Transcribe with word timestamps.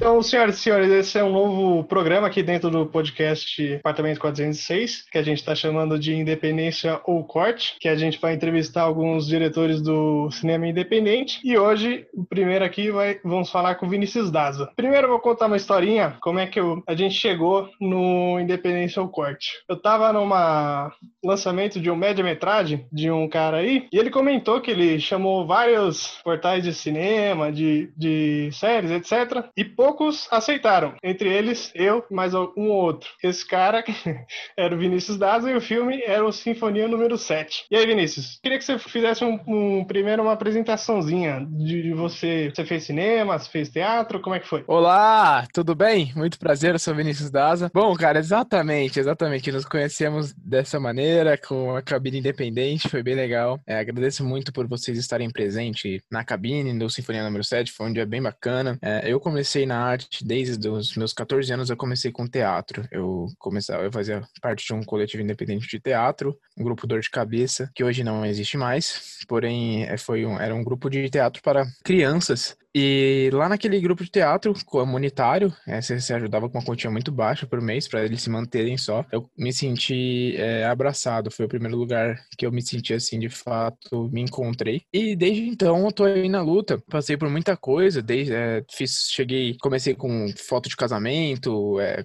Então, 0.00 0.22
senhoras 0.22 0.56
e 0.56 0.60
senhores, 0.60 0.90
esse 0.90 1.18
é 1.18 1.22
um 1.22 1.30
novo 1.30 1.84
programa 1.84 2.26
aqui 2.26 2.42
dentro 2.42 2.70
do 2.70 2.86
podcast 2.86 3.62
Departamento 3.62 4.18
406, 4.18 5.04
que 5.12 5.18
a 5.18 5.22
gente 5.22 5.40
está 5.40 5.54
chamando 5.54 5.98
de 5.98 6.14
Independência 6.14 6.98
ou 7.04 7.22
Corte, 7.22 7.76
que 7.78 7.86
a 7.86 7.94
gente 7.94 8.18
vai 8.18 8.32
entrevistar 8.32 8.80
alguns 8.80 9.26
diretores 9.26 9.82
do 9.82 10.30
cinema 10.30 10.66
independente. 10.66 11.38
E 11.44 11.58
hoje, 11.58 12.06
o 12.14 12.24
primeiro 12.24 12.64
aqui, 12.64 12.90
vai, 12.90 13.20
vamos 13.22 13.50
falar 13.50 13.74
com 13.74 13.84
o 13.84 13.90
Vinícius 13.90 14.30
Daza. 14.30 14.72
Primeiro, 14.74 15.04
eu 15.04 15.10
vou 15.10 15.20
contar 15.20 15.48
uma 15.48 15.58
historinha, 15.58 16.16
como 16.22 16.38
é 16.38 16.46
que 16.46 16.58
eu, 16.58 16.82
a 16.86 16.94
gente 16.94 17.14
chegou 17.14 17.68
no 17.78 18.40
Independência 18.40 19.02
ou 19.02 19.08
Corte. 19.08 19.50
Eu 19.68 19.76
tava 19.76 20.14
numa 20.14 20.94
lançamento 21.22 21.78
de 21.78 21.90
um 21.90 21.96
média-metragem 21.96 22.86
de 22.90 23.10
um 23.10 23.28
cara 23.28 23.58
aí, 23.58 23.86
e 23.92 23.98
ele 23.98 24.08
comentou 24.08 24.62
que 24.62 24.70
ele 24.70 24.98
chamou 24.98 25.46
vários 25.46 26.18
portais 26.24 26.64
de 26.64 26.72
cinema, 26.72 27.52
de, 27.52 27.92
de 27.94 28.48
séries, 28.50 28.92
etc. 28.92 29.44
E 29.54 29.62
poucos 29.90 30.28
aceitaram. 30.30 30.94
Entre 31.02 31.28
eles, 31.28 31.72
eu, 31.74 32.04
mais 32.10 32.32
um 32.32 32.48
ou 32.56 32.68
outro. 32.68 33.10
Esse 33.22 33.44
cara 33.44 33.82
era 34.56 34.72
o 34.72 34.78
Vinícius 34.78 35.18
Daza 35.18 35.50
e 35.50 35.56
o 35.56 35.60
filme 35.60 36.00
era 36.04 36.24
o 36.24 36.30
Sinfonia 36.30 36.86
número 36.86 37.18
7. 37.18 37.64
E 37.68 37.76
aí, 37.76 37.84
Vinícius, 37.86 38.38
queria 38.40 38.56
que 38.56 38.64
você 38.64 38.78
fizesse 38.78 39.24
um, 39.24 39.40
um 39.48 39.84
primeiro 39.84 40.22
uma 40.22 40.32
apresentaçãozinha 40.32 41.44
de 41.50 41.92
você. 41.92 42.52
Você 42.54 42.64
fez 42.64 42.84
cinema, 42.84 43.36
você 43.36 43.50
fez 43.50 43.68
teatro, 43.68 44.20
como 44.20 44.36
é 44.36 44.38
que 44.38 44.46
foi? 44.46 44.62
Olá, 44.68 45.46
tudo 45.52 45.74
bem? 45.74 46.12
Muito 46.14 46.38
prazer, 46.38 46.72
eu 46.72 46.78
sou 46.78 46.94
Vinícius 46.94 47.30
Daza. 47.30 47.68
Bom, 47.74 47.92
cara, 47.96 48.20
exatamente, 48.20 49.00
exatamente. 49.00 49.50
Nos 49.50 49.64
conhecemos 49.64 50.32
dessa 50.34 50.78
maneira, 50.78 51.36
com 51.36 51.74
a 51.74 51.82
cabine 51.82 52.18
independente, 52.18 52.88
foi 52.88 53.02
bem 53.02 53.16
legal. 53.16 53.58
É, 53.66 53.80
agradeço 53.80 54.24
muito 54.24 54.52
por 54.52 54.68
vocês 54.68 54.96
estarem 54.96 55.30
presentes 55.30 56.00
na 56.08 56.24
cabine 56.24 56.78
do 56.78 56.88
Sinfonia 56.88 57.24
número 57.24 57.42
7, 57.42 57.72
foi 57.72 57.88
um 57.88 57.92
dia 57.92 58.06
bem 58.06 58.22
bacana. 58.22 58.78
É, 58.80 59.10
eu 59.10 59.18
comecei 59.18 59.66
na 59.66 59.79
arte 59.80 60.24
desde 60.24 60.68
os 60.68 60.96
meus 60.96 61.12
14 61.12 61.52
anos, 61.52 61.70
eu 61.70 61.76
comecei 61.76 62.10
com 62.12 62.26
teatro. 62.26 62.86
Eu 62.90 63.26
começava, 63.38 63.82
eu 63.82 63.92
fazia 63.92 64.22
parte 64.40 64.66
de 64.66 64.72
um 64.74 64.82
coletivo 64.82 65.22
independente 65.22 65.68
de 65.68 65.80
teatro, 65.80 66.38
um 66.56 66.64
grupo 66.64 66.86
Dor 66.86 67.00
de 67.00 67.10
Cabeça, 67.10 67.70
que 67.74 67.84
hoje 67.84 68.04
não 68.04 68.24
existe 68.24 68.56
mais, 68.56 69.18
porém 69.28 69.84
é, 69.84 69.96
foi 69.96 70.24
um, 70.24 70.38
era 70.38 70.54
um 70.54 70.64
grupo 70.64 70.88
de 70.88 71.08
teatro 71.08 71.42
para 71.42 71.66
crianças 71.84 72.56
e 72.74 73.30
lá 73.32 73.48
naquele 73.48 73.80
grupo 73.80 74.04
de 74.04 74.10
teatro 74.10 74.54
comunitário, 74.64 75.52
é, 75.66 75.80
você, 75.80 76.14
ajudava 76.14 76.48
com 76.48 76.58
uma 76.58 76.64
quantia 76.64 76.90
muito 76.90 77.10
baixa 77.10 77.46
por 77.46 77.60
mês 77.60 77.88
para 77.88 78.04
eles 78.04 78.22
se 78.22 78.30
manterem 78.30 78.76
só. 78.76 79.04
Eu 79.10 79.28
me 79.36 79.52
senti 79.52 80.34
é, 80.36 80.64
abraçado, 80.64 81.30
foi 81.30 81.46
o 81.46 81.48
primeiro 81.48 81.76
lugar 81.76 82.20
que 82.38 82.46
eu 82.46 82.52
me 82.52 82.62
senti 82.62 82.94
assim, 82.94 83.18
de 83.18 83.28
fato, 83.28 84.08
me 84.12 84.20
encontrei. 84.20 84.82
E 84.92 85.16
desde 85.16 85.42
então 85.42 85.84
eu 85.84 85.92
tô 85.92 86.04
aí 86.04 86.28
na 86.28 86.42
luta, 86.42 86.82
passei 86.88 87.16
por 87.16 87.28
muita 87.28 87.56
coisa, 87.56 88.00
desde, 88.00 88.34
é, 88.34 88.64
fiz, 88.70 89.08
cheguei, 89.10 89.56
comecei 89.60 89.94
com 89.94 90.28
foto 90.36 90.68
de 90.68 90.76
casamento, 90.76 91.80
é, 91.80 92.04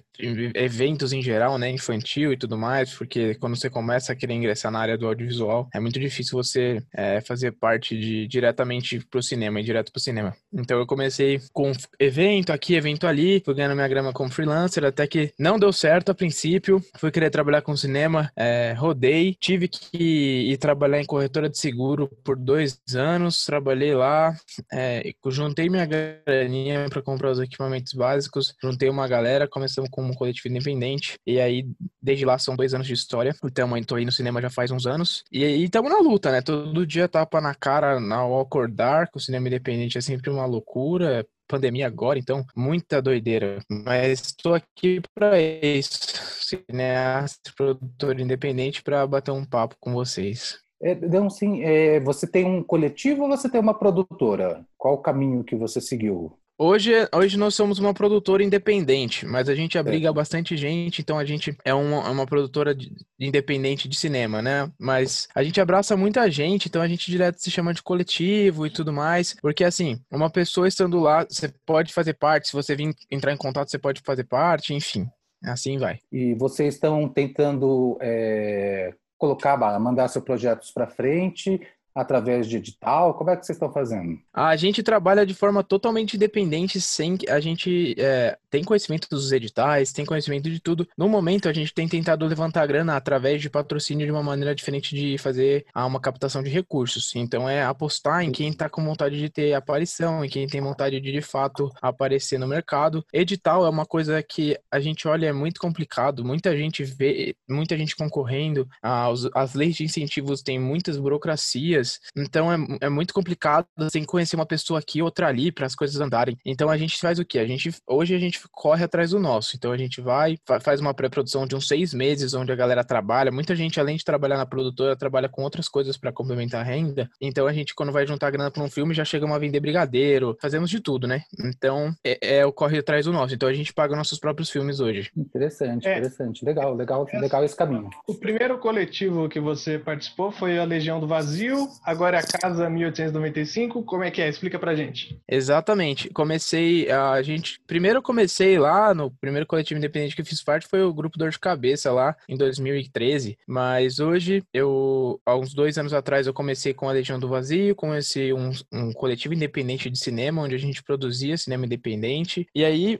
eventos 0.54 1.12
em 1.12 1.22
geral, 1.22 1.58
né, 1.58 1.70
infantil 1.70 2.32
e 2.32 2.36
tudo 2.36 2.58
mais, 2.58 2.92
porque 2.92 3.34
quando 3.36 3.56
você 3.56 3.70
começa 3.70 4.12
a 4.12 4.16
querer 4.16 4.34
ingressar 4.34 4.72
na 4.72 4.80
área 4.80 4.98
do 4.98 5.06
audiovisual, 5.06 5.68
é 5.72 5.80
muito 5.80 6.00
difícil 6.00 6.36
você 6.36 6.82
é, 6.94 7.20
fazer 7.20 7.52
parte 7.52 7.98
de 7.98 8.26
diretamente 8.26 9.00
pro 9.06 9.22
cinema, 9.22 9.60
e 9.60 9.64
direto 9.64 9.92
pro 9.92 10.00
cinema. 10.00 10.34
Então 10.56 10.78
eu 10.78 10.86
comecei 10.86 11.40
com 11.52 11.72
evento 11.98 12.52
aqui, 12.52 12.74
evento 12.74 13.06
ali, 13.06 13.42
fui 13.44 13.54
ganhando 13.54 13.74
minha 13.74 13.88
grama 13.88 14.12
como 14.12 14.30
freelancer, 14.30 14.84
até 14.84 15.06
que 15.06 15.32
não 15.38 15.58
deu 15.58 15.72
certo 15.72 16.10
a 16.10 16.14
princípio. 16.14 16.82
Fui 16.98 17.10
querer 17.10 17.30
trabalhar 17.30 17.60
com 17.62 17.76
cinema, 17.76 18.30
é, 18.34 18.72
rodei, 18.72 19.36
tive 19.38 19.68
que 19.68 20.50
ir 20.50 20.56
trabalhar 20.56 21.00
em 21.00 21.04
corretora 21.04 21.48
de 21.48 21.58
seguro 21.58 22.08
por 22.24 22.36
dois 22.36 22.80
anos, 22.94 23.44
trabalhei 23.44 23.94
lá, 23.94 24.34
é, 24.72 25.12
juntei 25.28 25.68
minha 25.68 25.86
graninha 25.86 26.86
para 26.88 27.02
comprar 27.02 27.30
os 27.30 27.38
equipamentos 27.38 27.92
básicos, 27.92 28.54
juntei 28.62 28.88
uma 28.88 29.06
galera, 29.06 29.46
começamos 29.46 29.90
com 29.90 30.02
um 30.02 30.14
coletivo 30.14 30.48
independente, 30.48 31.18
e 31.26 31.40
aí 31.40 31.66
desde 32.00 32.24
lá 32.24 32.38
são 32.38 32.56
dois 32.56 32.72
anos 32.72 32.86
de 32.86 32.94
história. 32.94 33.34
Então 33.44 33.76
eu 33.76 33.84
tô 33.84 33.96
aí 33.96 34.04
no 34.04 34.12
cinema 34.12 34.40
já 34.40 34.48
faz 34.48 34.70
uns 34.70 34.86
anos, 34.86 35.22
e 35.30 35.44
aí 35.44 35.64
estamos 35.64 35.90
na 35.90 35.98
luta, 35.98 36.30
né? 36.30 36.40
Todo 36.40 36.86
dia 36.86 37.08
tapa 37.08 37.40
na 37.40 37.54
cara 37.54 37.98
ao 38.14 38.40
acordar, 38.40 39.10
que 39.10 39.18
o 39.18 39.20
cinema 39.20 39.48
independente 39.48 39.98
é 39.98 40.00
sempre 40.00 40.30
uma 40.30 40.45
loucura, 40.46 41.26
pandemia 41.48 41.86
agora, 41.86 42.18
então 42.18 42.44
muita 42.54 43.00
doideira. 43.00 43.60
Mas 43.70 44.20
estou 44.20 44.54
aqui 44.54 45.00
para 45.14 45.40
isso, 45.40 45.98
cineasta, 46.40 47.52
produtor 47.56 48.18
independente, 48.20 48.82
para 48.82 49.06
bater 49.06 49.30
um 49.30 49.44
papo 49.44 49.76
com 49.80 49.92
vocês. 49.92 50.58
É, 50.82 50.92
então, 50.92 51.30
sim, 51.30 51.62
é, 51.62 52.00
você 52.00 52.26
tem 52.26 52.44
um 52.44 52.62
coletivo 52.62 53.22
ou 53.22 53.28
você 53.28 53.48
tem 53.48 53.60
uma 53.60 53.78
produtora? 53.78 54.64
Qual 54.76 54.94
o 54.94 55.02
caminho 55.02 55.42
que 55.42 55.56
você 55.56 55.80
seguiu? 55.80 56.38
Hoje, 56.58 56.90
hoje 57.14 57.36
nós 57.36 57.54
somos 57.54 57.78
uma 57.78 57.92
produtora 57.92 58.42
independente, 58.42 59.26
mas 59.26 59.46
a 59.46 59.54
gente 59.54 59.76
abriga 59.76 60.08
é. 60.08 60.12
bastante 60.12 60.56
gente, 60.56 61.02
então 61.02 61.18
a 61.18 61.24
gente 61.24 61.54
é 61.62 61.74
uma, 61.74 62.06
é 62.06 62.10
uma 62.10 62.24
produtora 62.24 62.74
de, 62.74 62.90
independente 63.20 63.86
de 63.86 63.94
cinema, 63.94 64.40
né? 64.40 64.72
Mas 64.80 65.28
a 65.34 65.42
gente 65.42 65.60
abraça 65.60 65.94
muita 65.98 66.30
gente, 66.30 66.66
então 66.68 66.80
a 66.80 66.88
gente 66.88 67.10
direto 67.10 67.38
se 67.42 67.50
chama 67.50 67.74
de 67.74 67.82
coletivo 67.82 68.66
e 68.66 68.70
tudo 68.70 68.90
mais, 68.90 69.36
porque 69.42 69.64
assim, 69.64 70.00
uma 70.10 70.30
pessoa 70.30 70.66
estando 70.66 70.98
lá, 70.98 71.26
você 71.28 71.52
pode 71.66 71.92
fazer 71.92 72.14
parte, 72.14 72.48
se 72.48 72.54
você 72.54 72.74
vir 72.74 72.94
entrar 73.10 73.34
em 73.34 73.36
contato, 73.36 73.70
você 73.70 73.78
pode 73.78 74.00
fazer 74.00 74.24
parte, 74.24 74.72
enfim, 74.72 75.06
assim 75.44 75.76
vai. 75.76 75.98
E 76.10 76.34
vocês 76.36 76.74
estão 76.74 77.06
tentando 77.06 77.98
é, 78.00 78.94
colocar, 79.18 79.58
mandar 79.78 80.08
seus 80.08 80.24
projetos 80.24 80.70
para 80.70 80.86
frente 80.86 81.60
através 81.96 82.46
de 82.46 82.58
edital? 82.58 83.14
Como 83.14 83.30
é 83.30 83.36
que 83.36 83.46
vocês 83.46 83.56
estão 83.56 83.72
fazendo? 83.72 84.18
A 84.32 84.54
gente 84.54 84.82
trabalha 84.82 85.24
de 85.24 85.32
forma 85.34 85.64
totalmente 85.64 86.14
independente, 86.14 86.80
sem 86.80 87.16
a 87.28 87.40
gente 87.40 87.94
é, 87.98 88.36
tem 88.50 88.62
conhecimento 88.62 89.08
dos 89.08 89.32
editais, 89.32 89.92
tem 89.92 90.04
conhecimento 90.04 90.50
de 90.50 90.60
tudo. 90.60 90.86
No 90.96 91.08
momento, 91.08 91.48
a 91.48 91.52
gente 91.52 91.72
tem 91.72 91.88
tentado 91.88 92.26
levantar 92.26 92.66
grana 92.66 92.96
através 92.96 93.40
de 93.40 93.48
patrocínio 93.48 94.06
de 94.06 94.12
uma 94.12 94.22
maneira 94.22 94.54
diferente 94.54 94.94
de 94.94 95.16
fazer 95.16 95.64
uma 95.74 95.98
captação 95.98 96.42
de 96.42 96.50
recursos. 96.50 97.14
Então, 97.16 97.48
é 97.48 97.64
apostar 97.64 98.22
em 98.22 98.30
quem 98.30 98.50
está 98.50 98.68
com 98.68 98.84
vontade 98.84 99.18
de 99.18 99.30
ter 99.30 99.54
aparição, 99.54 100.24
em 100.24 100.28
quem 100.28 100.46
tem 100.46 100.60
vontade 100.60 101.00
de, 101.00 101.12
de 101.12 101.22
fato, 101.22 101.70
aparecer 101.80 102.38
no 102.38 102.46
mercado. 102.46 103.04
Edital 103.12 103.64
é 103.64 103.70
uma 103.70 103.86
coisa 103.86 104.22
que 104.22 104.58
a 104.70 104.78
gente 104.78 105.08
olha, 105.08 105.28
é 105.28 105.32
muito 105.32 105.60
complicado, 105.60 106.24
muita 106.24 106.56
gente 106.56 106.84
vê, 106.84 107.34
muita 107.48 107.76
gente 107.76 107.96
concorrendo, 107.96 108.68
as 108.82 109.54
leis 109.54 109.76
de 109.76 109.84
incentivos 109.84 110.42
têm 110.42 110.58
muitas 110.58 110.98
burocracias, 110.98 111.85
então 112.16 112.52
é, 112.52 112.56
é 112.82 112.88
muito 112.88 113.12
complicado 113.12 113.66
sem 113.90 114.04
conhecer 114.04 114.36
uma 114.36 114.46
pessoa 114.46 114.80
aqui, 114.80 115.02
outra 115.02 115.28
ali, 115.28 115.50
para 115.52 115.66
as 115.66 115.74
coisas 115.74 116.00
andarem. 116.00 116.36
Então 116.44 116.68
a 116.68 116.76
gente 116.76 116.98
faz 116.98 117.18
o 117.18 117.24
quê? 117.24 117.38
A 117.38 117.46
gente, 117.46 117.70
hoje 117.86 118.14
a 118.14 118.18
gente 118.18 118.40
corre 118.50 118.84
atrás 118.84 119.10
do 119.10 119.20
nosso. 119.20 119.56
Então 119.56 119.72
a 119.72 119.76
gente 119.76 120.00
vai, 120.00 120.38
faz 120.60 120.80
uma 120.80 120.94
pré-produção 120.94 121.46
de 121.46 121.54
uns 121.54 121.68
seis 121.68 121.92
meses, 121.92 122.34
onde 122.34 122.52
a 122.52 122.56
galera 122.56 122.84
trabalha. 122.84 123.32
Muita 123.32 123.54
gente, 123.54 123.80
além 123.80 123.96
de 123.96 124.04
trabalhar 124.04 124.36
na 124.36 124.46
produtora, 124.46 124.96
trabalha 124.96 125.28
com 125.28 125.42
outras 125.42 125.68
coisas 125.68 125.96
para 125.96 126.12
complementar 126.12 126.60
a 126.60 126.64
renda. 126.64 127.08
Então 127.20 127.46
a 127.46 127.52
gente, 127.52 127.74
quando 127.74 127.92
vai 127.92 128.06
juntar 128.06 128.30
grana 128.30 128.50
para 128.50 128.62
um 128.62 128.70
filme, 128.70 128.94
já 128.94 129.04
chega 129.04 129.26
a 129.26 129.38
vender 129.38 129.60
brigadeiro. 129.60 130.36
Fazemos 130.40 130.70
de 130.70 130.80
tudo, 130.80 131.06
né? 131.06 131.22
Então 131.38 131.92
é, 132.04 132.38
é 132.38 132.46
o 132.46 132.52
corre 132.52 132.78
atrás 132.78 133.06
do 133.06 133.12
nosso. 133.12 133.34
Então 133.34 133.48
a 133.48 133.52
gente 133.52 133.72
paga 133.72 133.96
nossos 133.96 134.18
próprios 134.18 134.50
filmes 134.50 134.80
hoje. 134.80 135.10
Interessante, 135.16 135.86
é. 135.86 135.98
interessante. 135.98 136.44
Legal, 136.44 136.74
legal, 136.74 137.06
legal 137.14 137.44
esse 137.44 137.56
caminho. 137.56 137.90
O 138.06 138.14
primeiro 138.14 138.58
coletivo 138.58 139.28
que 139.28 139.40
você 139.40 139.78
participou 139.78 140.30
foi 140.30 140.58
a 140.58 140.64
Legião 140.64 141.00
do 141.00 141.06
Vazio, 141.06 141.68
agora 141.84 142.18
é 142.18 142.20
a 142.20 142.22
Casa 142.22 142.68
1895. 142.68 143.82
Como 143.84 144.04
é 144.04 144.10
que 144.10 144.22
é? 144.22 144.28
Explica 144.28 144.58
pra 144.58 144.74
gente. 144.74 145.20
Exatamente. 145.28 146.10
Comecei, 146.10 146.90
a 146.90 147.20
gente. 147.22 147.60
Primeiro 147.66 148.02
comecei 148.02 148.58
lá 148.58 148.94
no 148.94 149.10
primeiro 149.10 149.46
coletivo 149.46 149.78
independente 149.78 150.14
que 150.14 150.22
eu 150.22 150.26
fiz 150.26 150.42
parte 150.42 150.66
foi 150.66 150.82
o 150.82 150.92
grupo 150.92 151.18
Dor 151.18 151.30
de 151.30 151.38
Cabeça 151.38 151.92
lá 151.92 152.16
em 152.28 152.36
2013. 152.36 153.38
Mas 153.46 153.98
hoje, 153.98 154.42
eu, 154.52 155.20
há 155.24 155.36
uns 155.36 155.54
dois 155.54 155.78
anos 155.78 155.92
atrás, 155.92 156.26
eu 156.26 156.34
comecei 156.34 156.72
com 156.74 156.88
a 156.88 156.92
Legião 156.92 157.18
do 157.18 157.28
Vazio, 157.28 157.74
comecei 157.74 158.32
um, 158.32 158.50
um 158.72 158.92
coletivo 158.92 159.34
independente 159.34 159.90
de 159.90 159.98
cinema, 159.98 160.42
onde 160.42 160.54
a 160.54 160.58
gente 160.58 160.82
produzia 160.82 161.36
cinema 161.36 161.66
independente. 161.66 162.46
E 162.54 162.64
aí, 162.64 162.98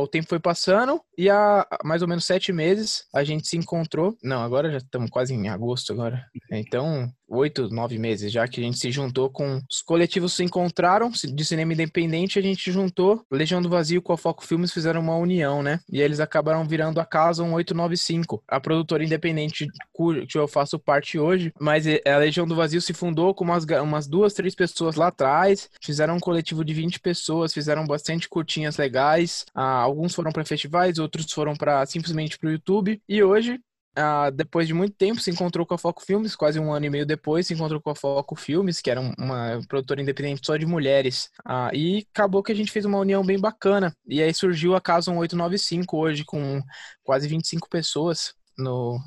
o 0.00 0.06
tempo 0.06 0.28
foi 0.28 0.38
passando 0.38 1.00
e 1.18 1.28
há 1.28 1.66
mais 1.82 2.02
ou 2.02 2.08
menos 2.08 2.24
sete 2.24 2.52
meses 2.52 3.06
a 3.14 3.24
gente 3.24 3.48
se 3.48 3.56
encontrou. 3.56 4.16
Não, 4.22 4.42
agora 4.42 4.70
já 4.70 4.78
estamos 4.78 5.10
quase 5.10 5.34
em 5.34 5.48
agosto 5.48 5.92
agora. 5.92 6.24
Então, 6.50 7.10
oito, 7.28 7.68
nove 7.70 7.98
meses 7.98 8.32
já 8.32 8.46
que 8.46 8.60
a 8.60 8.62
gente 8.62 8.78
se 8.78 8.90
juntou 8.90 9.30
com 9.30 9.60
os 9.70 9.82
coletivos 9.82 10.32
se 10.32 10.44
encontraram 10.44 11.10
de 11.10 11.44
cinema 11.44 11.72
independente, 11.72 12.38
a 12.38 12.42
gente 12.42 12.70
juntou 12.70 13.24
Legião 13.30 13.60
do 13.60 13.68
Vazio 13.68 14.02
com 14.02 14.12
a 14.12 14.16
Foco 14.16 14.44
Filmes 14.44 14.72
fizeram 14.72 15.00
uma 15.00 15.16
união, 15.16 15.62
né? 15.62 15.80
E 15.90 16.00
eles 16.00 16.20
acabaram 16.20 16.66
virando 16.66 17.00
a 17.00 17.04
casa 17.04 17.42
1895, 17.42 18.42
a 18.46 18.60
produtora 18.60 19.04
independente 19.04 19.66
que 20.28 20.38
eu 20.38 20.48
faço 20.48 20.78
parte 20.78 21.18
hoje, 21.18 21.52
mas 21.60 21.86
a 21.86 22.18
Legião 22.18 22.46
do 22.46 22.56
Vazio 22.56 22.80
se 22.80 22.92
fundou 22.92 23.34
com 23.34 23.44
umas, 23.44 23.64
umas 23.82 24.06
duas, 24.06 24.34
três 24.34 24.54
pessoas 24.54 24.96
lá 24.96 25.08
atrás, 25.08 25.70
fizeram 25.80 26.16
um 26.16 26.20
coletivo 26.20 26.64
de 26.64 26.74
20 26.74 27.00
pessoas, 27.00 27.52
fizeram 27.52 27.86
bastante 27.86 28.28
curtinhas 28.28 28.76
legais, 28.76 29.44
ah, 29.54 29.80
alguns 29.80 30.14
foram 30.14 30.32
para 30.32 30.44
festivais, 30.44 30.98
outros 30.98 31.30
foram 31.32 31.54
para 31.54 31.84
simplesmente 31.86 32.38
para 32.38 32.48
o 32.48 32.52
YouTube, 32.52 33.00
e 33.08 33.22
hoje 33.22 33.60
ah, 33.96 34.30
depois 34.30 34.66
de 34.66 34.74
muito 34.74 34.94
tempo, 34.94 35.20
se 35.20 35.30
encontrou 35.30 35.64
com 35.64 35.74
a 35.74 35.78
Foco 35.78 36.02
Filmes, 36.02 36.34
quase 36.36 36.58
um 36.58 36.72
ano 36.72 36.86
e 36.86 36.90
meio 36.90 37.06
depois, 37.06 37.46
se 37.46 37.54
encontrou 37.54 37.80
com 37.80 37.90
a 37.90 37.94
Foco 37.94 38.34
Filmes, 38.34 38.80
que 38.80 38.90
era 38.90 39.00
uma 39.00 39.60
produtora 39.68 40.02
independente 40.02 40.40
só 40.44 40.56
de 40.56 40.66
mulheres. 40.66 41.30
Ah, 41.44 41.70
e 41.72 42.06
acabou 42.12 42.42
que 42.42 42.52
a 42.52 42.56
gente 42.56 42.72
fez 42.72 42.84
uma 42.84 42.98
união 42.98 43.24
bem 43.24 43.38
bacana. 43.38 43.94
E 44.06 44.22
aí 44.22 44.32
surgiu 44.34 44.74
a 44.74 44.80
Casa 44.80 45.10
1895 45.10 45.96
hoje, 45.96 46.24
com 46.24 46.60
quase 47.02 47.28
25 47.28 47.68
pessoas 47.68 48.34
no 48.56 48.98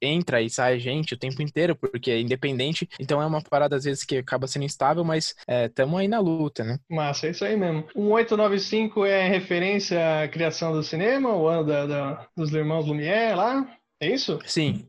entra 0.00 0.40
e 0.40 0.48
sai 0.48 0.78
gente 0.78 1.14
o 1.14 1.18
tempo 1.18 1.42
inteiro, 1.42 1.74
porque 1.76 2.10
é 2.10 2.20
independente, 2.20 2.88
então 2.98 3.20
é 3.20 3.26
uma 3.26 3.42
parada 3.42 3.76
às 3.76 3.84
vezes 3.84 4.04
que 4.04 4.18
acaba 4.18 4.46
sendo 4.46 4.64
instável, 4.64 5.04
mas 5.04 5.34
estamos 5.48 5.98
é, 5.98 6.02
aí 6.02 6.08
na 6.08 6.20
luta, 6.20 6.64
né? 6.64 6.78
Massa, 6.88 7.26
é 7.26 7.30
isso 7.30 7.44
aí 7.44 7.56
mesmo. 7.56 7.84
Um 7.94 8.10
895 8.12 9.04
é 9.04 9.28
referência 9.28 10.22
à 10.22 10.28
criação 10.28 10.72
do 10.72 10.82
cinema, 10.82 11.34
o 11.34 11.48
ano 11.48 11.66
da, 11.66 11.86
da, 11.86 12.26
dos 12.36 12.52
irmãos 12.52 12.86
Lumière 12.86 13.34
lá, 13.34 13.66
é 14.02 14.14
isso? 14.14 14.38
Sim, 14.46 14.88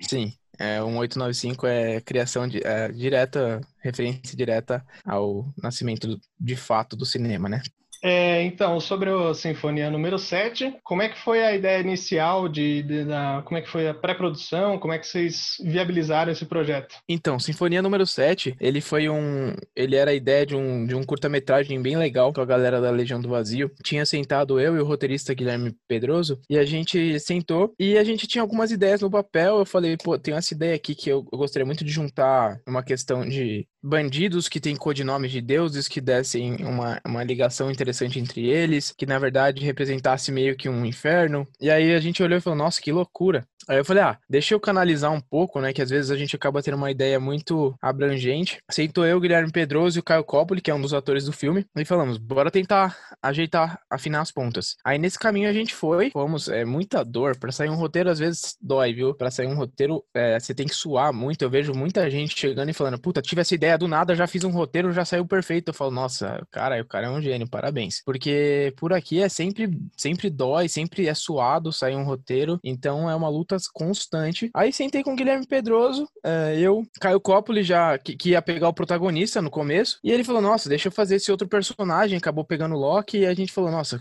sim. 0.00 0.32
É, 0.58 0.82
um 0.82 0.98
895 0.98 1.66
é 1.66 2.00
criação 2.00 2.46
de, 2.46 2.64
é, 2.64 2.88
direta, 2.88 3.60
referência 3.80 4.36
direta 4.36 4.86
ao 5.04 5.52
nascimento 5.60 6.20
de 6.38 6.56
fato 6.56 6.94
do 6.94 7.04
cinema, 7.04 7.48
né? 7.48 7.62
É, 8.02 8.42
então, 8.42 8.80
sobre 8.80 9.10
a 9.10 9.32
Sinfonia 9.32 9.88
número 9.88 10.18
7, 10.18 10.74
como 10.82 11.02
é 11.02 11.08
que 11.08 11.18
foi 11.18 11.42
a 11.42 11.54
ideia 11.54 11.80
inicial 11.80 12.48
de, 12.48 12.82
de 12.82 13.04
da, 13.04 13.42
como 13.44 13.58
é 13.58 13.62
que 13.62 13.68
foi 13.68 13.88
a 13.88 13.94
pré-produção, 13.94 14.78
como 14.78 14.92
é 14.92 14.98
que 14.98 15.06
vocês 15.06 15.56
viabilizaram 15.62 16.32
esse 16.32 16.44
projeto? 16.44 16.96
Então, 17.08 17.38
Sinfonia 17.38 17.80
número 17.80 18.04
7, 18.04 18.56
ele 18.60 18.80
foi 18.80 19.08
um, 19.08 19.54
ele 19.76 19.94
era 19.94 20.10
a 20.10 20.14
ideia 20.14 20.44
de 20.44 20.56
um, 20.56 20.84
de 20.84 20.96
um 20.96 21.04
curta-metragem 21.04 21.80
bem 21.80 21.96
legal 21.96 22.32
com 22.32 22.40
a 22.40 22.46
galera 22.46 22.80
da 22.80 22.90
Legião 22.90 23.20
do 23.20 23.28
Vazio. 23.28 23.70
Tinha 23.84 24.04
sentado 24.04 24.58
eu 24.58 24.76
e 24.76 24.80
o 24.80 24.84
roteirista 24.84 25.32
Guilherme 25.32 25.76
Pedroso, 25.86 26.40
e 26.50 26.58
a 26.58 26.64
gente 26.64 27.20
sentou 27.20 27.72
e 27.78 27.96
a 27.96 28.02
gente 28.02 28.26
tinha 28.26 28.42
algumas 28.42 28.72
ideias 28.72 29.00
no 29.00 29.10
papel. 29.10 29.58
Eu 29.58 29.66
falei, 29.66 29.96
pô, 29.96 30.18
tem 30.18 30.34
essa 30.34 30.52
ideia 30.52 30.74
aqui 30.74 30.94
que 30.94 31.08
eu, 31.08 31.24
eu 31.32 31.38
gostaria 31.38 31.66
muito 31.66 31.84
de 31.84 31.92
juntar 31.92 32.58
uma 32.66 32.82
questão 32.82 33.28
de 33.28 33.66
bandidos 33.82 34.48
que 34.48 34.60
têm 34.60 34.76
codinomes 34.76 35.30
de 35.30 35.40
deuses 35.40 35.88
que 35.88 36.00
dessem 36.00 36.64
uma, 36.64 37.00
uma 37.04 37.24
ligação 37.24 37.70
interessante 37.70 38.18
entre 38.18 38.48
eles, 38.48 38.92
que 38.96 39.06
na 39.06 39.18
verdade 39.18 39.64
representasse 39.64 40.30
meio 40.30 40.56
que 40.56 40.68
um 40.68 40.84
inferno. 40.84 41.46
E 41.60 41.70
aí 41.70 41.94
a 41.94 42.00
gente 42.00 42.22
olhou 42.22 42.38
e 42.38 42.40
falou, 42.40 42.58
nossa, 42.58 42.80
que 42.80 42.92
loucura. 42.92 43.46
Aí 43.68 43.78
eu 43.78 43.84
falei, 43.84 44.02
ah, 44.02 44.18
deixa 44.28 44.54
eu 44.54 44.60
canalizar 44.60 45.12
um 45.12 45.20
pouco, 45.20 45.60
né? 45.60 45.72
Que 45.72 45.82
às 45.82 45.90
vezes 45.90 46.10
a 46.10 46.16
gente 46.16 46.34
acaba 46.34 46.62
tendo 46.62 46.76
uma 46.76 46.90
ideia 46.90 47.20
muito 47.20 47.74
abrangente. 47.80 48.58
Sentou 48.70 49.06
eu, 49.06 49.20
Guilherme 49.20 49.52
Pedroso 49.52 49.98
e 49.98 50.00
o 50.00 50.02
Caio 50.02 50.24
Coppoli, 50.24 50.60
que 50.60 50.70
é 50.70 50.74
um 50.74 50.80
dos 50.80 50.92
atores 50.92 51.24
do 51.24 51.32
filme, 51.32 51.64
e 51.76 51.84
falamos, 51.84 52.18
bora 52.18 52.50
tentar 52.50 52.96
ajeitar, 53.22 53.80
afinar 53.88 54.20
as 54.20 54.32
pontas. 54.32 54.76
Aí 54.84 54.98
nesse 54.98 55.18
caminho 55.18 55.48
a 55.48 55.52
gente 55.52 55.74
foi, 55.74 56.10
fomos, 56.10 56.48
é 56.48 56.64
muita 56.64 57.04
dor. 57.04 57.36
Para 57.38 57.52
sair 57.52 57.70
um 57.70 57.76
roteiro, 57.76 58.10
às 58.10 58.18
vezes 58.18 58.56
dói, 58.60 58.92
viu? 58.92 59.14
Para 59.14 59.30
sair 59.30 59.46
um 59.46 59.54
roteiro, 59.54 60.04
é, 60.12 60.38
você 60.40 60.52
tem 60.52 60.66
que 60.66 60.74
suar 60.74 61.12
muito. 61.12 61.42
Eu 61.42 61.50
vejo 61.50 61.72
muita 61.72 62.10
gente 62.10 62.38
chegando 62.38 62.70
e 62.70 62.74
falando, 62.74 63.00
puta, 63.00 63.22
tive 63.22 63.42
essa 63.42 63.54
ideia 63.54 63.71
do 63.76 63.88
nada, 63.88 64.14
já 64.14 64.26
fiz 64.26 64.44
um 64.44 64.50
roteiro, 64.50 64.92
já 64.92 65.04
saiu 65.04 65.26
perfeito. 65.26 65.68
Eu 65.68 65.74
falo, 65.74 65.90
nossa, 65.90 66.46
cara, 66.50 66.80
o 66.80 66.86
cara 66.86 67.06
é 67.06 67.10
um 67.10 67.20
gênio, 67.20 67.48
parabéns. 67.48 68.02
Porque 68.04 68.72
por 68.76 68.92
aqui 68.92 69.22
é 69.22 69.28
sempre, 69.28 69.70
sempre 69.96 70.30
dói, 70.30 70.68
sempre 70.68 71.06
é 71.06 71.14
suado 71.14 71.72
sair 71.72 71.96
um 71.96 72.04
roteiro, 72.04 72.58
então 72.62 73.10
é 73.10 73.14
uma 73.14 73.28
luta 73.28 73.56
constante. 73.72 74.50
Aí 74.54 74.72
sentei 74.72 75.02
com 75.02 75.12
o 75.12 75.16
Guilherme 75.16 75.46
Pedroso, 75.46 76.04
uh, 76.04 76.54
eu, 76.56 76.82
Caio 77.00 77.20
Coppola 77.20 77.62
já, 77.62 77.98
que, 77.98 78.16
que, 78.16 78.30
ia 78.30 78.42
pegar 78.42 78.68
o 78.68 78.74
protagonista 78.74 79.42
no 79.42 79.50
começo, 79.50 79.98
e 80.02 80.10
ele 80.10 80.24
falou, 80.24 80.40
nossa, 80.40 80.68
deixa 80.68 80.88
eu 80.88 80.92
fazer 80.92 81.16
esse 81.16 81.30
outro 81.30 81.48
personagem, 81.48 82.16
acabou 82.16 82.44
pegando 82.44 82.74
o 82.74 82.78
Loki, 82.78 83.18
e 83.18 83.26
a 83.26 83.34
gente 83.34 83.52
falou, 83.52 83.70
nossa, 83.70 83.98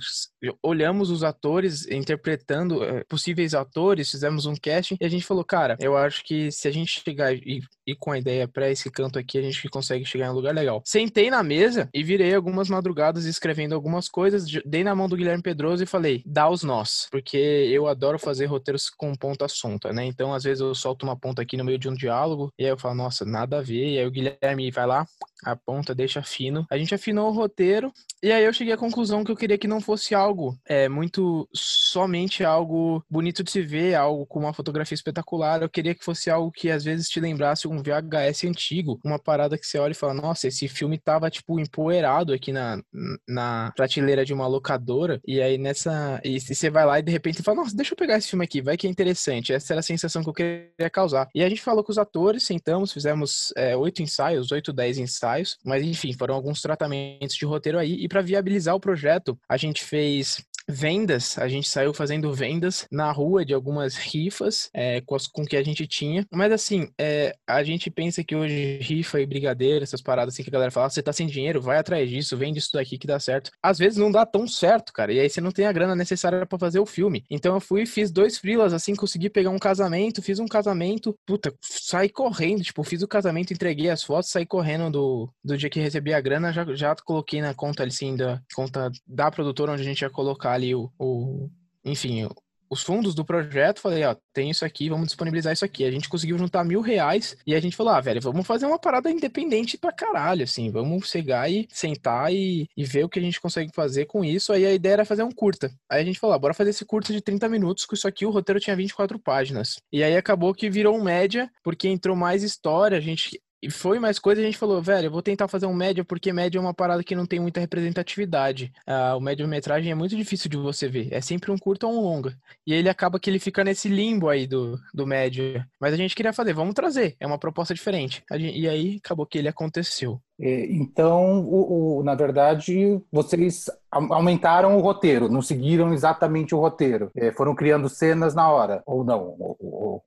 olhamos 0.63 1.09
os 1.09 1.23
atores 1.23 1.87
interpretando 1.87 2.81
uh, 2.83 3.05
possíveis 3.07 3.53
atores, 3.53 4.11
fizemos 4.11 4.45
um 4.45 4.55
casting, 4.55 4.97
e 4.99 5.05
a 5.05 5.09
gente 5.09 5.25
falou, 5.25 5.43
cara, 5.43 5.77
eu 5.79 5.97
acho 5.97 6.23
que 6.23 6.51
se 6.51 6.67
a 6.67 6.71
gente 6.71 7.01
chegar 7.01 7.33
e 7.33 7.61
ir 7.85 7.95
com 7.99 8.11
a 8.11 8.17
ideia 8.17 8.47
para 8.47 8.69
esse 8.69 8.89
canto 8.89 9.19
aqui, 9.19 9.37
a 9.37 9.41
gente 9.41 9.60
consegue 9.69 10.05
chegar 10.05 10.27
em 10.27 10.29
um 10.29 10.33
lugar 10.33 10.53
legal. 10.53 10.81
Sentei 10.85 11.29
na 11.29 11.43
mesa 11.43 11.89
e 11.93 12.03
virei 12.03 12.33
algumas 12.33 12.69
madrugadas 12.69 13.25
escrevendo 13.25 13.75
algumas 13.75 14.07
coisas, 14.07 14.45
dei 14.65 14.83
na 14.83 14.95
mão 14.95 15.07
do 15.07 15.15
Guilherme 15.15 15.43
Pedroso 15.43 15.83
e 15.83 15.87
falei, 15.87 16.23
dá 16.25 16.49
os 16.49 16.63
nós, 16.63 17.07
porque 17.11 17.37
eu 17.37 17.87
adoro 17.87 18.19
fazer 18.19 18.45
roteiros 18.45 18.89
com 18.89 19.15
ponta 19.15 19.45
assunta, 19.45 19.91
né? 19.91 20.05
Então, 20.05 20.33
às 20.33 20.43
vezes 20.43 20.61
eu 20.61 20.73
solto 20.75 21.03
uma 21.03 21.17
ponta 21.17 21.41
aqui 21.41 21.57
no 21.57 21.63
meio 21.63 21.77
de 21.77 21.89
um 21.89 21.93
diálogo 21.93 22.51
e 22.57 22.63
aí 22.63 22.69
eu 22.69 22.77
falo, 22.77 22.95
nossa, 22.95 23.25
nada 23.25 23.59
a 23.59 23.61
ver. 23.61 23.93
E 23.93 23.99
aí 23.99 24.05
o 24.05 24.11
Guilherme 24.11 24.71
vai 24.71 24.85
lá, 24.85 25.05
aponta, 25.43 25.95
deixa 25.95 26.21
fino. 26.21 26.65
A 26.69 26.77
gente 26.77 26.93
afinou 26.93 27.29
o 27.29 27.33
roteiro 27.33 27.91
e 28.21 28.31
aí 28.31 28.43
eu 28.43 28.53
cheguei 28.53 28.73
à 28.73 28.77
conclusão 28.77 29.23
que 29.23 29.31
eu 29.31 29.35
queria 29.35 29.57
que 29.57 29.67
não 29.67 29.81
fosse 29.81 30.13
algo 30.13 30.57
é, 30.65 30.87
muito 30.87 31.47
somente 31.53 32.43
algo 32.43 33.03
bonito 33.09 33.43
de 33.43 33.51
se 33.51 33.61
ver, 33.61 33.95
algo 33.95 34.25
com 34.25 34.39
uma 34.39 34.53
fotografia 34.53 34.95
espetacular. 34.95 35.61
Eu 35.61 35.69
queria 35.69 35.95
que 35.95 36.03
fosse 36.03 36.29
algo 36.29 36.51
que 36.51 36.69
às 36.69 36.83
vezes 36.83 37.09
te 37.09 37.19
lembrasse 37.19 37.67
um 37.67 37.81
VHS 37.81 38.45
antigo, 38.45 38.99
uma 39.03 39.19
parada 39.19 39.57
que 39.57 39.65
você 39.65 39.77
olha 39.77 39.91
e 39.91 39.95
fala, 39.95 40.13
nossa, 40.13 40.47
esse 40.47 40.67
filme 40.67 40.97
tava 40.97 41.29
tipo 41.29 41.59
empoeirado 41.59 42.33
aqui 42.33 42.51
na, 42.51 42.81
na 43.27 43.71
prateleira 43.75 44.25
de 44.25 44.33
uma 44.33 44.47
locadora. 44.47 45.19
E 45.25 45.41
aí 45.41 45.57
nessa. 45.57 46.21
E 46.23 46.39
você 46.39 46.69
vai 46.69 46.85
lá 46.85 46.99
e 46.99 47.03
de 47.03 47.11
repente 47.11 47.41
fala, 47.41 47.61
nossa, 47.61 47.75
deixa 47.75 47.93
eu 47.93 47.97
pegar 47.97 48.17
esse 48.17 48.29
filme 48.29 48.45
aqui, 48.45 48.61
vai 48.61 48.77
que 48.77 48.87
é 48.87 48.89
interessante. 48.89 49.53
Essa 49.53 49.73
era 49.73 49.79
a 49.79 49.83
sensação 49.83 50.23
que 50.23 50.29
eu 50.29 50.33
queria 50.33 50.89
causar. 50.91 51.27
E 51.33 51.43
a 51.43 51.49
gente 51.49 51.61
falou 51.61 51.83
com 51.83 51.91
os 51.91 51.97
atores, 51.97 52.43
sentamos, 52.43 52.91
fizemos 52.91 53.53
é, 53.55 53.75
oito 53.75 54.01
ensaios, 54.01 54.51
oito, 54.51 54.73
dez 54.73 54.97
ensaios, 54.97 55.30
mas 55.63 55.83
enfim, 55.83 56.13
foram 56.13 56.35
alguns 56.35 56.61
tratamentos 56.61 57.35
de 57.35 57.45
roteiro 57.45 57.77
aí. 57.77 57.93
E 57.93 58.07
para 58.07 58.21
viabilizar 58.21 58.75
o 58.75 58.79
projeto, 58.79 59.37
a 59.47 59.57
gente 59.57 59.83
fez 59.83 60.43
vendas, 60.71 61.37
a 61.37 61.47
gente 61.47 61.69
saiu 61.69 61.93
fazendo 61.93 62.33
vendas 62.33 62.87
na 62.91 63.11
rua 63.11 63.45
de 63.45 63.53
algumas 63.53 63.95
rifas 63.95 64.69
é, 64.73 65.01
com, 65.01 65.15
as, 65.15 65.27
com 65.27 65.45
que 65.45 65.55
a 65.55 65.63
gente 65.63 65.85
tinha. 65.85 66.25
Mas 66.31 66.51
assim, 66.51 66.89
é, 66.99 67.35
a 67.47 67.63
gente 67.63 67.91
pensa 67.91 68.23
que 68.23 68.35
hoje 68.35 68.79
rifa 68.81 69.19
e 69.19 69.25
brigadeiro, 69.25 69.83
essas 69.83 70.01
paradas 70.01 70.33
assim 70.33 70.43
que 70.43 70.49
a 70.49 70.53
galera 70.53 70.71
fala, 70.71 70.87
ah, 70.87 70.89
você 70.89 71.03
tá 71.03 71.13
sem 71.13 71.27
dinheiro, 71.27 71.61
vai 71.61 71.77
atrás 71.77 72.09
disso, 72.09 72.37
vende 72.37 72.59
isso 72.59 72.71
daqui 72.73 72.97
que 72.97 73.07
dá 73.07 73.19
certo. 73.19 73.51
Às 73.61 73.77
vezes 73.77 73.97
não 73.97 74.11
dá 74.11 74.25
tão 74.25 74.47
certo, 74.47 74.91
cara. 74.93 75.13
E 75.13 75.19
aí 75.19 75.29
você 75.29 75.41
não 75.41 75.51
tem 75.51 75.65
a 75.65 75.71
grana 75.71 75.95
necessária 75.95 76.45
para 76.45 76.59
fazer 76.59 76.79
o 76.79 76.85
filme. 76.85 77.23
Então 77.29 77.53
eu 77.53 77.59
fui 77.59 77.85
fiz 77.85 78.11
dois 78.11 78.37
frilas, 78.37 78.73
assim, 78.73 78.95
consegui 78.95 79.29
pegar 79.29 79.49
um 79.49 79.59
casamento, 79.59 80.21
fiz 80.21 80.39
um 80.39 80.47
casamento, 80.47 81.15
puta, 81.25 81.53
saí 81.61 82.09
correndo, 82.09 82.63
tipo, 82.63 82.83
fiz 82.83 83.01
o 83.01 83.07
casamento, 83.07 83.53
entreguei 83.53 83.89
as 83.89 84.03
fotos, 84.03 84.31
saí 84.31 84.45
correndo 84.45 84.89
do, 84.89 85.29
do 85.43 85.57
dia 85.57 85.69
que 85.69 85.79
recebi 85.79 86.13
a 86.13 86.21
grana, 86.21 86.51
já, 86.51 86.65
já 86.73 86.95
coloquei 86.95 87.41
na 87.41 87.53
conta, 87.53 87.83
assim, 87.83 88.15
da 88.15 88.41
conta 88.55 88.91
da 89.05 89.29
produtora 89.29 89.73
onde 89.73 89.81
a 89.81 89.85
gente 89.85 90.01
ia 90.01 90.09
colocar 90.09 90.53
ali 90.61 90.75
o, 90.75 90.91
o 90.99 91.49
enfim, 91.83 92.27
os 92.71 92.83
fundos 92.83 93.13
do 93.13 93.25
projeto, 93.25 93.81
falei, 93.81 94.05
ó, 94.05 94.15
tem 94.31 94.49
isso 94.49 94.63
aqui, 94.63 94.87
vamos 94.87 95.07
disponibilizar 95.07 95.51
isso 95.51 95.65
aqui. 95.65 95.83
A 95.83 95.91
gente 95.91 96.07
conseguiu 96.07 96.37
juntar 96.37 96.63
mil 96.63 96.79
reais 96.79 97.35
e 97.45 97.53
a 97.53 97.59
gente 97.59 97.75
falou, 97.75 97.91
ah, 97.91 97.99
velho, 97.99 98.21
vamos 98.21 98.47
fazer 98.47 98.65
uma 98.65 98.79
parada 98.79 99.11
independente 99.11 99.77
pra 99.77 99.91
caralho, 99.91 100.43
assim, 100.43 100.71
vamos 100.71 101.09
chegar 101.09 101.51
e 101.51 101.67
sentar 101.69 102.31
e, 102.31 102.69
e 102.77 102.85
ver 102.85 103.03
o 103.03 103.09
que 103.09 103.19
a 103.19 103.21
gente 103.21 103.41
consegue 103.41 103.71
fazer 103.75 104.05
com 104.05 104.23
isso. 104.23 104.53
Aí 104.53 104.65
a 104.65 104.73
ideia 104.73 104.93
era 104.93 105.05
fazer 105.05 105.23
um 105.23 105.31
curta. 105.31 105.69
Aí 105.89 106.01
a 106.01 106.05
gente 106.05 106.17
falou, 106.17 106.33
ah, 106.33 106.39
bora 106.39 106.53
fazer 106.53 106.69
esse 106.69 106.85
curta 106.85 107.11
de 107.11 107.19
30 107.19 107.49
minutos, 107.49 107.85
com 107.85 107.93
isso 107.93 108.07
aqui 108.07 108.25
o 108.25 108.31
roteiro 108.31 108.59
tinha 108.59 108.75
24 108.75 109.19
páginas. 109.19 109.75
E 109.91 110.01
aí 110.01 110.15
acabou 110.15 110.53
que 110.53 110.69
virou 110.69 110.97
um 110.97 111.03
média, 111.03 111.51
porque 111.61 111.89
entrou 111.89 112.15
mais 112.15 112.41
história, 112.41 112.97
a 112.97 113.01
gente 113.01 113.37
e 113.61 113.69
foi 113.69 113.99
mais 113.99 114.17
coisa, 114.17 114.41
a 114.41 114.43
gente 114.43 114.57
falou, 114.57 114.81
velho, 114.81 115.05
eu 115.05 115.11
vou 115.11 115.21
tentar 115.21 115.47
fazer 115.47 115.67
um 115.67 115.73
média, 115.73 116.03
porque 116.03 116.33
média 116.33 116.57
é 116.57 116.61
uma 116.61 116.73
parada 116.73 117.03
que 117.03 117.15
não 117.15 117.27
tem 117.27 117.39
muita 117.39 117.59
representatividade. 117.59 118.73
Ah, 118.87 119.15
o 119.15 119.21
média-metragem 119.21 119.91
é 119.91 119.95
muito 119.95 120.15
difícil 120.15 120.49
de 120.49 120.57
você 120.57 120.87
ver. 120.87 121.09
É 121.11 121.21
sempre 121.21 121.51
um 121.51 121.57
curto 121.57 121.87
ou 121.87 121.93
um 121.93 122.01
longa. 122.01 122.35
E 122.65 122.73
ele 122.73 122.89
acaba 122.89 123.19
que 123.19 123.29
ele 123.29 123.37
fica 123.37 123.63
nesse 123.63 123.87
limbo 123.87 124.29
aí 124.29 124.47
do, 124.47 124.79
do 124.91 125.05
médio. 125.05 125.63
Mas 125.79 125.93
a 125.93 125.97
gente 125.97 126.15
queria 126.15 126.33
fazer, 126.33 126.53
vamos 126.53 126.73
trazer. 126.73 127.15
É 127.19 127.27
uma 127.27 127.37
proposta 127.37 127.73
diferente. 127.73 128.23
Gente, 128.31 128.57
e 128.57 128.67
aí 128.67 128.99
acabou 129.03 129.27
que 129.27 129.37
ele 129.37 129.47
aconteceu. 129.47 130.19
É, 130.39 130.65
então, 130.71 131.41
o, 131.41 131.99
o, 131.99 132.03
na 132.03 132.15
verdade, 132.15 132.99
vocês 133.11 133.69
aumentaram 133.91 134.75
o 134.75 134.81
roteiro, 134.81 135.29
não 135.29 135.41
seguiram 135.41 135.93
exatamente 135.93 136.55
o 136.55 136.59
roteiro. 136.59 137.11
É, 137.15 137.31
foram 137.31 137.53
criando 137.53 137.87
cenas 137.87 138.33
na 138.33 138.49
hora, 138.51 138.81
ou 138.87 139.03
não? 139.03 139.35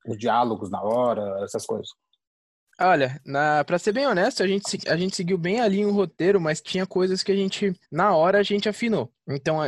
Os 0.05 0.19
diálogos 0.19 0.69
na 0.71 0.83
hora, 0.83 1.45
essas 1.45 1.65
coisas. 1.65 1.91
Olha, 2.81 3.21
na, 3.25 3.63
pra 3.65 3.79
ser 3.79 3.93
bem 3.93 4.07
honesto, 4.07 4.43
a 4.43 4.47
gente, 4.49 4.79
a 4.89 4.97
gente 4.97 5.15
seguiu 5.15 5.39
bem 5.39 5.61
ali 5.61 5.85
o 5.85 5.93
roteiro, 5.93 6.41
mas 6.41 6.61
tinha 6.61 6.85
coisas 6.85 7.23
que 7.23 7.31
a 7.31 7.37
gente, 7.37 7.73
na 7.91 8.15
hora, 8.17 8.39
a 8.39 8.43
gente 8.43 8.69
afinou. 8.69 9.13
Então, 9.29 9.59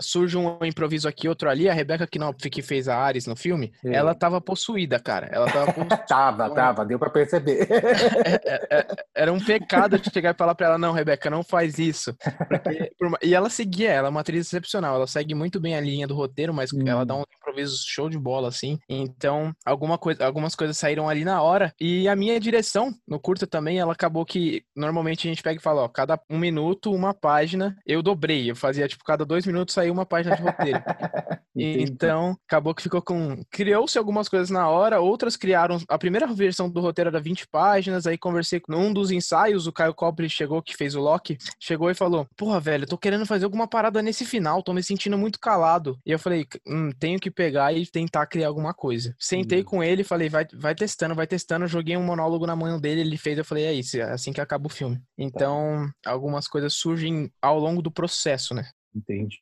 surge 0.00 0.36
um 0.36 0.64
improviso 0.64 1.08
aqui, 1.08 1.28
outro 1.28 1.48
ali. 1.48 1.68
A 1.68 1.72
Rebeca 1.72 2.06
Knopf, 2.06 2.48
que 2.50 2.62
fez 2.62 2.88
a 2.88 2.96
Ares 2.96 3.26
no 3.26 3.36
filme, 3.36 3.72
é. 3.84 3.94
ela 3.94 4.14
tava 4.14 4.40
possuída, 4.40 4.98
cara. 4.98 5.28
Ela 5.30 5.46
tava 5.50 5.66
possuída. 5.72 5.96
tava, 5.98 6.50
tava, 6.50 6.84
deu 6.84 6.98
pra 6.98 7.10
perceber. 7.10 7.68
É, 7.70 8.40
é, 8.44 8.66
é, 8.70 8.86
era 9.14 9.32
um 9.32 9.42
pecado 9.42 9.98
de 9.98 10.10
chegar 10.10 10.34
e 10.34 10.38
falar 10.38 10.54
pra 10.54 10.66
ela, 10.66 10.78
não, 10.78 10.92
Rebeca, 10.92 11.30
não 11.30 11.42
faz 11.42 11.78
isso. 11.78 12.14
Porque, 12.48 12.90
por, 12.98 13.18
e 13.22 13.34
ela 13.34 13.48
seguia, 13.48 13.90
ela 13.90 14.08
é 14.08 14.10
uma 14.10 14.20
atriz 14.20 14.46
excepcional. 14.46 14.96
Ela 14.96 15.06
segue 15.06 15.34
muito 15.34 15.60
bem 15.60 15.76
a 15.76 15.80
linha 15.80 16.06
do 16.06 16.14
roteiro, 16.14 16.52
mas 16.52 16.72
hum. 16.72 16.82
ela 16.86 17.04
dá 17.04 17.14
um 17.14 17.24
improviso 17.40 17.76
show 17.86 18.08
de 18.08 18.18
bola, 18.18 18.48
assim. 18.48 18.78
Então, 18.88 19.52
alguma 19.64 19.98
coisa, 19.98 20.24
algumas 20.24 20.54
coisas 20.54 20.76
saíram 20.76 21.08
ali 21.08 21.24
na 21.24 21.42
hora. 21.42 21.72
E 21.80 22.08
a 22.08 22.16
minha 22.16 22.38
direção, 22.40 22.92
no 23.06 23.20
curto 23.20 23.46
também, 23.46 23.78
ela 23.78 23.92
acabou 23.92 24.24
que, 24.24 24.64
normalmente 24.74 25.26
a 25.26 25.30
gente 25.30 25.42
pega 25.42 25.60
e 25.60 25.62
fala, 25.62 25.82
ó, 25.82 25.88
cada 25.88 26.20
um 26.28 26.38
minuto, 26.38 26.92
uma 26.92 27.14
página, 27.14 27.76
eu 27.86 28.02
dobrei. 28.02 28.50
Eu 28.50 28.56
fazia, 28.56 28.88
tipo, 28.88 28.95
cada 29.04 29.24
dois 29.24 29.46
minutos 29.46 29.74
saía 29.74 29.92
uma 29.92 30.06
página 30.06 30.36
de 30.36 30.42
roteiro. 30.42 30.82
Entendi. 31.56 31.90
Então, 31.90 32.36
acabou 32.46 32.74
que 32.74 32.82
ficou 32.82 33.00
com. 33.00 33.42
Criou-se 33.50 33.96
algumas 33.96 34.28
coisas 34.28 34.50
na 34.50 34.68
hora, 34.68 35.00
outras 35.00 35.36
criaram. 35.36 35.78
A 35.88 35.98
primeira 35.98 36.26
versão 36.26 36.68
do 36.68 36.80
roteiro 36.80 37.08
era 37.08 37.20
20 37.20 37.48
páginas, 37.48 38.06
aí 38.06 38.18
conversei 38.18 38.60
com 38.60 38.74
um 38.74 38.92
dos 38.92 39.10
ensaios, 39.10 39.66
o 39.66 39.72
Caio 39.72 39.94
Cobre 39.94 40.28
chegou, 40.28 40.62
que 40.62 40.76
fez 40.76 40.94
o 40.94 41.00
Loki, 41.00 41.38
chegou 41.58 41.90
e 41.90 41.94
falou: 41.94 42.26
Porra, 42.36 42.60
velho, 42.60 42.86
tô 42.86 42.98
querendo 42.98 43.24
fazer 43.24 43.46
alguma 43.46 43.66
parada 43.66 44.02
nesse 44.02 44.24
final, 44.24 44.62
tô 44.62 44.74
me 44.74 44.82
sentindo 44.82 45.16
muito 45.16 45.40
calado. 45.40 45.98
E 46.04 46.10
eu 46.10 46.18
falei: 46.18 46.46
hum, 46.66 46.90
tenho 46.98 47.18
que 47.18 47.30
pegar 47.30 47.72
e 47.72 47.86
tentar 47.86 48.26
criar 48.26 48.48
alguma 48.48 48.74
coisa. 48.74 49.14
Sentei 49.18 49.62
hum. 49.62 49.64
com 49.64 49.82
ele, 49.82 50.04
falei: 50.04 50.28
vai, 50.28 50.46
vai 50.52 50.74
testando, 50.74 51.14
vai 51.14 51.26
testando. 51.26 51.66
Joguei 51.66 51.96
um 51.96 52.04
monólogo 52.04 52.46
na 52.46 52.54
mão 52.54 52.78
dele, 52.78 53.00
ele 53.00 53.16
fez, 53.16 53.38
eu 53.38 53.44
falei: 53.44 53.64
é 53.64 53.72
isso, 53.72 53.96
é 53.96 54.02
assim 54.02 54.32
que 54.32 54.40
acaba 54.40 54.66
o 54.66 54.70
filme. 54.70 55.00
Então, 55.16 55.88
algumas 56.04 56.46
coisas 56.46 56.74
surgem 56.74 57.30
ao 57.40 57.58
longo 57.58 57.80
do 57.80 57.90
processo, 57.90 58.54
né? 58.54 58.68
Entendi. 58.94 59.40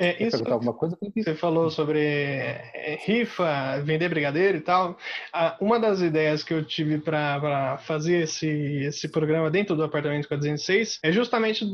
É, 0.00 0.12
isso, 0.12 0.30
perguntar 0.30 0.54
alguma 0.54 0.72
coisa? 0.72 0.96
Você 1.14 1.34
falou 1.34 1.70
sobre 1.70 2.00
é, 2.00 2.98
rifa, 3.04 3.78
vender 3.84 4.08
brigadeiro 4.08 4.56
e 4.56 4.60
tal. 4.62 4.96
Uma 5.60 5.78
das 5.78 6.00
ideias 6.00 6.42
que 6.42 6.54
eu 6.54 6.64
tive 6.64 6.96
para 6.96 7.76
fazer 7.84 8.22
esse, 8.22 8.48
esse 8.48 9.08
programa 9.08 9.50
dentro 9.50 9.76
do 9.76 9.84
Apartamento 9.84 10.26
406 10.26 11.00
é 11.02 11.12
justamente 11.12 11.66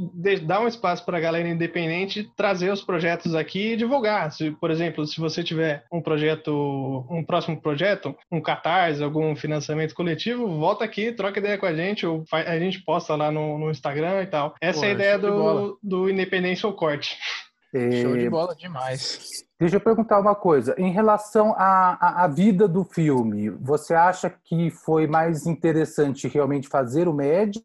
dar 0.42 0.60
um 0.60 0.66
espaço 0.66 1.04
para 1.04 1.18
a 1.18 1.20
galera 1.20 1.48
independente 1.48 2.28
trazer 2.36 2.72
os 2.72 2.82
projetos 2.82 3.32
aqui 3.32 3.74
e 3.74 3.76
divulgar. 3.76 4.32
Se, 4.32 4.50
por 4.50 4.72
exemplo, 4.72 5.06
se 5.06 5.20
você 5.20 5.44
tiver 5.44 5.84
um 5.92 6.02
projeto, 6.02 7.06
um 7.08 7.24
próximo 7.24 7.60
projeto, 7.60 8.12
um 8.32 8.40
catarse, 8.40 9.04
algum 9.04 9.36
financiamento 9.36 9.94
coletivo, 9.94 10.48
volta 10.58 10.84
aqui, 10.84 11.12
troca 11.12 11.38
ideia 11.38 11.56
com 11.56 11.66
a 11.66 11.74
gente, 11.74 12.04
ou 12.04 12.24
a 12.32 12.58
gente 12.58 12.82
posta 12.82 13.14
lá 13.14 13.30
no, 13.30 13.56
no 13.56 13.70
Instagram 13.70 14.22
e 14.22 14.26
tal. 14.26 14.56
Essa 14.60 14.80
Pô, 14.80 14.86
é 14.86 14.88
a 14.88 14.92
ideia 14.92 15.16
do, 15.16 15.78
do 15.80 16.10
Independência 16.10 16.66
ou 16.66 16.74
Corte. 16.74 17.16
Show 17.74 18.16
de 18.16 18.28
bola 18.28 18.54
demais. 18.54 19.45
Deixa 19.58 19.76
eu 19.76 19.80
perguntar 19.80 20.20
uma 20.20 20.34
coisa. 20.34 20.74
Em 20.76 20.92
relação 20.92 21.54
à, 21.56 22.24
à, 22.24 22.28
vida 22.28 22.68
do 22.68 22.84
filme, 22.84 23.48
você 23.48 23.94
acha 23.94 24.28
que 24.44 24.70
foi 24.70 25.06
mais 25.06 25.46
interessante 25.46 26.28
realmente 26.28 26.68
fazer 26.68 27.08
o 27.08 27.14
média? 27.14 27.62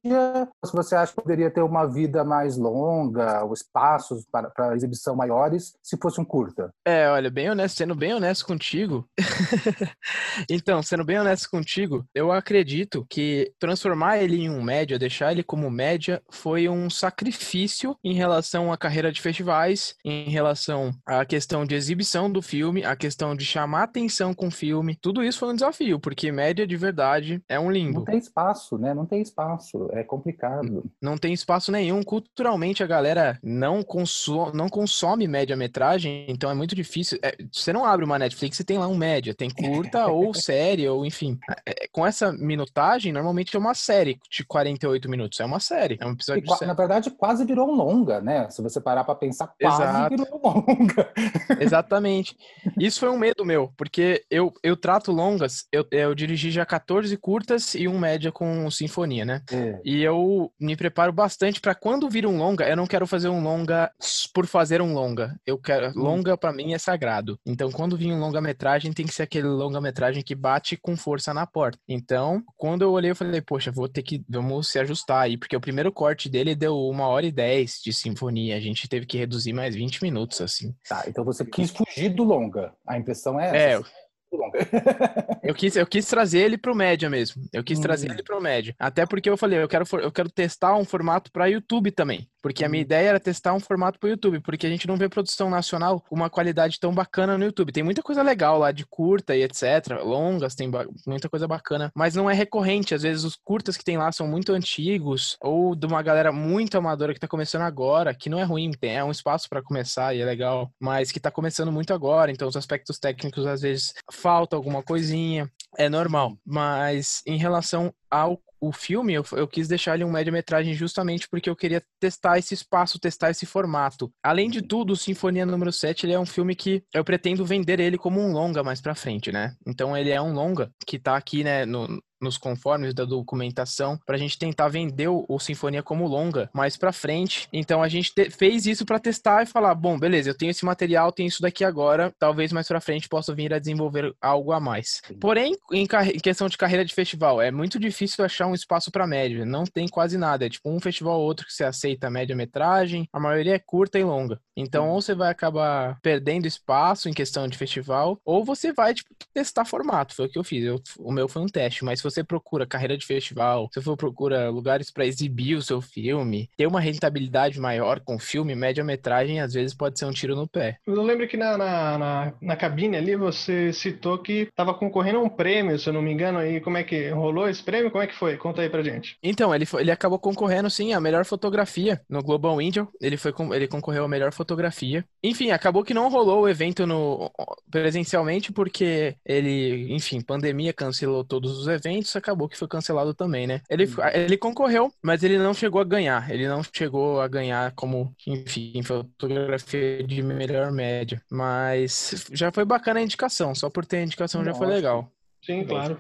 Ou 0.63 0.71
você 0.71 0.95
acha 0.95 1.12
que 1.12 1.21
poderia 1.21 1.51
ter 1.51 1.62
uma 1.62 1.86
vida 1.86 2.24
mais 2.24 2.55
longa, 2.55 3.43
ou 3.43 3.51
espaços 3.51 4.25
para, 4.31 4.50
para 4.50 4.74
exibição 4.74 5.17
maiores, 5.17 5.74
se 5.83 5.98
fosse 5.98 6.21
um 6.21 6.24
curta? 6.24 6.74
É, 6.86 7.10
olha, 7.10 7.29
bem 7.29 7.50
honesto, 7.50 7.77
sendo 7.77 7.93
bem 7.93 8.13
honesto 8.13 8.45
contigo. 8.45 9.05
então, 10.50 10.81
sendo 10.81 11.03
bem 11.03 11.19
honesto 11.19 11.50
contigo, 11.50 12.05
eu 12.15 12.31
acredito 12.31 13.05
que 13.10 13.51
transformar 13.60 14.17
ele 14.19 14.38
em 14.38 14.50
um 14.50 14.63
média, 14.63 14.98
deixar 14.98 15.33
ele 15.33 15.43
como 15.43 15.69
média, 15.69 16.21
foi 16.29 16.69
um 16.69 16.89
sacrifício 16.89 17.98
em 18.01 18.13
relação 18.13 18.71
à 18.71 18.77
carreira 18.77 19.12
de 19.12 19.21
festivais, 19.21 19.93
em 20.05 20.29
relação 20.29 20.91
à 21.05 21.25
questão 21.25 21.65
de 21.65 21.80
exibição 21.81 22.31
do 22.31 22.41
filme, 22.41 22.85
a 22.85 22.95
questão 22.95 23.35
de 23.35 23.43
chamar 23.43 23.83
atenção 23.83 24.33
com 24.33 24.47
o 24.47 24.51
filme, 24.51 24.95
tudo 24.95 25.23
isso 25.23 25.39
foi 25.39 25.50
um 25.50 25.55
desafio, 25.55 26.00
porque 26.00 26.31
média 26.31 26.65
de 26.65 26.77
verdade 26.77 27.41
é 27.50 27.59
um 27.59 27.71
limbo. 27.71 28.00
Não 28.00 28.05
tem 28.05 28.17
espaço, 28.17 28.77
né? 28.77 28.93
Não 28.93 29.05
tem 29.05 29.21
espaço, 29.21 29.89
é 29.91 30.03
complicado. 30.03 30.83
Não 31.01 31.17
tem 31.17 31.33
espaço 31.33 31.71
nenhum. 31.71 32.03
Culturalmente 32.03 32.83
a 32.83 32.88
galera 32.88 33.39
não 33.43 33.83
consome, 33.83 34.55
não 34.55 34.69
consome 34.69 35.27
média-metragem, 35.27 36.25
então 36.27 36.50
é 36.50 36.53
muito 36.53 36.75
difícil. 36.75 37.19
É, 37.23 37.35
você 37.51 37.73
não 37.73 37.85
abre 37.85 38.05
uma 38.05 38.19
Netflix 38.19 38.59
e 38.59 38.63
tem 38.63 38.77
lá 38.77 38.88
um 38.88 38.95
média, 38.95 39.33
tem 39.33 39.50
curta 39.50 40.07
ou 40.07 40.33
série, 40.33 40.88
ou 40.88 41.05
enfim. 41.05 41.39
É, 41.65 41.88
com 41.91 42.05
essa 42.05 42.31
minutagem, 42.31 43.11
normalmente 43.11 43.55
é 43.55 43.59
uma 43.59 43.73
série 43.73 44.19
de 44.29 44.45
48 44.45 45.09
minutos. 45.09 45.39
É 45.39 45.45
uma 45.45 45.59
série, 45.59 45.97
é 46.00 46.05
um 46.05 46.11
episódio 46.11 46.43
e, 46.45 46.65
Na 46.65 46.73
verdade, 46.73 47.09
quase 47.11 47.45
virou 47.45 47.69
um 47.69 47.75
longa, 47.75 48.21
né? 48.21 48.50
Se 48.50 48.61
você 48.61 48.79
parar 48.79 49.03
pra 49.03 49.15
pensar, 49.15 49.51
quase 49.59 49.81
Exato. 49.81 50.15
virou 50.15 50.27
um 50.38 50.47
longa. 50.47 51.13
Exatamente. 51.71 52.35
Isso 52.77 52.99
foi 52.99 53.09
um 53.09 53.17
medo 53.17 53.45
meu, 53.45 53.71
porque 53.77 54.23
eu, 54.29 54.53
eu 54.61 54.75
trato 54.75 55.11
longas, 55.11 55.65
eu, 55.71 55.85
eu 55.89 56.13
dirigi 56.13 56.51
já 56.51 56.65
14 56.65 57.15
curtas 57.15 57.73
e 57.75 57.87
um 57.87 57.97
média 57.97 58.31
com 58.31 58.69
sinfonia, 58.69 59.23
né? 59.23 59.41
É. 59.51 59.79
E 59.85 60.03
eu 60.03 60.51
me 60.59 60.75
preparo 60.75 61.13
bastante 61.13 61.61
para 61.61 61.73
quando 61.73 62.09
vir 62.09 62.25
um 62.25 62.37
longa, 62.37 62.67
eu 62.67 62.75
não 62.75 62.85
quero 62.85 63.07
fazer 63.07 63.29
um 63.29 63.41
longa 63.41 63.89
por 64.33 64.45
fazer 64.45 64.81
um 64.81 64.93
longa. 64.93 65.39
Eu 65.45 65.57
quero 65.57 65.89
hum. 65.89 65.93
longa 65.95 66.37
para 66.37 66.51
mim 66.51 66.73
é 66.73 66.77
sagrado. 66.77 67.39
Então, 67.45 67.71
quando 67.71 67.97
vir 67.97 68.11
um 68.11 68.19
longa-metragem, 68.19 68.91
tem 68.91 69.05
que 69.05 69.13
ser 69.13 69.23
aquele 69.23 69.47
longa-metragem 69.47 70.23
que 70.23 70.35
bate 70.35 70.75
com 70.75 70.97
força 70.97 71.33
na 71.33 71.47
porta. 71.47 71.79
Então, 71.87 72.43
quando 72.57 72.81
eu 72.81 72.91
olhei, 72.91 73.11
eu 73.11 73.15
falei, 73.15 73.41
poxa, 73.41 73.71
vou 73.71 73.87
ter 73.87 74.03
que 74.03 74.23
vamos 74.29 74.67
se 74.67 74.79
ajustar 74.79 75.21
aí, 75.23 75.37
porque 75.37 75.55
o 75.55 75.61
primeiro 75.61 75.91
corte 75.91 76.27
dele 76.27 76.53
deu 76.53 76.77
uma 76.77 77.07
hora 77.07 77.25
e 77.25 77.31
dez 77.31 77.79
de 77.83 77.93
sinfonia, 77.93 78.57
a 78.57 78.59
gente 78.59 78.89
teve 78.89 79.05
que 79.05 79.17
reduzir 79.17 79.53
mais 79.53 79.73
20 79.73 80.03
minutos 80.03 80.41
assim. 80.41 80.75
Tá, 80.87 81.05
então 81.07 81.23
você 81.23 81.45
quis 81.61 81.71
fugir 81.71 82.09
do 82.09 82.23
longa. 82.23 82.73
A 82.87 82.97
impressão 82.97 83.39
é 83.39 83.47
essa. 83.47 83.57
É, 83.57 84.01
eu 85.43 85.53
quis, 85.53 85.75
eu 85.75 85.85
quis 85.85 86.05
trazer 86.05 86.39
ele 86.39 86.57
pro 86.57 86.75
média 86.75 87.09
mesmo. 87.09 87.43
Eu 87.51 87.63
quis 87.63 87.79
hum. 87.79 87.81
trazer 87.81 88.09
ele 88.11 88.23
pro 88.23 88.41
média. 88.41 88.75
Até 88.79 89.05
porque 89.05 89.29
eu 89.29 89.37
falei, 89.37 89.61
eu 89.61 89.67
quero, 89.67 89.85
eu 90.01 90.11
quero 90.11 90.29
testar 90.29 90.75
um 90.75 90.85
formato 90.85 91.31
para 91.31 91.47
YouTube 91.47 91.91
também. 91.91 92.27
Porque 92.41 92.65
a 92.65 92.69
minha 92.69 92.81
uhum. 92.81 92.86
ideia 92.86 93.10
era 93.10 93.19
testar 93.19 93.53
um 93.53 93.60
formato 93.60 94.00
pro 94.00 94.10
YouTube, 94.10 94.39
porque 94.39 94.65
a 94.65 94.69
gente 94.69 94.88
não 94.88 94.98
vê 94.98 95.07
produção 95.07 95.50
nacional 95.50 96.01
com 96.01 96.15
uma 96.15 96.29
qualidade 96.29 96.79
tão 96.79 96.93
bacana 96.93 97.38
no 97.38 97.45
YouTube. 97.45 97.71
Tem 97.71 97.83
muita 97.83 98.01
coisa 98.01 98.21
legal 98.24 98.57
lá 98.57 98.71
de 98.71 98.86
curta 98.86 99.36
e 99.36 99.43
etc. 99.43 100.01
Longas, 100.03 100.55
tem 100.55 100.69
muita 101.05 101.29
coisa 101.29 101.48
bacana, 101.48 101.91
mas 101.95 102.15
não 102.15 102.29
é 102.29 102.33
recorrente. 102.33 102.95
Às 102.95 103.03
vezes 103.03 103.24
os 103.24 103.36
curtas 103.36 103.77
que 103.77 103.83
tem 103.83 103.98
lá 103.98 104.12
são 104.12 104.27
muito 104.27 104.53
antigos 104.53 105.38
ou 105.41 105.75
de 105.75 105.86
uma 105.86 106.01
galera 106.01 106.31
muito 106.31 106.77
amadora 106.77 107.13
que 107.13 107.19
tá 107.19 107.27
começando 107.27 107.63
agora, 107.63 108.13
que 108.13 108.29
não 108.29 108.39
é 108.39 108.43
ruim, 108.43 108.71
tem, 108.71 108.98
é 108.98 109.03
um 109.03 109.12
espaço 109.12 109.48
para 109.50 109.62
começar 109.62 110.15
e 110.15 110.21
é 110.21 110.25
legal, 110.25 110.71
mas 110.79 111.12
que 111.12 111.19
tá 111.19 111.31
começando 111.31 111.71
muito 111.71 111.93
agora, 111.93 112.31
então 112.31 112.48
os 112.48 112.55
aspectos 112.55 112.98
técnicos 113.00 113.45
às 113.45 113.62
vezes 113.62 113.93
falta 114.12 114.55
alguma 114.55 114.81
coisinha. 114.83 115.50
É 115.77 115.88
normal, 115.88 116.38
mas 116.45 117.21
em 117.25 117.38
relação 117.38 117.93
ao 118.10 118.41
o 118.61 118.71
filme, 118.71 119.13
eu, 119.13 119.25
eu 119.31 119.47
quis 119.47 119.67
deixar 119.67 119.95
ele 119.95 120.03
um 120.03 120.11
média-metragem 120.11 120.75
justamente 120.75 121.27
porque 121.27 121.49
eu 121.49 121.55
queria 121.55 121.83
testar 121.99 122.37
esse 122.37 122.53
espaço, 122.53 122.99
testar 122.99 123.31
esse 123.31 123.45
formato. 123.45 124.13
Além 124.23 124.49
de 124.49 124.61
tudo, 124.61 124.95
Sinfonia 124.95 125.45
número 125.45 125.71
7, 125.71 126.05
ele 126.05 126.13
é 126.13 126.19
um 126.19 126.25
filme 126.25 126.55
que 126.55 126.83
eu 126.93 127.03
pretendo 127.03 127.43
vender 127.43 127.79
ele 127.79 127.97
como 127.97 128.21
um 128.21 128.31
longa 128.31 128.63
mais 128.63 128.79
pra 128.79 128.93
frente, 128.93 129.31
né? 129.31 129.55
Então 129.65 129.97
ele 129.97 130.11
é 130.11 130.21
um 130.21 130.33
longa 130.33 130.71
que 130.85 130.99
tá 130.99 131.17
aqui, 131.17 131.43
né, 131.43 131.65
no, 131.65 132.01
nos 132.21 132.37
conformes 132.37 132.93
da 132.93 133.05
documentação 133.05 133.97
para 134.05 134.15
a 134.15 134.19
gente 134.19 134.37
tentar 134.37 134.67
vender 134.67 135.07
o, 135.07 135.25
o, 135.27 135.39
Sinfonia 135.39 135.81
como 135.81 136.07
longa 136.07 136.49
mais 136.53 136.77
para 136.77 136.91
frente. 136.91 137.47
Então 137.51 137.81
a 137.81 137.87
gente 137.87 138.13
te, 138.13 138.29
fez 138.29 138.65
isso 138.65 138.85
para 138.85 138.99
testar 138.99 139.43
e 139.43 139.45
falar, 139.45 139.73
bom, 139.73 139.97
beleza, 139.97 140.29
eu 140.29 140.37
tenho 140.37 140.51
esse 140.51 140.63
material, 140.63 141.11
tenho 141.11 141.27
isso 141.27 141.41
daqui 141.41 141.63
agora, 141.63 142.13
talvez 142.19 142.51
mais 142.51 142.67
para 142.67 142.79
frente 142.79 143.09
possa 143.09 143.33
vir 143.33 143.53
a 143.53 143.59
desenvolver 143.59 144.13
algo 144.21 144.51
a 144.51 144.59
mais. 144.59 145.01
Porém, 145.19 145.55
em, 145.71 145.83
em, 145.83 146.19
questão 146.19 146.47
de 146.47 146.57
carreira 146.57 146.85
de 146.85 146.93
festival, 146.93 147.41
é 147.41 147.51
muito 147.51 147.79
difícil 147.79 148.23
achar 148.23 148.47
um 148.47 148.53
espaço 148.53 148.91
para 148.91 149.07
média, 149.07 149.45
não 149.45 149.63
tem 149.63 149.87
quase 149.87 150.17
nada, 150.17 150.45
é 150.45 150.49
tipo 150.49 150.69
um 150.69 150.79
festival 150.79 151.19
ou 151.19 151.25
outro 151.25 151.45
que 151.45 151.53
você 151.53 151.63
aceita 151.63 152.09
média 152.09 152.35
metragem, 152.35 153.07
a 153.11 153.19
maioria 153.19 153.55
é 153.55 153.59
curta 153.59 153.97
e 153.97 154.03
longa. 154.03 154.39
Então, 154.55 154.89
ou 154.89 155.01
você 155.01 155.15
vai 155.15 155.31
acabar 155.31 155.97
perdendo 156.01 156.45
espaço 156.45 157.09
em 157.09 157.13
questão 157.13 157.47
de 157.47 157.57
festival, 157.57 158.19
ou 158.23 158.43
você 158.43 158.71
vai 158.71 158.93
tipo, 158.93 159.09
testar 159.33 159.65
formato. 159.65 160.13
Foi 160.13 160.25
o 160.25 160.29
que 160.29 160.37
eu 160.37 160.43
fiz. 160.43 160.63
Eu, 160.63 160.81
o 160.99 161.11
meu 161.11 161.27
foi 161.27 161.41
um 161.41 161.47
teste, 161.47 161.83
mas 161.83 161.99
se 161.99 162.03
você 162.11 162.23
procura 162.23 162.65
carreira 162.65 162.97
de 162.97 163.05
festival, 163.05 163.69
se 163.73 163.81
você 163.81 163.95
procura 163.95 164.49
lugares 164.49 164.91
para 164.91 165.05
exibir 165.05 165.55
o 165.55 165.61
seu 165.61 165.81
filme, 165.81 166.49
ter 166.57 166.67
uma 166.67 166.79
rentabilidade 166.79 167.59
maior 167.59 167.99
com 167.99 168.19
filme, 168.19 168.55
média-metragem, 168.55 169.39
às 169.39 169.53
vezes 169.53 169.73
pode 169.73 169.97
ser 169.97 170.05
um 170.05 170.11
tiro 170.11 170.35
no 170.35 170.47
pé. 170.47 170.77
Eu 170.85 171.01
lembro 171.01 171.27
que 171.27 171.37
na, 171.37 171.57
na, 171.57 171.97
na, 171.97 172.33
na 172.41 172.55
cabine 172.55 172.97
ali 172.97 173.15
você 173.15 173.71
citou 173.73 174.17
que 174.17 174.43
estava 174.43 174.73
concorrendo 174.73 175.19
a 175.19 175.23
um 175.23 175.29
prêmio, 175.29 175.77
se 175.77 175.87
eu 175.87 175.93
não 175.93 176.01
me 176.01 176.11
engano, 176.11 176.45
e 176.45 176.59
como 176.59 176.77
é 176.77 176.83
que 176.83 177.09
rolou 177.09 177.47
esse 177.47 177.63
prêmio? 177.63 177.91
Como 177.91 178.03
é 178.03 178.07
que 178.07 178.15
foi? 178.15 178.37
Conta 178.37 178.61
aí 178.61 178.69
pra 178.69 178.83
gente. 178.83 179.17
Então, 179.23 179.53
ele, 179.53 179.65
foi, 179.65 179.81
ele 179.81 179.91
acabou 179.91 180.19
concorrendo, 180.19 180.69
sim, 180.69 180.93
a 180.93 180.99
melhor 180.99 181.25
fotografia 181.25 182.01
no 182.09 182.23
Global 182.23 182.59
Angel. 182.59 182.87
Ele, 182.99 183.17
foi, 183.17 183.33
ele 183.53 183.67
concorreu 183.67 184.05
a 184.05 184.07
melhor 184.07 184.33
fotografia. 184.33 185.05
Enfim, 185.23 185.51
acabou 185.51 185.83
que 185.83 185.93
não 185.93 186.09
rolou 186.09 186.41
o 186.41 186.49
evento 186.49 186.85
no, 186.85 187.31
presencialmente 187.69 188.51
porque 188.51 189.15
ele, 189.25 189.93
enfim, 189.93 190.21
pandemia 190.21 190.73
cancelou 190.73 191.23
todos 191.23 191.57
os 191.57 191.67
eventos, 191.67 192.00
acabou 192.17 192.48
que 192.48 192.58
foi 192.58 192.67
cancelado 192.67 193.13
também, 193.13 193.48
né? 193.48 193.62
Ele, 193.70 193.86
uhum. 193.86 194.08
ele 194.13 194.38
concorreu, 194.38 194.91
mas 195.01 195.24
ele 195.24 195.38
não 195.38 195.53
chegou 195.53 195.81
a 195.81 195.86
ganhar. 195.86 196.29
Ele 196.29 196.48
não 196.48 196.62
chegou 196.63 197.22
a 197.22 197.27
ganhar 197.27 197.72
como, 197.74 198.13
enfim, 198.27 198.81
fotografia 198.84 200.03
de 200.03 200.22
melhor 200.22 200.72
média. 200.72 201.22
Mas 201.29 202.25
já 202.31 202.51
foi 202.51 202.65
bacana 202.65 203.00
a 203.00 203.03
indicação, 203.03 203.53
só 203.55 203.70
por 203.70 203.86
ter 203.86 203.98
a 203.98 204.03
indicação 204.03 204.41
Nossa. 204.41 204.51
já 204.51 204.58
foi 204.58 204.67
legal. 204.67 205.12
Sim, 205.43 205.65
claro. 205.65 205.98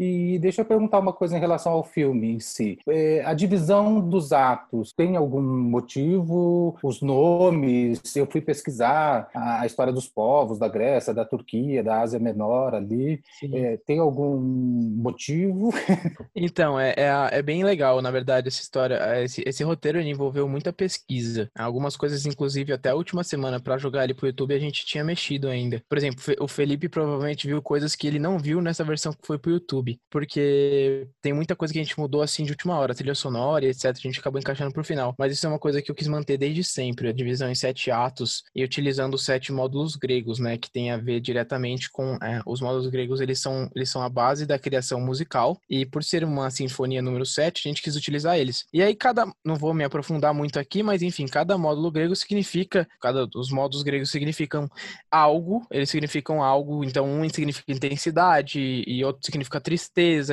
E 0.00 0.38
deixa 0.38 0.62
eu 0.62 0.64
perguntar 0.64 0.98
uma 0.98 1.12
coisa 1.12 1.36
em 1.36 1.40
relação 1.40 1.72
ao 1.72 1.84
filme 1.84 2.32
em 2.32 2.40
si. 2.40 2.78
É, 2.88 3.22
a 3.22 3.34
divisão 3.34 4.00
dos 4.00 4.32
atos 4.32 4.94
tem 4.94 5.14
algum 5.14 5.42
motivo? 5.42 6.74
Os 6.82 7.02
nomes? 7.02 8.00
Eu 8.16 8.24
fui 8.24 8.40
pesquisar 8.40 9.28
a, 9.34 9.60
a 9.60 9.66
história 9.66 9.92
dos 9.92 10.08
povos 10.08 10.58
da 10.58 10.68
Grécia, 10.68 11.12
da 11.12 11.22
Turquia, 11.26 11.84
da 11.84 12.00
Ásia 12.00 12.18
Menor 12.18 12.74
ali. 12.74 13.22
É, 13.52 13.76
tem 13.86 13.98
algum 13.98 14.40
motivo? 14.40 15.70
Então, 16.34 16.78
é, 16.78 16.94
é, 16.96 17.38
é, 17.38 17.42
bem 17.42 17.64
legal, 17.64 18.00
na 18.00 18.10
verdade, 18.10 18.48
essa 18.48 18.62
história. 18.62 18.98
Esse, 19.22 19.42
esse 19.44 19.62
roteiro 19.62 20.00
envolveu 20.00 20.48
muita 20.48 20.72
pesquisa. 20.72 21.50
Algumas 21.56 21.96
coisas, 21.96 22.24
inclusive, 22.24 22.72
até 22.72 22.90
a 22.90 22.94
última 22.94 23.22
semana 23.22 23.60
para 23.60 23.76
jogar 23.76 24.04
ele 24.04 24.14
pro 24.14 24.26
YouTube, 24.26 24.54
a 24.54 24.58
gente 24.58 24.86
tinha 24.86 25.04
mexido 25.04 25.48
ainda. 25.48 25.82
Por 25.88 25.98
exemplo, 25.98 26.22
o 26.40 26.48
Felipe 26.48 26.88
provavelmente 26.88 27.46
viu 27.46 27.60
coisas 27.60 27.94
que 27.94 28.06
ele 28.06 28.18
não 28.18 28.38
viu 28.38 28.62
nessa 28.62 28.84
versão 28.84 29.12
que 29.12 29.26
foi 29.26 29.38
pro 29.38 29.50
YouTube. 29.50 29.89
Porque 30.10 31.08
tem 31.22 31.32
muita 31.32 31.56
coisa 31.56 31.72
que 31.72 31.80
a 31.80 31.82
gente 31.82 31.98
mudou 31.98 32.22
assim 32.22 32.44
de 32.44 32.52
última 32.52 32.78
hora, 32.78 32.94
trilha 32.94 33.14
sonora, 33.14 33.64
etc. 33.66 33.86
A 33.86 33.92
gente 33.92 34.20
acabou 34.20 34.38
encaixando 34.38 34.72
pro 34.72 34.84
final. 34.84 35.14
Mas 35.18 35.32
isso 35.32 35.46
é 35.46 35.48
uma 35.48 35.58
coisa 35.58 35.80
que 35.80 35.90
eu 35.90 35.94
quis 35.94 36.08
manter 36.08 36.36
desde 36.36 36.62
sempre, 36.62 37.08
a 37.08 37.12
divisão 37.12 37.50
em 37.50 37.54
sete 37.54 37.90
atos 37.90 38.42
e 38.54 38.62
utilizando 38.62 39.14
os 39.14 39.24
sete 39.24 39.52
módulos 39.52 39.96
gregos, 39.96 40.38
né? 40.38 40.56
Que 40.58 40.70
tem 40.70 40.90
a 40.90 40.96
ver 40.96 41.20
diretamente 41.20 41.90
com 41.90 42.14
é, 42.22 42.40
os 42.46 42.60
módulos 42.60 42.88
gregos, 42.88 43.20
eles 43.20 43.40
são, 43.40 43.70
eles 43.74 43.90
são 43.90 44.02
a 44.02 44.08
base 44.08 44.46
da 44.46 44.58
criação 44.58 45.00
musical. 45.00 45.58
E 45.68 45.86
por 45.86 46.04
ser 46.04 46.24
uma 46.24 46.50
sinfonia 46.50 47.02
número 47.02 47.24
7, 47.24 47.62
a 47.64 47.68
gente 47.68 47.82
quis 47.82 47.96
utilizar 47.96 48.38
eles. 48.38 48.66
E 48.72 48.82
aí, 48.82 48.94
cada. 48.94 49.30
Não 49.44 49.56
vou 49.56 49.72
me 49.72 49.84
aprofundar 49.84 50.34
muito 50.34 50.58
aqui, 50.58 50.82
mas 50.82 51.02
enfim, 51.02 51.26
cada 51.26 51.56
módulo 51.56 51.90
grego 51.90 52.14
significa. 52.14 52.86
Cada, 53.00 53.28
os 53.34 53.50
módulos 53.50 53.82
gregos 53.82 54.10
significam 54.10 54.68
algo, 55.10 55.66
eles 55.70 55.90
significam 55.90 56.42
algo. 56.42 56.84
Então, 56.84 57.06
um 57.06 57.24
significa 57.28 57.72
intensidade 57.72 58.84
e 58.86 59.04
outro 59.04 59.24
significa 59.24 59.60
tristeza, 59.60 59.79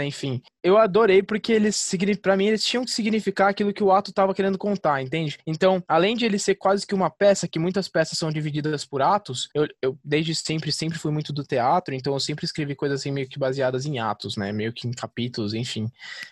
enfim. 0.03 0.41
Eu 0.63 0.77
adorei 0.77 1.23
porque 1.23 1.53
eles, 1.53 1.95
para 2.21 2.35
mim, 2.35 2.47
eles 2.47 2.63
tinham 2.63 2.83
que 2.83 2.91
significar 2.91 3.49
aquilo 3.49 3.73
que 3.73 3.83
o 3.83 3.91
ato 3.91 4.09
estava 4.09 4.33
querendo 4.33 4.57
contar, 4.57 5.01
entende? 5.01 5.37
Então, 5.47 5.81
além 5.87 6.15
de 6.15 6.25
ele 6.25 6.37
ser 6.37 6.55
quase 6.55 6.85
que 6.85 6.93
uma 6.93 7.09
peça, 7.09 7.47
que 7.47 7.57
muitas 7.57 7.87
peças 7.87 8.17
são 8.17 8.29
divididas 8.29 8.83
por 8.83 9.01
atos, 9.01 9.49
eu, 9.53 9.67
eu 9.81 9.97
desde 10.03 10.35
sempre, 10.35 10.71
sempre 10.71 10.99
fui 10.99 11.11
muito 11.11 11.31
do 11.31 11.43
teatro, 11.43 11.95
então 11.95 12.13
eu 12.13 12.19
sempre 12.19 12.45
escrevi 12.45 12.75
coisas 12.75 12.99
assim 12.99 13.11
meio 13.11 13.29
que 13.29 13.39
baseadas 13.39 13.85
em 13.85 13.99
atos, 13.99 14.35
né? 14.35 14.51
Meio 14.51 14.73
que 14.73 14.87
em 14.87 14.91
capítulos, 14.91 15.53
enfim, 15.53 15.89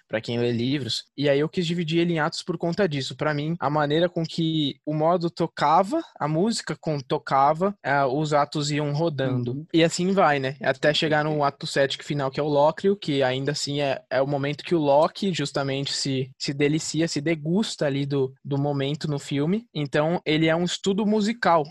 para 0.07 0.19
quem 0.19 0.37
lê 0.37 0.51
livros. 0.51 1.05
E 1.15 1.29
aí 1.29 1.39
eu 1.39 1.47
quis 1.47 1.65
dividir 1.65 1.99
ele 1.99 2.13
em 2.13 2.19
atos 2.19 2.43
por 2.43 2.57
conta 2.57 2.89
disso. 2.89 3.15
Para 3.15 3.33
mim, 3.33 3.55
a 3.59 3.69
maneira 3.69 4.09
com 4.09 4.25
que 4.25 4.79
o 4.85 4.93
modo 4.93 5.29
tocava, 5.29 6.03
a 6.19 6.27
música 6.27 6.75
com 6.75 6.99
tocava, 6.99 7.75
uh, 7.85 8.07
os 8.07 8.33
atos 8.33 8.69
iam 8.71 8.91
rodando. 8.91 9.51
Uhum. 9.51 9.65
E 9.73 9.83
assim 9.83 10.11
vai, 10.11 10.39
né? 10.39 10.57
Até 10.61 10.93
chegar 10.93 11.23
no 11.23 11.43
ato 11.43 11.65
7 11.65 12.03
final, 12.03 12.29
que 12.29 12.39
é 12.39 12.43
o 12.43 12.47
Lócrio, 12.47 12.95
que 13.05 13.21
ainda 13.21 13.51
assim 13.51 13.81
é, 13.81 14.01
é 14.09 14.19
o 14.19 14.25
momento 14.25 14.63
que 14.63 14.73
o 14.73 14.79
Loki 14.79 15.31
justamente 15.31 15.93
se, 15.93 16.31
se 16.39 16.51
delicia, 16.51 17.07
se 17.07 17.21
degusta 17.21 17.85
ali 17.85 18.03
do, 18.03 18.33
do 18.43 18.57
momento 18.57 19.07
no 19.07 19.19
filme. 19.19 19.67
Então, 19.71 20.19
ele 20.25 20.47
é 20.47 20.55
um 20.55 20.63
estudo 20.63 21.05
musical. 21.05 21.63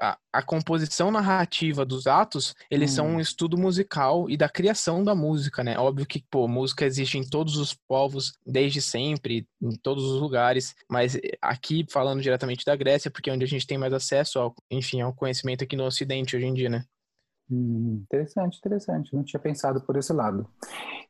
A, 0.00 0.18
a 0.32 0.42
composição 0.42 1.12
narrativa 1.12 1.84
dos 1.84 2.08
atos, 2.08 2.56
eles 2.68 2.90
hum. 2.90 2.94
são 2.96 3.06
um 3.06 3.20
estudo 3.20 3.56
musical 3.56 4.28
e 4.28 4.36
da 4.36 4.48
criação 4.48 5.04
da 5.04 5.14
música, 5.14 5.62
né? 5.62 5.78
Óbvio 5.78 6.06
que, 6.06 6.24
pô, 6.28 6.48
música 6.48 6.84
existe 6.84 7.16
em 7.18 7.22
todos 7.22 7.56
os 7.56 7.72
povos 7.72 8.32
desde 8.44 8.82
sempre, 8.82 9.46
em 9.62 9.76
todos 9.80 10.02
os 10.02 10.20
lugares, 10.20 10.74
mas 10.90 11.16
aqui 11.40 11.86
falando 11.88 12.20
diretamente 12.20 12.64
da 12.64 12.74
Grécia, 12.74 13.12
porque 13.12 13.30
é 13.30 13.32
onde 13.32 13.44
a 13.44 13.48
gente 13.48 13.64
tem 13.64 13.78
mais 13.78 13.92
acesso 13.92 14.40
ao, 14.40 14.52
enfim, 14.68 15.02
ao 15.02 15.14
conhecimento 15.14 15.62
aqui 15.62 15.76
no 15.76 15.84
ocidente 15.84 16.34
hoje 16.36 16.46
em 16.46 16.54
dia, 16.54 16.68
né? 16.68 16.84
Hum, 17.50 18.02
interessante, 18.02 18.58
interessante. 18.58 19.14
Não 19.14 19.22
tinha 19.22 19.40
pensado 19.40 19.80
por 19.80 19.96
esse 19.96 20.12
lado. 20.12 20.48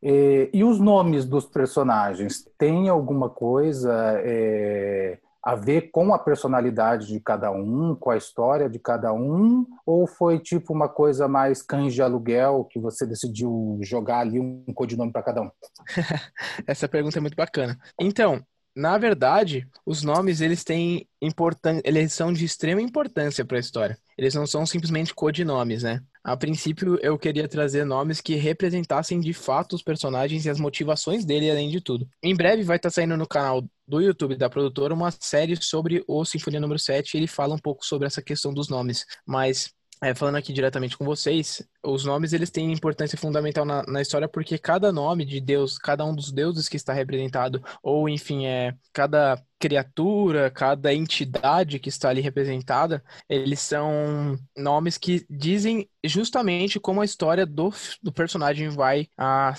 E, 0.03 0.51
e 0.53 0.65
os 0.65 0.81
nomes 0.81 1.25
dos 1.25 1.47
personagens? 1.47 2.45
Tem 2.59 2.89
alguma 2.89 3.31
coisa 3.31 3.93
é, 4.25 5.19
a 5.43 5.55
ver 5.55 5.91
com 5.91 6.13
a 6.13 6.19
personalidade 6.19 7.07
de 7.07 7.21
cada 7.21 7.51
um, 7.51 7.95
com 7.95 8.11
a 8.11 8.17
história 8.17 8.69
de 8.69 8.79
cada 8.79 9.13
um? 9.13 9.67
Ou 9.87 10.07
foi 10.07 10.39
tipo 10.39 10.73
uma 10.73 10.89
coisa 10.89 11.29
mais 11.29 11.63
cães 11.63 11.95
de 11.95 12.03
aluguel 12.03 12.65
que 12.65 12.79
você 12.79 13.07
decidiu 13.07 13.79
jogar 13.83 14.21
ali 14.21 14.41
um 14.41 14.65
codinome 14.75 15.13
para 15.13 15.23
cada 15.23 15.43
um? 15.43 15.51
Essa 16.67 16.89
pergunta 16.89 17.19
é 17.19 17.21
muito 17.21 17.37
bacana. 17.37 17.79
Então, 18.01 18.43
na 18.75 18.99
verdade, 18.99 19.69
os 19.87 20.03
nomes 20.03 20.41
eles 20.41 20.65
têm 20.65 21.09
importância, 21.23 21.83
eles 21.85 22.13
são 22.13 22.33
de 22.33 22.45
extrema 22.45 22.83
importância 22.83 23.45
para 23.45 23.57
a 23.57 23.61
história. 23.61 23.97
Eles 24.19 24.35
não 24.35 24.47
são 24.47 24.67
simplesmente 24.67 25.15
codinomes, 25.15 25.85
né? 25.85 26.03
A 26.25 26.35
princípio, 26.35 26.99
eu 27.03 27.19
queria 27.19 27.47
trazer 27.47 27.85
nomes 27.85 28.19
que 28.23 28.35
representassem 28.35 29.21
de 29.21 29.35
fato 29.35 29.77
os 29.77 29.83
personagens 29.83 30.47
e 30.47 30.51
as 30.51 30.59
motivações 30.59 31.23
dele, 31.23 31.51
além 31.51 31.69
de 31.69 31.83
tudo. 31.83 32.09
Em 32.23 32.35
breve 32.35 32.63
vai 32.63 32.77
estar 32.77 32.89
tá 32.89 32.95
saindo 32.95 33.15
no 33.15 33.29
canal 33.29 33.63
do 33.87 34.01
YouTube 34.01 34.35
da 34.35 34.49
produtora 34.49 34.95
uma 34.95 35.11
série 35.11 35.55
sobre 35.63 36.03
o 36.09 36.25
Sinfonia 36.25 36.59
número 36.59 36.79
7 36.79 37.13
e 37.13 37.19
ele 37.19 37.27
fala 37.27 37.55
um 37.55 37.59
pouco 37.59 37.85
sobre 37.85 38.07
essa 38.07 38.23
questão 38.23 38.55
dos 38.55 38.71
nomes. 38.71 39.05
Mas 39.27 39.71
é, 40.03 40.15
falando 40.15 40.37
aqui 40.37 40.51
diretamente 40.51 40.97
com 40.97 41.05
vocês, 41.05 41.63
os 41.85 42.05
nomes 42.05 42.33
eles 42.33 42.51
têm 42.51 42.73
importância 42.73 43.19
fundamental 43.19 43.65
na, 43.65 43.83
na, 43.87 44.01
história 44.01 44.29
porque 44.29 44.59
cada 44.59 44.93
nome 44.93 45.25
de 45.25 45.41
Deus, 45.41 45.79
cada 45.79 46.05
um 46.05 46.15
dos 46.15 46.33
deuses 46.33 46.69
que 46.69 46.77
está 46.77 46.93
representado, 46.93 47.63
ou 47.83 48.09
enfim, 48.09 48.47
é 48.47 48.75
cada 48.93 49.43
criatura, 49.59 50.51
cada 50.51 50.93
entidade 50.93 51.79
que 51.79 51.89
está 51.89 52.11
ali 52.11 52.21
representada, 52.21 53.03
eles 53.29 53.61
são 53.61 54.37
nomes 54.57 54.99
que 54.99 55.25
dizem 55.31 55.89
justamente 56.05 56.79
como 56.79 57.01
a 57.01 57.05
história 57.05 57.47
do, 57.47 57.73
do 58.03 58.13
personagem 58.13 58.69
vai 58.69 59.09
a 59.17 59.55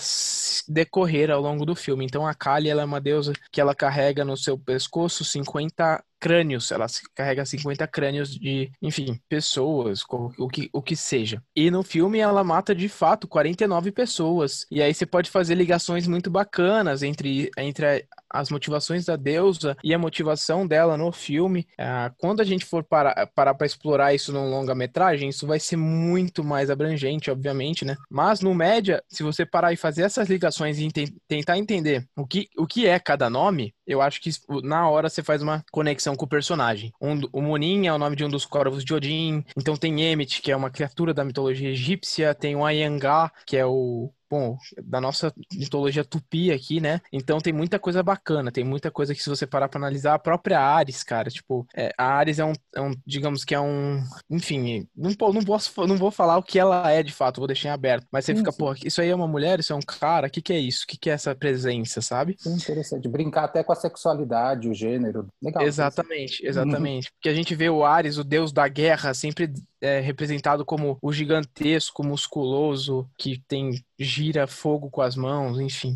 decorrer 0.68 1.30
ao 1.30 1.40
longo 1.40 1.66
do 1.66 1.74
filme. 1.74 2.04
Então 2.04 2.24
a 2.24 2.34
Kali 2.34 2.68
ela 2.68 2.82
é 2.82 2.84
uma 2.84 3.00
deusa 3.00 3.32
que 3.50 3.60
ela 3.60 3.74
carrega 3.74 4.24
no 4.24 4.36
seu 4.36 4.56
pescoço 4.56 5.24
50 5.24 6.04
crânios, 6.18 6.70
ela 6.70 6.86
carrega 7.14 7.44
50 7.44 7.86
crânios 7.86 8.30
de, 8.30 8.70
enfim, 8.80 9.20
pessoas, 9.28 10.02
o 10.08 10.48
que, 10.48 10.70
o 10.72 10.82
que 10.82 10.96
seja. 10.96 11.42
E 11.54 11.70
no 11.70 11.82
filme 11.82 12.15
ela 12.20 12.44
mata 12.44 12.74
de 12.74 12.88
fato 12.88 13.28
49 13.28 13.92
pessoas. 13.92 14.66
E 14.70 14.82
aí 14.82 14.92
você 14.92 15.06
pode 15.06 15.30
fazer 15.30 15.54
ligações 15.54 16.06
muito 16.06 16.30
bacanas 16.30 17.02
entre, 17.02 17.50
entre 17.56 18.06
as 18.30 18.50
motivações 18.50 19.04
da 19.04 19.16
deusa 19.16 19.76
e 19.82 19.94
a 19.94 19.98
motivação 19.98 20.66
dela 20.66 20.96
no 20.96 21.10
filme. 21.12 21.66
Ah, 21.78 22.12
quando 22.18 22.40
a 22.40 22.44
gente 22.44 22.64
for 22.64 22.84
parar 22.84 23.26
para 23.34 23.66
explorar 23.66 24.14
isso 24.14 24.32
num 24.32 24.50
longa-metragem, 24.50 25.28
isso 25.28 25.46
vai 25.46 25.58
ser 25.58 25.76
muito 25.76 26.44
mais 26.44 26.70
abrangente, 26.70 27.30
obviamente, 27.30 27.84
né? 27.84 27.96
Mas 28.10 28.40
no 28.40 28.54
média, 28.54 29.02
se 29.08 29.22
você 29.22 29.46
parar 29.46 29.72
e 29.72 29.76
fazer 29.76 30.02
essas 30.02 30.28
ligações 30.28 30.78
e 30.78 30.88
tentar 31.28 31.58
entender 31.58 32.06
o 32.16 32.26
que, 32.26 32.48
o 32.56 32.66
que 32.66 32.86
é 32.86 32.98
cada 32.98 33.30
nome, 33.30 33.74
eu 33.86 34.02
acho 34.02 34.20
que 34.20 34.30
na 34.62 34.88
hora 34.88 35.08
você 35.08 35.22
faz 35.22 35.42
uma 35.42 35.64
conexão 35.70 36.16
com 36.16 36.24
o 36.24 36.28
personagem. 36.28 36.92
Um, 37.00 37.20
o 37.32 37.40
Munin 37.40 37.86
é 37.86 37.92
o 37.92 37.98
nome 37.98 38.16
de 38.16 38.24
um 38.24 38.28
dos 38.28 38.44
corvos 38.44 38.84
de 38.84 38.92
Odin, 38.92 39.44
então 39.56 39.76
tem 39.76 40.12
Emmet, 40.12 40.42
que 40.42 40.50
é 40.50 40.56
uma 40.56 40.70
criatura 40.70 41.14
da 41.14 41.24
mitologia 41.24 41.70
egípcia, 41.70 42.05
tem 42.34 42.56
o 42.56 42.64
Ayangá, 42.64 43.32
que 43.46 43.56
é 43.56 43.66
o 43.66 44.12
bom, 44.30 44.56
da 44.82 45.00
nossa 45.00 45.32
mitologia 45.52 46.04
tupi 46.04 46.50
aqui, 46.52 46.80
né? 46.80 47.00
Então 47.12 47.38
tem 47.40 47.52
muita 47.52 47.78
coisa 47.78 48.02
bacana, 48.02 48.52
tem 48.52 48.64
muita 48.64 48.90
coisa 48.90 49.14
que 49.14 49.22
se 49.22 49.28
você 49.28 49.46
parar 49.46 49.68
pra 49.68 49.78
analisar, 49.78 50.14
a 50.14 50.18
própria 50.18 50.60
Ares, 50.60 51.02
cara, 51.02 51.30
tipo, 51.30 51.66
é, 51.74 51.92
a 51.96 52.04
Ares 52.04 52.38
é 52.38 52.44
um, 52.44 52.52
é 52.74 52.80
um, 52.80 52.92
digamos 53.06 53.44
que 53.44 53.54
é 53.54 53.60
um, 53.60 54.02
enfim, 54.30 54.86
não, 54.96 55.10
não, 55.32 55.44
posso, 55.44 55.86
não 55.86 55.96
vou 55.96 56.10
falar 56.10 56.36
o 56.38 56.42
que 56.42 56.58
ela 56.58 56.90
é 56.90 57.02
de 57.02 57.12
fato, 57.12 57.40
vou 57.40 57.46
deixar 57.46 57.68
em 57.70 57.72
aberto, 57.72 58.06
mas 58.10 58.24
você 58.24 58.32
sim, 58.32 58.38
fica, 58.38 58.52
sim. 58.52 58.58
pô, 58.58 58.74
isso 58.84 59.00
aí 59.00 59.08
é 59.08 59.14
uma 59.14 59.28
mulher, 59.28 59.60
isso 59.60 59.72
é 59.72 59.76
um 59.76 59.80
cara, 59.80 60.26
o 60.26 60.30
que 60.30 60.42
que 60.42 60.52
é 60.52 60.58
isso? 60.58 60.84
O 60.84 60.86
que 60.86 60.96
que 60.96 61.10
é 61.10 61.12
essa 61.12 61.34
presença, 61.34 62.00
sabe? 62.00 62.36
Sim, 62.38 62.54
interessante, 62.54 63.08
brincar 63.08 63.44
até 63.44 63.62
com 63.62 63.72
a 63.72 63.76
sexualidade, 63.76 64.68
o 64.68 64.74
gênero, 64.74 65.26
legal. 65.42 65.62
Exatamente, 65.62 66.44
exatamente, 66.46 67.10
porque 67.12 67.28
a 67.28 67.34
gente 67.34 67.54
vê 67.54 67.68
o 67.68 67.84
Ares, 67.84 68.18
o 68.18 68.24
deus 68.24 68.52
da 68.52 68.66
guerra, 68.68 69.14
sempre 69.14 69.52
é 69.80 70.00
representado 70.00 70.64
como 70.64 70.98
o 71.00 71.12
gigantesco, 71.12 72.04
musculoso, 72.04 73.08
que 73.18 73.42
tem 73.46 73.84
gira 73.98 74.46
fogo 74.46 74.90
com 74.90 75.00
as 75.00 75.16
mãos, 75.16 75.58
enfim. 75.58 75.94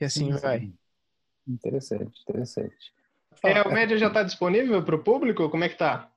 E 0.00 0.04
assim 0.04 0.32
sim, 0.32 0.38
vai. 0.38 0.72
Interessante, 1.46 2.20
interessante. 2.28 2.92
É, 3.44 3.62
o 3.62 3.72
média 3.72 3.98
já 3.98 4.08
está 4.08 4.22
disponível 4.22 4.82
para 4.84 4.96
o 4.96 5.02
público? 5.02 5.48
Como 5.48 5.64
é 5.64 5.68
que 5.68 5.76
tá? 5.76 6.10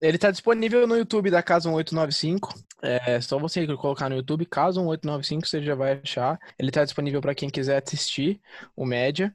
Ele 0.00 0.16
está 0.16 0.30
disponível 0.30 0.86
no 0.86 0.96
YouTube 0.96 1.30
da 1.30 1.42
Casa 1.42 1.68
1895. 1.68 2.54
É 2.80 3.20
só 3.20 3.38
você 3.38 3.66
colocar 3.76 4.08
no 4.08 4.16
YouTube 4.16 4.46
Casa 4.46 4.80
1895, 4.80 5.46
você 5.46 5.62
já 5.62 5.74
vai 5.74 6.00
achar. 6.00 6.38
Ele 6.58 6.70
está 6.70 6.84
disponível 6.84 7.20
para 7.20 7.34
quem 7.34 7.50
quiser 7.50 7.82
assistir 7.82 8.40
o 8.76 8.86
média. 8.86 9.34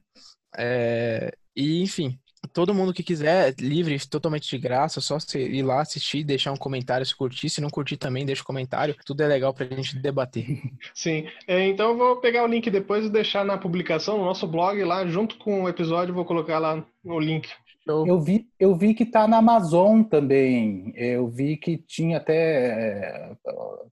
É, 0.56 1.36
e, 1.54 1.82
enfim, 1.82 2.18
todo 2.52 2.74
mundo 2.74 2.92
que 2.92 3.02
quiser, 3.02 3.54
livre, 3.58 3.98
totalmente 4.08 4.48
de 4.48 4.58
graça, 4.58 5.00
só 5.00 5.16
ir 5.36 5.62
lá 5.62 5.80
assistir, 5.80 6.24
deixar 6.24 6.52
um 6.52 6.56
comentário 6.56 7.04
se 7.04 7.14
curtir. 7.14 7.48
Se 7.48 7.60
não 7.60 7.70
curtir 7.70 7.96
também, 7.96 8.26
deixa 8.26 8.42
um 8.42 8.46
comentário. 8.46 8.96
Tudo 9.04 9.22
é 9.22 9.26
legal 9.26 9.52
pra 9.52 9.66
gente 9.66 9.96
debater. 9.98 10.62
Sim. 10.94 11.26
É, 11.46 11.66
então 11.66 11.90
eu 11.90 11.96
vou 11.96 12.16
pegar 12.16 12.44
o 12.44 12.48
link 12.48 12.70
depois 12.70 13.06
e 13.06 13.10
deixar 13.10 13.44
na 13.44 13.58
publicação, 13.58 14.18
no 14.18 14.24
nosso 14.24 14.46
blog 14.46 14.82
lá, 14.84 15.06
junto 15.06 15.36
com 15.38 15.64
o 15.64 15.68
episódio, 15.68 16.14
vou 16.14 16.24
colocar 16.24 16.58
lá 16.58 16.84
o 17.04 17.20
link. 17.20 17.48
Eu 17.86 18.18
vi, 18.18 18.48
eu 18.58 18.74
vi 18.74 18.94
que 18.94 19.04
tá 19.04 19.28
na 19.28 19.38
Amazon 19.38 20.02
também. 20.02 20.92
Eu 20.96 21.28
vi 21.28 21.56
que 21.56 21.76
tinha 21.76 22.16
até 22.16 22.32
é, 22.34 23.36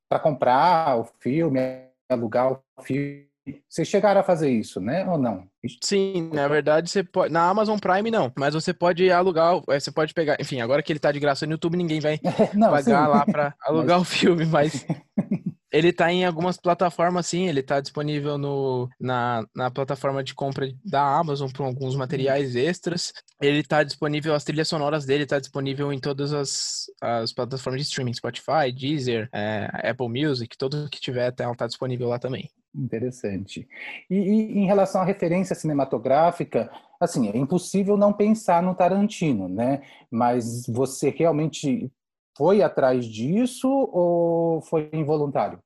para 0.09 0.19
comprar 0.19 0.99
o 0.99 1.05
filme, 1.21 1.61
alugar 2.09 2.53
o 2.53 2.83
filme 2.83 3.32
Vocês 3.69 3.89
chegaram 3.89 4.21
a 4.21 4.25
fazer 4.25 4.51
isso, 4.51 4.81
né? 4.81 5.09
Ou 5.09 5.19
não? 5.19 5.45
Sim, 5.83 6.31
na 6.33 6.47
verdade 6.47 6.91
você 6.91 7.03
pode. 7.03 7.33
Na 7.33 7.49
Amazon 7.49 7.79
Prime 7.79 8.11
não, 8.11 8.33
mas 8.37 8.55
você 8.55 8.73
pode 8.73 9.11
alugar, 9.11 9.61
é, 9.69 9.81
você 9.81 9.91
pode 9.91 10.15
pegar. 10.15 10.37
Enfim, 10.41 10.61
agora 10.61 10.83
que 10.83 10.93
ele 10.93 11.01
tá 11.01 11.11
de 11.11 11.21
graça 11.21 11.47
no 11.47 11.53
YouTube, 11.53 11.77
ninguém 11.77 12.01
vai 12.01 12.21
não, 12.55 12.71
pagar 12.71 12.83
sim. 12.83 12.93
lá 12.93 13.27
para 13.27 13.55
alugar 13.63 13.99
mas... 13.99 14.09
o 14.09 14.11
filme, 14.11 14.47
mas 14.47 14.87
Ele 15.73 15.91
tá 15.91 16.13
em 16.13 16.25
algumas 16.27 16.59
plataformas, 16.59 17.27
sim. 17.27 17.49
Ele 17.49 17.63
tá 17.63 17.81
disponível 17.81 18.37
no, 18.37 18.91
na, 19.01 19.43
na 19.57 19.71
plataforma 19.71 20.23
de 20.23 20.35
compra 20.35 20.69
da 20.85 21.17
Amazon 21.19 21.51
para 21.51 21.65
alguns 21.65 21.97
materiais 21.97 22.55
extras. 22.55 23.11
Ele 23.41 23.63
tá 23.63 23.83
disponível, 23.83 24.35
as 24.35 24.45
trilhas 24.45 24.69
sonoras 24.69 25.07
dele 25.07 25.25
tá 25.25 25.39
disponível 25.39 25.91
em 25.91 25.99
todas 25.99 26.35
as, 26.35 26.85
as 27.01 27.33
plataformas 27.33 27.81
de 27.81 27.89
streaming, 27.89 28.13
Spotify, 28.13 28.71
Deezer, 28.71 29.31
é, 29.33 29.89
Apple 29.91 30.09
Music, 30.09 30.59
tudo 30.59 30.91
que 30.91 31.01
tiver 31.01 31.33
tá, 31.33 31.53
tá 31.55 31.67
disponível 31.67 32.09
lá 32.09 32.19
também. 32.19 32.51
Interessante. 32.75 33.69
E, 34.09 34.17
e, 34.17 34.59
em 34.59 34.67
relação 34.67 35.03
à 35.03 35.05
referência 35.05 35.55
cinematográfica, 35.55 36.71
assim, 36.99 37.29
é 37.29 37.37
impossível 37.37 37.97
não 37.97 38.13
pensar 38.13 38.63
no 38.63 38.75
Tarantino, 38.75 39.49
né? 39.49 39.83
Mas 40.11 40.67
você 40.67 41.11
realmente 41.11 41.91
foi 42.37 42.63
atrás 42.63 43.05
disso 43.05 43.69
ou 43.69 44.63
foi 44.63 44.89
involuntário? 44.93 45.59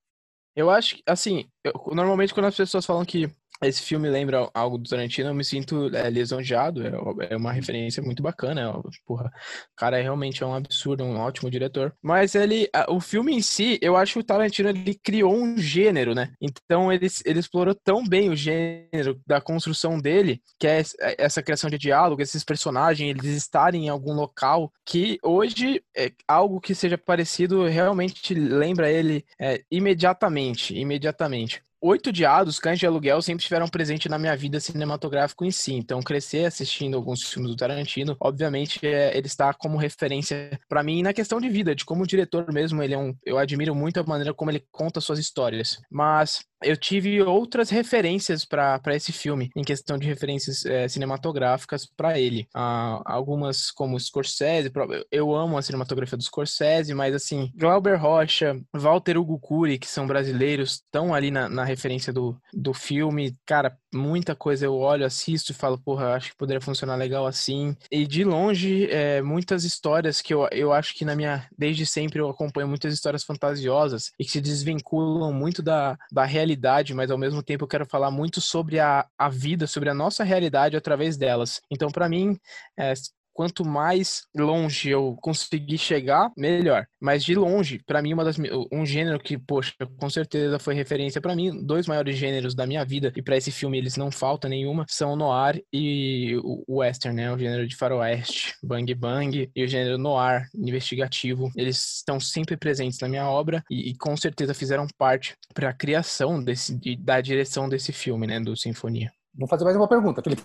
Eu 0.56 0.70
acho 0.70 0.96
que, 0.96 1.02
assim, 1.06 1.44
eu, 1.62 1.72
normalmente 1.94 2.32
quando 2.34 2.46
as 2.46 2.56
pessoas 2.56 2.84
falam 2.84 3.04
que 3.04 3.30
esse 3.62 3.80
filme 3.80 4.08
lembra 4.08 4.50
algo 4.52 4.76
do 4.76 4.88
Tarantino, 4.88 5.30
eu 5.30 5.34
me 5.34 5.44
sinto 5.44 5.94
é, 5.94 6.10
lisonjeado, 6.10 6.82
é, 6.86 6.90
é, 7.30 7.36
uma 7.36 7.52
referência 7.52 8.02
muito 8.02 8.22
bacana, 8.22 8.60
é, 8.60 8.90
porra, 9.06 9.32
o 9.72 9.76
cara 9.76 9.98
é 9.98 10.02
realmente 10.02 10.42
é 10.42 10.46
um 10.46 10.54
absurdo, 10.54 11.04
um 11.04 11.16
ótimo 11.16 11.50
diretor, 11.50 11.94
mas 12.02 12.34
ele, 12.34 12.68
o 12.88 13.00
filme 13.00 13.34
em 13.34 13.40
si, 13.40 13.78
eu 13.80 13.96
acho 13.96 14.14
que 14.14 14.18
o 14.18 14.24
Tarantino, 14.24 14.68
ele 14.68 14.94
criou 14.94 15.34
um 15.34 15.56
gênero, 15.56 16.14
né, 16.14 16.32
então 16.40 16.92
ele, 16.92 17.06
ele 17.24 17.40
explorou 17.40 17.74
tão 17.74 18.06
bem 18.06 18.28
o 18.28 18.36
gênero 18.36 19.18
da 19.26 19.40
construção 19.40 19.98
dele, 19.98 20.42
que 20.58 20.66
é, 20.66 20.80
é 21.00 21.16
essa 21.18 21.42
criação 21.42 21.70
de 21.70 21.78
diálogo, 21.78 22.20
esses 22.20 22.44
personagens, 22.44 23.08
eles 23.08 23.36
estarem 23.36 23.86
em 23.86 23.88
algum 23.88 24.12
local, 24.12 24.70
que 24.84 25.18
hoje, 25.22 25.82
é 25.96 26.12
algo 26.28 26.60
que 26.60 26.74
seja 26.74 26.98
parecido, 26.98 27.64
realmente 27.64 28.34
lembra 28.34 28.90
ele 28.90 29.24
é, 29.40 29.62
imediatamente, 29.70 30.74
imediatamente. 30.74 31.62
Oito 31.88 32.10
Diados, 32.10 32.58
Cães 32.58 32.80
de 32.80 32.84
Aluguel, 32.84 33.22
sempre 33.22 33.42
estiveram 33.42 33.68
presentes 33.68 34.10
na 34.10 34.18
minha 34.18 34.36
vida 34.36 34.58
cinematográfica 34.58 35.46
em 35.46 35.52
si. 35.52 35.72
Então, 35.72 36.02
crescer 36.02 36.44
assistindo 36.44 36.96
alguns 36.96 37.22
filmes 37.22 37.52
do 37.52 37.56
Tarantino, 37.56 38.16
obviamente, 38.18 38.84
é, 38.84 39.16
ele 39.16 39.28
está 39.28 39.54
como 39.54 39.76
referência 39.78 40.58
para 40.68 40.82
mim 40.82 41.00
na 41.00 41.12
questão 41.12 41.40
de 41.40 41.48
vida, 41.48 41.76
de 41.76 41.84
como 41.84 42.04
diretor 42.04 42.52
mesmo, 42.52 42.82
ele 42.82 42.94
é 42.94 42.98
um, 42.98 43.14
eu 43.24 43.38
admiro 43.38 43.72
muito 43.72 44.00
a 44.00 44.02
maneira 44.02 44.34
como 44.34 44.50
ele 44.50 44.66
conta 44.72 45.00
suas 45.00 45.20
histórias. 45.20 45.80
Mas 45.88 46.44
eu 46.62 46.76
tive 46.76 47.20
outras 47.22 47.70
referências 47.70 48.44
para 48.44 48.80
esse 48.88 49.12
filme, 49.12 49.50
em 49.54 49.62
questão 49.62 49.98
de 49.98 50.06
referências 50.06 50.64
é, 50.64 50.88
cinematográficas 50.88 51.86
para 51.86 52.18
ele. 52.18 52.46
Ah, 52.54 53.00
algumas 53.04 53.70
como 53.70 53.98
Scorsese, 53.98 54.72
eu 55.10 55.34
amo 55.34 55.58
a 55.58 55.62
cinematografia 55.62 56.16
do 56.16 56.24
Scorsese, 56.24 56.94
mas 56.94 57.14
assim, 57.14 57.50
Glauber 57.54 57.96
Rocha, 57.96 58.60
Walter 58.74 59.18
Hugo 59.18 59.38
Cury, 59.38 59.78
que 59.78 59.86
são 59.86 60.06
brasileiros, 60.06 60.74
estão 60.74 61.14
ali 61.14 61.30
na, 61.30 61.48
na 61.48 61.64
referência 61.64 62.12
do, 62.12 62.36
do 62.52 62.72
filme. 62.72 63.36
Cara, 63.44 63.76
muita 63.96 64.34
coisa 64.36 64.66
eu 64.66 64.74
olho, 64.76 65.04
assisto 65.04 65.52
e 65.52 65.54
falo, 65.54 65.78
porra, 65.78 66.14
acho 66.14 66.30
que 66.30 66.36
poderia 66.36 66.60
funcionar 66.60 66.96
legal 66.96 67.26
assim. 67.26 67.76
E 67.90 68.06
de 68.06 68.24
longe, 68.24 68.88
é, 68.90 69.22
muitas 69.22 69.64
histórias 69.64 70.20
que 70.20 70.32
eu, 70.32 70.48
eu 70.52 70.72
acho 70.72 70.94
que 70.94 71.04
na 71.04 71.16
minha. 71.16 71.48
Desde 71.56 71.86
sempre 71.86 72.20
eu 72.20 72.28
acompanho 72.28 72.68
muitas 72.68 72.92
histórias 72.92 73.24
fantasiosas 73.24 74.12
e 74.18 74.24
que 74.24 74.30
se 74.30 74.40
desvinculam 74.40 75.32
muito 75.32 75.62
da, 75.62 75.98
da 76.12 76.24
realidade, 76.24 76.94
mas 76.94 77.10
ao 77.10 77.18
mesmo 77.18 77.42
tempo 77.42 77.64
eu 77.64 77.68
quero 77.68 77.86
falar 77.86 78.10
muito 78.10 78.40
sobre 78.40 78.78
a, 78.78 79.06
a 79.18 79.28
vida, 79.28 79.66
sobre 79.66 79.88
a 79.88 79.94
nossa 79.94 80.22
realidade 80.22 80.76
através 80.76 81.16
delas. 81.16 81.60
Então, 81.70 81.90
para 81.90 82.08
mim, 82.08 82.38
é, 82.78 82.92
quanto 83.36 83.66
mais 83.66 84.22
longe 84.34 84.88
eu 84.88 85.14
conseguir 85.20 85.76
chegar, 85.76 86.32
melhor. 86.36 86.86
Mas 86.98 87.22
de 87.22 87.34
longe, 87.34 87.82
para 87.86 88.00
mim, 88.00 88.14
uma 88.14 88.24
das, 88.24 88.38
um 88.72 88.86
gênero 88.86 89.20
que, 89.20 89.36
poxa, 89.36 89.74
com 89.98 90.08
certeza 90.08 90.58
foi 90.58 90.74
referência 90.74 91.20
para 91.20 91.36
mim, 91.36 91.62
dois 91.62 91.86
maiores 91.86 92.16
gêneros 92.16 92.54
da 92.54 92.66
minha 92.66 92.82
vida, 92.82 93.12
e 93.14 93.20
para 93.20 93.36
esse 93.36 93.52
filme 93.52 93.76
eles 93.76 93.98
não 93.98 94.10
faltam 94.10 94.48
nenhuma, 94.48 94.86
são 94.88 95.14
noir 95.14 95.62
e 95.70 96.34
o 96.42 96.78
western, 96.78 97.14
né? 97.14 97.30
O 97.30 97.38
gênero 97.38 97.68
de 97.68 97.76
faroeste, 97.76 98.54
bang 98.62 98.94
bang, 98.94 99.50
e 99.54 99.64
o 99.64 99.68
gênero 99.68 99.98
noir, 99.98 100.48
investigativo. 100.54 101.50
Eles 101.54 101.96
estão 101.96 102.18
sempre 102.18 102.56
presentes 102.56 102.98
na 103.00 103.08
minha 103.08 103.28
obra 103.28 103.62
e, 103.70 103.90
e 103.90 103.96
com 103.98 104.16
certeza 104.16 104.54
fizeram 104.54 104.86
parte 104.96 105.34
para 105.52 105.68
a 105.68 105.74
criação 105.74 106.42
desse, 106.42 106.78
da 106.96 107.20
direção 107.20 107.68
desse 107.68 107.92
filme, 107.92 108.26
né? 108.26 108.40
Do 108.40 108.56
Sinfonia. 108.56 109.12
Vou 109.38 109.46
fazer 109.46 109.64
mais 109.64 109.76
uma 109.76 109.86
pergunta, 109.86 110.22
Felipe. 110.22 110.42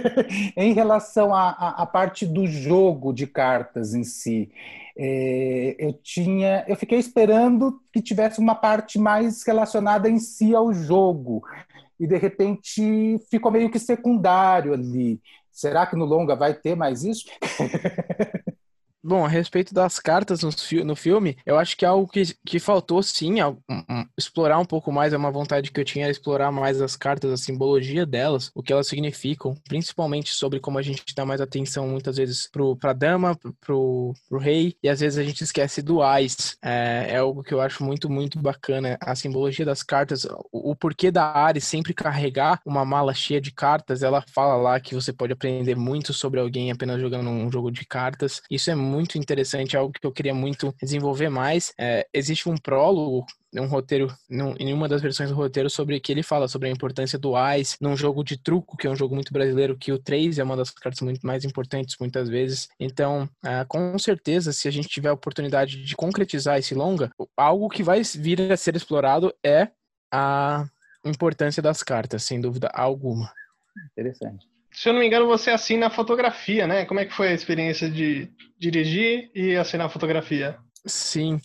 em 0.56 0.72
relação 0.72 1.34
à, 1.34 1.86
parte 1.86 2.24
do 2.24 2.46
jogo 2.46 3.12
de 3.12 3.26
cartas 3.26 3.92
em 3.94 4.02
si, 4.02 4.50
é, 4.96 5.76
eu 5.78 5.92
tinha, 5.92 6.64
eu 6.66 6.74
fiquei 6.74 6.98
esperando 6.98 7.80
que 7.92 8.00
tivesse 8.00 8.40
uma 8.40 8.54
parte 8.54 8.98
mais 8.98 9.42
relacionada 9.42 10.08
em 10.08 10.18
si 10.18 10.54
ao 10.54 10.72
jogo 10.72 11.42
e 11.98 12.06
de 12.06 12.16
repente 12.16 13.18
ficou 13.30 13.52
meio 13.52 13.70
que 13.70 13.78
secundário 13.78 14.72
ali. 14.72 15.20
Será 15.52 15.84
que 15.86 15.96
no 15.96 16.06
longa 16.06 16.34
vai 16.34 16.54
ter 16.54 16.74
mais 16.74 17.04
isso? 17.04 17.26
Bom, 19.02 19.24
a 19.24 19.28
respeito 19.28 19.72
das 19.72 19.98
cartas 19.98 20.42
no, 20.42 20.50
no 20.84 20.94
filme, 20.94 21.36
eu 21.46 21.58
acho 21.58 21.74
que 21.74 21.86
é 21.86 21.88
algo 21.88 22.06
que, 22.06 22.22
que 22.44 22.58
faltou 22.60 23.02
sim, 23.02 23.42
um, 23.42 23.56
explorar 24.16 24.58
um 24.58 24.64
pouco 24.64 24.92
mais, 24.92 25.14
é 25.14 25.16
uma 25.16 25.30
vontade 25.30 25.70
que 25.70 25.80
eu 25.80 25.84
tinha, 25.84 26.10
explorar 26.10 26.52
mais 26.52 26.82
as 26.82 26.96
cartas, 26.96 27.32
a 27.32 27.36
simbologia 27.38 28.04
delas, 28.04 28.50
o 28.54 28.62
que 28.62 28.72
elas 28.72 28.88
significam, 28.88 29.56
principalmente 29.66 30.34
sobre 30.34 30.60
como 30.60 30.78
a 30.78 30.82
gente 30.82 31.14
dá 31.14 31.24
mais 31.24 31.40
atenção 31.40 31.88
muitas 31.88 32.18
vezes 32.18 32.46
pro, 32.52 32.76
pra 32.76 32.92
dama, 32.92 33.38
pro, 33.58 34.12
pro 34.28 34.38
rei, 34.38 34.76
e 34.82 34.88
às 34.88 35.00
vezes 35.00 35.18
a 35.18 35.22
gente 35.22 35.42
esquece 35.42 35.80
do 35.80 36.02
ais. 36.02 36.58
É, 36.62 37.06
é 37.12 37.16
algo 37.16 37.42
que 37.42 37.54
eu 37.54 37.60
acho 37.62 37.82
muito, 37.82 38.10
muito 38.10 38.38
bacana, 38.38 38.98
a 39.00 39.14
simbologia 39.14 39.64
das 39.64 39.82
cartas, 39.82 40.26
o, 40.52 40.72
o 40.72 40.76
porquê 40.76 41.10
da 41.10 41.24
Ares 41.24 41.64
sempre 41.64 41.94
carregar 41.94 42.60
uma 42.66 42.84
mala 42.84 43.14
cheia 43.14 43.40
de 43.40 43.50
cartas, 43.50 44.02
ela 44.02 44.22
fala 44.34 44.56
lá 44.56 44.78
que 44.78 44.94
você 44.94 45.10
pode 45.10 45.32
aprender 45.32 45.74
muito 45.74 46.12
sobre 46.12 46.38
alguém 46.38 46.70
apenas 46.70 47.00
jogando 47.00 47.30
um 47.30 47.50
jogo 47.50 47.70
de 47.70 47.86
cartas, 47.86 48.42
isso 48.50 48.70
é 48.70 48.74
muito 48.74 48.89
muito 48.90 49.16
interessante, 49.16 49.76
algo 49.76 49.92
que 49.92 50.06
eu 50.06 50.12
queria 50.12 50.34
muito 50.34 50.74
desenvolver 50.82 51.28
mais. 51.30 51.72
É, 51.78 52.06
existe 52.12 52.48
um 52.48 52.56
prólogo 52.56 53.24
um 53.58 53.66
roteiro, 53.66 54.14
em 54.30 54.72
uma 54.72 54.88
das 54.88 55.02
versões 55.02 55.30
do 55.30 55.34
roteiro, 55.34 55.68
sobre 55.68 55.98
que 55.98 56.12
ele 56.12 56.22
fala 56.22 56.46
sobre 56.46 56.68
a 56.68 56.70
importância 56.70 57.18
do 57.18 57.34
AIS 57.34 57.76
num 57.80 57.96
jogo 57.96 58.22
de 58.22 58.36
truco, 58.36 58.76
que 58.76 58.86
é 58.86 58.90
um 58.90 58.94
jogo 58.94 59.14
muito 59.14 59.32
brasileiro, 59.32 59.76
que 59.76 59.90
o 59.90 59.98
3 59.98 60.38
é 60.38 60.44
uma 60.44 60.56
das 60.56 60.70
cartas 60.70 61.00
muito 61.00 61.26
mais 61.26 61.44
importantes 61.44 61.96
muitas 61.98 62.28
vezes. 62.28 62.68
Então, 62.78 63.28
é, 63.44 63.64
com 63.64 63.98
certeza, 63.98 64.52
se 64.52 64.68
a 64.68 64.70
gente 64.70 64.88
tiver 64.88 65.08
a 65.08 65.14
oportunidade 65.14 65.82
de 65.82 65.96
concretizar 65.96 66.58
esse 66.58 66.74
longa, 66.74 67.10
algo 67.36 67.68
que 67.68 67.82
vai 67.82 68.02
vir 68.02 68.52
a 68.52 68.56
ser 68.56 68.76
explorado 68.76 69.34
é 69.44 69.68
a 70.12 70.66
importância 71.04 71.62
das 71.62 71.82
cartas, 71.82 72.22
sem 72.22 72.40
dúvida 72.40 72.68
alguma. 72.72 73.32
Interessante 73.92 74.49
se 74.72 74.88
eu 74.88 74.92
não 74.92 75.00
me 75.00 75.06
engano, 75.06 75.26
você 75.26 75.50
assina 75.50 75.86
a 75.86 75.90
fotografia, 75.90 76.66
né? 76.66 76.84
Como 76.84 77.00
é 77.00 77.04
que 77.04 77.14
foi 77.14 77.28
a 77.28 77.34
experiência 77.34 77.90
de 77.90 78.30
dirigir 78.58 79.30
e 79.34 79.56
assinar 79.56 79.86
a 79.86 79.90
fotografia? 79.90 80.58
Sim, 80.86 81.38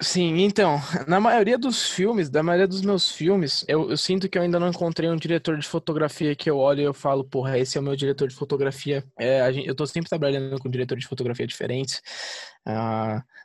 sim. 0.00 0.42
Então, 0.42 0.80
na 1.06 1.20
maioria 1.20 1.56
dos 1.56 1.90
filmes, 1.90 2.28
da 2.28 2.42
maioria 2.42 2.66
dos 2.66 2.82
meus 2.82 3.10
filmes, 3.12 3.64
eu, 3.68 3.88
eu, 3.90 3.96
sinto 3.96 4.28
que 4.28 4.36
eu 4.36 4.42
ainda 4.42 4.58
não 4.58 4.68
encontrei 4.68 5.08
um 5.08 5.16
diretor 5.16 5.56
de 5.56 5.66
fotografia 5.66 6.34
que 6.34 6.50
eu 6.50 6.58
olho 6.58 6.80
e 6.80 6.84
eu 6.84 6.92
falo, 6.92 7.22
porra, 7.22 7.56
esse 7.56 7.78
é 7.78 7.80
o 7.80 7.84
meu 7.84 7.94
diretor 7.94 8.26
de 8.26 8.34
fotografia. 8.34 9.04
É, 9.16 9.52
gente, 9.52 9.68
eu 9.68 9.76
tô 9.76 9.86
sempre 9.86 10.08
trabalhando 10.08 10.58
com 10.58 10.68
diretores 10.68 11.04
de 11.04 11.08
fotografia 11.08 11.46
diferentes. 11.46 12.02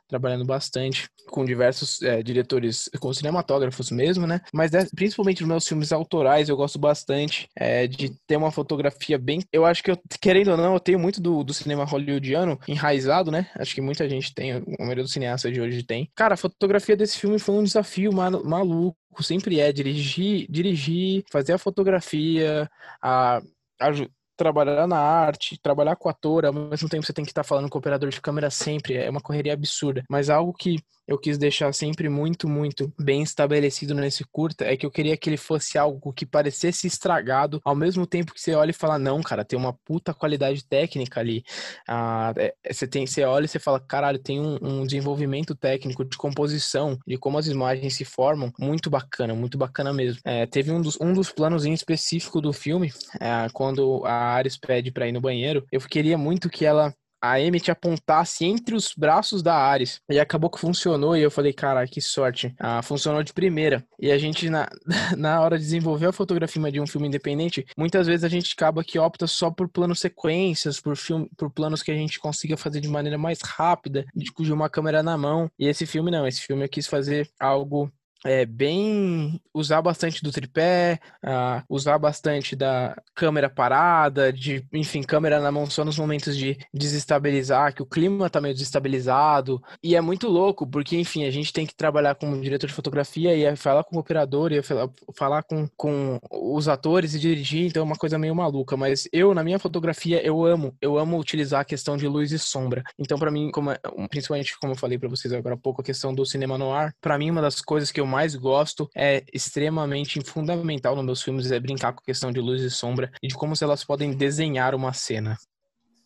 Trabalhando 0.08 0.44
bastante 0.44 1.08
com 1.26 1.44
diversos 1.44 2.00
é, 2.02 2.22
diretores, 2.22 2.88
com 3.00 3.12
cinematógrafos 3.12 3.90
mesmo, 3.90 4.26
né? 4.26 4.40
Mas 4.52 4.72
é, 4.72 4.86
principalmente 4.94 5.40
nos 5.40 5.48
meus 5.48 5.68
filmes 5.68 5.92
autorais, 5.92 6.48
eu 6.48 6.56
gosto 6.56 6.78
bastante 6.78 7.48
é, 7.56 7.86
de 7.86 8.10
ter 8.26 8.36
uma 8.36 8.52
fotografia 8.52 9.18
bem. 9.18 9.42
Eu 9.52 9.64
acho 9.64 9.82
que, 9.82 9.90
eu, 9.90 9.98
querendo 10.20 10.52
ou 10.52 10.56
não, 10.56 10.74
eu 10.74 10.80
tenho 10.80 10.98
muito 10.98 11.20
do, 11.20 11.42
do 11.42 11.52
cinema 11.52 11.84
hollywoodiano 11.84 12.58
enraizado, 12.68 13.30
né? 13.32 13.50
Acho 13.56 13.74
que 13.74 13.80
muita 13.80 14.08
gente 14.08 14.32
tem, 14.32 14.52
a 14.52 14.62
maioria 14.78 15.02
dos 15.02 15.12
cineastas 15.12 15.52
de 15.52 15.60
hoje 15.60 15.82
tem. 15.82 16.08
Cara, 16.14 16.34
a 16.34 16.38
fotografia 16.38 16.96
desse 16.96 17.18
filme 17.18 17.38
foi 17.38 17.56
um 17.56 17.64
desafio 17.64 18.12
maluco. 18.12 18.96
Sempre 19.20 19.60
é 19.60 19.72
dirigir, 19.72 20.46
dirigir, 20.48 21.24
fazer 21.32 21.54
a 21.54 21.58
fotografia, 21.58 22.70
a, 23.02 23.40
a 23.80 23.90
trabalhar 24.36 24.86
na 24.86 24.98
arte, 24.98 25.58
trabalhar 25.60 25.96
com 25.96 26.08
ator, 26.08 26.46
ao 26.46 26.52
mesmo 26.52 26.88
tempo 26.88 27.04
você 27.04 27.12
tem 27.12 27.24
que 27.24 27.30
estar 27.30 27.44
falando 27.44 27.68
com 27.68 27.78
o 27.78 27.80
operador 27.80 28.10
de 28.10 28.20
câmera 28.20 28.50
sempre, 28.50 28.94
é 28.94 29.10
uma 29.10 29.20
correria 29.20 29.52
absurda. 29.52 30.04
Mas 30.08 30.30
algo 30.30 30.52
que 30.52 30.78
eu 31.06 31.18
quis 31.18 31.38
deixar 31.38 31.72
sempre 31.72 32.08
muito, 32.08 32.48
muito 32.48 32.92
bem 32.98 33.22
estabelecido 33.22 33.94
nesse 33.94 34.24
curta 34.24 34.64
é 34.64 34.76
que 34.76 34.84
eu 34.84 34.90
queria 34.90 35.16
que 35.16 35.28
ele 35.28 35.36
fosse 35.36 35.78
algo 35.78 36.12
que 36.12 36.26
parecesse 36.26 36.86
estragado, 36.86 37.60
ao 37.64 37.74
mesmo 37.74 38.06
tempo 38.06 38.34
que 38.34 38.40
você 38.40 38.54
olha 38.54 38.70
e 38.70 38.74
fala, 38.74 38.98
não, 38.98 39.22
cara, 39.22 39.44
tem 39.44 39.58
uma 39.58 39.72
puta 39.72 40.12
qualidade 40.12 40.64
técnica 40.64 41.20
ali. 41.20 41.44
Ah, 41.86 42.32
é, 42.36 42.54
você, 42.70 42.86
tem, 42.86 43.06
você 43.06 43.24
olha 43.24 43.44
e 43.44 43.48
você 43.48 43.58
fala, 43.58 43.78
caralho, 43.78 44.18
tem 44.18 44.40
um, 44.40 44.58
um, 44.60 44.86
desenvolvimento 44.86 45.54
técnico 45.54 46.04
de 46.04 46.16
composição, 46.16 46.98
de 47.06 47.16
como 47.16 47.38
as 47.38 47.46
imagens 47.46 47.94
se 47.94 48.04
formam, 48.04 48.52
muito 48.58 48.90
bacana, 48.90 49.34
muito 49.34 49.56
bacana 49.56 49.92
mesmo. 49.92 50.20
É, 50.24 50.46
teve 50.46 50.70
um 50.70 50.80
dos, 50.80 50.98
um 51.00 51.12
dos 51.12 51.30
planos 51.30 51.64
em 51.64 51.72
específico 51.72 52.40
do 52.40 52.52
filme, 52.52 52.92
é, 53.20 53.48
quando 53.52 54.04
a 54.04 54.12
Ares 54.12 54.56
pede 54.56 54.90
pra 54.90 55.06
ir 55.06 55.12
no 55.12 55.20
banheiro, 55.20 55.64
eu 55.70 55.80
queria 55.80 56.18
muito 56.18 56.50
que 56.50 56.64
ela 56.64 56.94
a 57.20 57.40
Emmett 57.40 57.70
apontasse 57.70 58.44
entre 58.44 58.74
os 58.74 58.92
braços 58.96 59.42
da 59.42 59.54
Ares. 59.54 60.00
E 60.10 60.18
acabou 60.18 60.50
que 60.50 60.60
funcionou 60.60 61.16
e 61.16 61.22
eu 61.22 61.30
falei, 61.30 61.52
cara, 61.52 61.86
que 61.86 62.00
sorte. 62.00 62.54
Ah, 62.58 62.82
funcionou 62.82 63.22
de 63.22 63.32
primeira. 63.32 63.84
E 63.98 64.10
a 64.10 64.18
gente, 64.18 64.48
na, 64.50 64.68
na 65.16 65.40
hora 65.40 65.58
de 65.58 65.64
desenvolver 65.64 66.06
a 66.06 66.12
fotografia 66.12 66.56
de 66.70 66.80
um 66.80 66.86
filme 66.86 67.08
independente, 67.08 67.66
muitas 67.76 68.06
vezes 68.06 68.24
a 68.24 68.28
gente 68.28 68.54
acaba 68.54 68.82
que 68.82 68.98
opta 68.98 69.26
só 69.26 69.50
por 69.50 69.68
planos 69.68 70.00
sequências, 70.00 70.80
por, 70.80 70.96
filme, 70.96 71.28
por 71.36 71.50
planos 71.50 71.82
que 71.82 71.90
a 71.90 71.94
gente 71.94 72.18
consiga 72.18 72.56
fazer 72.56 72.80
de 72.80 72.88
maneira 72.88 73.18
mais 73.18 73.40
rápida, 73.42 74.04
de, 74.14 74.32
de 74.32 74.52
uma 74.52 74.70
câmera 74.70 75.02
na 75.02 75.16
mão. 75.16 75.50
E 75.58 75.68
esse 75.68 75.86
filme 75.86 76.10
não, 76.10 76.26
esse 76.26 76.40
filme 76.40 76.64
eu 76.64 76.68
quis 76.68 76.86
fazer 76.86 77.28
algo 77.38 77.90
é, 78.26 78.44
bem 78.44 79.40
usar 79.54 79.80
bastante 79.80 80.22
do 80.22 80.30
tripé, 80.30 80.98
uh, 81.24 81.62
usar 81.68 81.98
bastante 81.98 82.54
da 82.54 83.00
câmera 83.14 83.48
parada, 83.48 84.32
de 84.32 84.66
enfim, 84.72 85.02
câmera 85.02 85.40
na 85.40 85.50
mão 85.50 85.68
só 85.68 85.84
nos 85.84 85.98
momentos 85.98 86.36
de 86.36 86.58
desestabilizar, 86.74 87.74
que 87.74 87.82
o 87.82 87.86
clima 87.86 88.28
tá 88.28 88.40
meio 88.40 88.54
desestabilizado. 88.54 89.62
E 89.82 89.96
é 89.96 90.00
muito 90.00 90.28
louco, 90.28 90.66
porque 90.66 90.98
enfim, 90.98 91.24
a 91.24 91.30
gente 91.30 91.52
tem 91.52 91.66
que 91.66 91.74
trabalhar 91.74 92.14
como 92.16 92.40
diretor 92.40 92.66
de 92.66 92.72
fotografia 92.72 93.34
e 93.34 93.56
falar 93.56 93.84
com 93.84 93.96
o 93.96 94.00
operador 94.00 94.52
e 94.52 94.62
falar, 94.62 94.88
falar 95.14 95.42
com, 95.42 95.68
com 95.76 96.18
os 96.30 96.68
atores 96.68 97.14
e 97.14 97.18
dirigir, 97.18 97.66
então 97.66 97.80
é 97.82 97.84
uma 97.84 97.96
coisa 97.96 98.18
meio 98.18 98.34
maluca. 98.34 98.76
Mas 98.76 99.08
eu, 99.12 99.34
na 99.34 99.44
minha 99.44 99.58
fotografia, 99.58 100.24
eu 100.24 100.44
amo, 100.44 100.74
eu 100.80 100.98
amo 100.98 101.18
utilizar 101.18 101.60
a 101.60 101.64
questão 101.64 101.96
de 101.96 102.06
luz 102.06 102.32
e 102.32 102.38
sombra. 102.38 102.82
Então, 102.98 103.18
para 103.18 103.30
mim, 103.30 103.50
como, 103.50 103.70
principalmente 104.10 104.58
como 104.58 104.72
eu 104.72 104.76
falei 104.76 104.98
para 104.98 105.08
vocês 105.08 105.32
agora 105.32 105.54
há 105.54 105.58
pouco, 105.58 105.80
a 105.80 105.84
questão 105.84 106.14
do 106.14 106.26
cinema 106.26 106.58
no 106.58 106.72
ar, 106.72 106.92
para 107.00 107.18
mim, 107.18 107.30
uma 107.30 107.40
das 107.40 107.60
coisas 107.60 107.90
que 107.90 108.00
eu 108.00 108.06
mais 108.16 108.34
gosto, 108.34 108.88
é 108.96 109.22
extremamente 109.30 110.22
fundamental 110.22 110.96
nos 110.96 111.04
meus 111.04 111.22
filmes, 111.22 111.52
é 111.52 111.60
brincar 111.60 111.92
com 111.92 112.00
a 112.00 112.02
questão 112.02 112.32
de 112.32 112.40
luz 112.40 112.62
e 112.62 112.70
sombra 112.70 113.12
e 113.22 113.28
de 113.28 113.34
como 113.34 113.52
elas 113.60 113.84
podem 113.84 114.14
desenhar 114.14 114.74
uma 114.74 114.94
cena. 114.94 115.36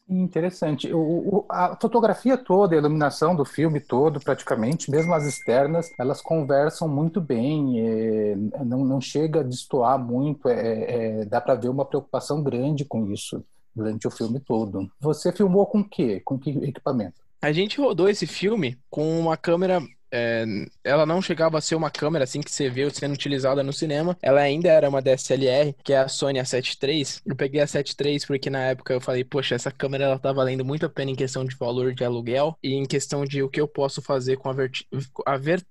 Interessante. 0.08 0.92
O, 0.92 0.98
o, 0.98 1.46
a 1.48 1.78
fotografia 1.80 2.36
toda, 2.36 2.74
a 2.74 2.78
iluminação 2.78 3.36
do 3.36 3.44
filme 3.44 3.78
todo, 3.78 4.18
praticamente, 4.18 4.90
mesmo 4.90 5.14
as 5.14 5.24
externas, 5.24 5.88
elas 5.96 6.20
conversam 6.20 6.88
muito 6.88 7.20
bem, 7.20 7.78
é, 7.78 8.34
não, 8.64 8.84
não 8.84 9.00
chega 9.00 9.38
a 9.38 9.44
destoar 9.44 9.96
muito, 9.96 10.48
é, 10.48 11.20
é, 11.20 11.24
dá 11.26 11.40
para 11.40 11.54
ver 11.54 11.68
uma 11.68 11.84
preocupação 11.84 12.42
grande 12.42 12.84
com 12.84 13.06
isso 13.12 13.44
durante 13.72 14.08
o 14.08 14.10
filme 14.10 14.40
todo. 14.40 14.90
Você 14.98 15.30
filmou 15.30 15.64
com 15.64 15.78
o 15.78 15.88
quê? 15.88 16.20
Com 16.24 16.36
que 16.36 16.50
equipamento? 16.50 17.20
A 17.40 17.52
gente 17.52 17.80
rodou 17.80 18.08
esse 18.08 18.26
filme 18.26 18.76
com 18.90 19.20
uma 19.20 19.36
câmera 19.36 19.80
é, 20.12 20.44
ela 20.82 21.06
não 21.06 21.22
chegava 21.22 21.58
a 21.58 21.60
ser 21.60 21.74
uma 21.74 21.90
câmera 21.90 22.24
assim 22.24 22.40
que 22.40 22.50
você 22.50 22.68
vê 22.68 22.88
sendo 22.90 23.14
utilizada 23.14 23.62
no 23.62 23.72
cinema. 23.72 24.16
Ela 24.22 24.40
ainda 24.40 24.68
era 24.68 24.88
uma 24.88 25.00
DSLR, 25.02 25.74
que 25.84 25.92
é 25.92 25.98
a 25.98 26.08
Sony 26.08 26.38
A7 26.38 26.76
III. 26.82 27.06
Eu 27.26 27.36
peguei 27.36 27.60
a 27.60 27.64
A7 27.64 27.94
III 28.04 28.20
porque 28.26 28.50
na 28.50 28.60
época 28.60 28.92
eu 28.92 29.00
falei, 29.00 29.24
poxa, 29.24 29.54
essa 29.54 29.70
câmera 29.70 30.04
ela 30.04 30.18
tá 30.18 30.32
valendo 30.32 30.64
muito 30.64 30.86
a 30.86 30.88
pena 30.90 31.10
em 31.10 31.16
questão 31.16 31.44
de 31.44 31.56
valor 31.56 31.94
de 31.94 32.04
aluguel 32.04 32.56
e 32.62 32.74
em 32.74 32.86
questão 32.86 33.24
de 33.24 33.42
o 33.42 33.48
que 33.48 33.60
eu 33.60 33.68
posso 33.68 34.02
fazer 34.02 34.36
com 34.36 34.48
a 34.48 34.52
verti... 34.52 34.86
a 35.26 35.36
ver... 35.36 35.64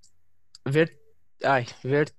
ver... 0.68 0.98
Ai, 1.44 1.66
ver... 1.84 2.12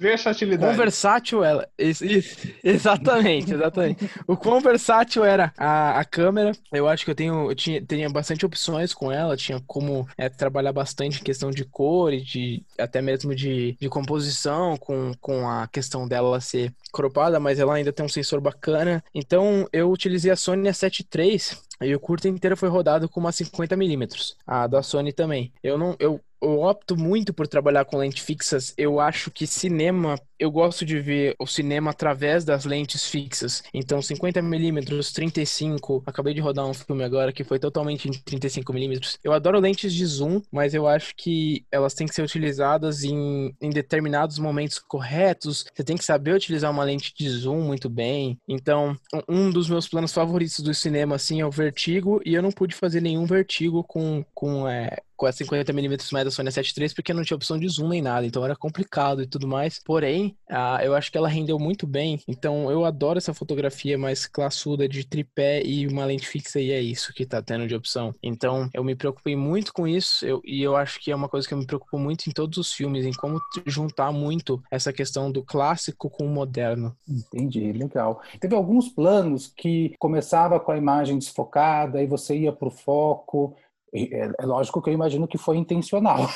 Versatilidade. 0.00 0.72
Quão 0.72 0.76
versátil 0.76 1.44
ela. 1.44 1.68
Isso, 1.78 2.06
isso. 2.06 2.48
Exatamente, 2.64 3.52
exatamente. 3.52 4.10
o 4.26 4.34
quão 4.34 4.58
versátil 4.58 5.22
era 5.24 5.52
a, 5.58 6.00
a 6.00 6.04
câmera. 6.06 6.52
Eu 6.72 6.88
acho 6.88 7.04
que 7.04 7.10
eu 7.10 7.14
tenho, 7.14 7.50
eu 7.50 7.54
tinha, 7.54 7.82
tinha 7.82 8.08
bastante 8.08 8.46
opções 8.46 8.94
com 8.94 9.12
ela. 9.12 9.36
Tinha 9.36 9.60
como 9.66 10.08
é, 10.16 10.30
trabalhar 10.30 10.72
bastante 10.72 11.20
em 11.20 11.24
questão 11.24 11.50
de 11.50 11.66
cor 11.66 12.14
e 12.14 12.22
de 12.22 12.62
até 12.78 13.02
mesmo 13.02 13.34
de, 13.34 13.76
de 13.78 13.88
composição 13.90 14.78
com, 14.78 15.12
com 15.20 15.46
a 15.46 15.68
questão 15.68 16.08
dela 16.08 16.40
ser 16.40 16.72
cropada, 16.90 17.40
mas 17.40 17.58
ela 17.58 17.74
ainda 17.74 17.92
tem 17.92 18.04
um 18.04 18.08
sensor 18.08 18.40
bacana. 18.40 19.02
Então 19.14 19.68
eu 19.72 19.90
utilizei 19.90 20.30
a 20.30 20.36
Sony 20.36 20.68
A7 20.68 21.06
III 21.14 21.88
e 21.88 21.94
o 21.94 22.00
curto 22.00 22.28
inteiro 22.28 22.56
foi 22.56 22.68
rodado 22.68 23.08
com 23.08 23.20
uma 23.20 23.30
50mm. 23.30 24.34
A 24.46 24.66
da 24.66 24.82
Sony 24.82 25.12
também. 25.12 25.52
Eu 25.62 25.78
não. 25.78 25.96
Eu, 25.98 26.20
eu 26.42 26.60
opto 26.60 26.96
muito 26.96 27.32
por 27.32 27.46
trabalhar 27.46 27.84
com 27.84 27.96
lentes 27.96 28.24
fixas. 28.24 28.74
Eu 28.76 29.00
acho 29.00 29.30
que 29.30 29.46
cinema 29.46 30.18
eu 30.40 30.50
gosto 30.50 30.86
de 30.86 30.98
ver 30.98 31.36
o 31.38 31.46
cinema 31.46 31.90
através 31.90 32.44
das 32.44 32.64
lentes 32.64 33.04
fixas. 33.04 33.62
Então, 33.74 34.00
50mm, 34.00 35.12
35. 35.12 36.02
Acabei 36.06 36.32
de 36.32 36.40
rodar 36.40 36.66
um 36.66 36.72
filme 36.72 37.04
agora 37.04 37.32
que 37.32 37.44
foi 37.44 37.58
totalmente 37.58 38.08
em 38.08 38.12
35mm. 38.12 39.18
Eu 39.22 39.34
adoro 39.34 39.60
lentes 39.60 39.92
de 39.92 40.06
zoom, 40.06 40.40
mas 40.50 40.72
eu 40.72 40.88
acho 40.88 41.14
que 41.14 41.64
elas 41.70 41.92
têm 41.92 42.06
que 42.06 42.14
ser 42.14 42.22
utilizadas 42.22 43.04
em, 43.04 43.54
em 43.60 43.68
determinados 43.68 44.38
momentos 44.38 44.78
corretos. 44.78 45.66
Você 45.74 45.84
tem 45.84 45.96
que 45.96 46.04
saber 46.04 46.34
utilizar 46.34 46.70
uma 46.70 46.84
lente 46.84 47.12
de 47.14 47.28
zoom 47.28 47.60
muito 47.60 47.90
bem. 47.90 48.38
Então, 48.48 48.96
um 49.28 49.50
dos 49.50 49.68
meus 49.68 49.86
planos 49.86 50.12
favoritos 50.12 50.60
do 50.60 50.72
cinema, 50.72 51.16
assim, 51.16 51.42
é 51.42 51.46
o 51.46 51.50
Vertigo. 51.50 52.22
E 52.24 52.34
eu 52.34 52.42
não 52.42 52.50
pude 52.50 52.74
fazer 52.74 53.02
nenhum 53.02 53.26
Vertigo 53.26 53.84
com, 53.84 54.24
com 54.34 54.66
é, 54.66 54.96
com 55.20 55.26
a 55.26 55.30
50mm 55.30 56.12
mais 56.12 56.24
da 56.24 56.30
Sony 56.30 56.48
A7 56.48 56.80
III 56.80 56.94
porque 56.94 57.12
não 57.12 57.22
tinha 57.22 57.36
opção 57.36 57.58
de 57.58 57.68
zoom 57.68 57.88
nem 57.88 58.00
nada, 58.00 58.26
então 58.26 58.42
era 58.42 58.56
complicado 58.56 59.22
e 59.22 59.26
tudo 59.26 59.46
mais. 59.46 59.78
Porém, 59.84 60.34
eu 60.82 60.94
acho 60.94 61.12
que 61.12 61.18
ela 61.18 61.28
rendeu 61.28 61.58
muito 61.58 61.86
bem. 61.86 62.18
Então 62.26 62.70
eu 62.70 62.86
adoro 62.86 63.18
essa 63.18 63.34
fotografia 63.34 63.98
mais 63.98 64.26
classuda 64.26 64.88
de 64.88 65.06
tripé 65.06 65.62
e 65.62 65.86
uma 65.86 66.06
lente 66.06 66.26
fixa, 66.26 66.58
e 66.58 66.70
é 66.70 66.80
isso 66.80 67.12
que 67.12 67.26
tá 67.26 67.42
tendo 67.42 67.66
de 67.66 67.74
opção. 67.74 68.14
Então 68.22 68.70
eu 68.72 68.82
me 68.82 68.94
preocupei 68.94 69.36
muito 69.36 69.74
com 69.74 69.86
isso, 69.86 70.24
eu, 70.24 70.40
e 70.42 70.62
eu 70.62 70.74
acho 70.74 70.98
que 70.98 71.10
é 71.10 71.14
uma 71.14 71.28
coisa 71.28 71.46
que 71.46 71.52
eu 71.52 71.58
me 71.58 71.66
preocupo 71.66 71.98
muito 71.98 72.26
em 72.26 72.32
todos 72.32 72.56
os 72.56 72.72
filmes, 72.72 73.04
em 73.04 73.12
como 73.12 73.38
juntar 73.66 74.10
muito 74.10 74.62
essa 74.70 74.90
questão 74.90 75.30
do 75.30 75.42
clássico 75.42 76.08
com 76.08 76.24
o 76.24 76.30
moderno. 76.30 76.96
Entendi, 77.06 77.70
legal. 77.72 78.22
Teve 78.40 78.54
alguns 78.54 78.88
planos 78.88 79.52
que 79.54 79.94
começava 79.98 80.58
com 80.58 80.72
a 80.72 80.78
imagem 80.78 81.18
desfocada, 81.18 82.02
e 82.02 82.06
você 82.06 82.38
ia 82.38 82.52
pro 82.52 82.70
foco. 82.70 83.54
É, 83.92 84.30
é 84.40 84.46
lógico 84.46 84.80
que 84.80 84.90
eu 84.90 84.94
imagino 84.94 85.26
que 85.26 85.38
foi 85.38 85.56
intencional. 85.56 86.28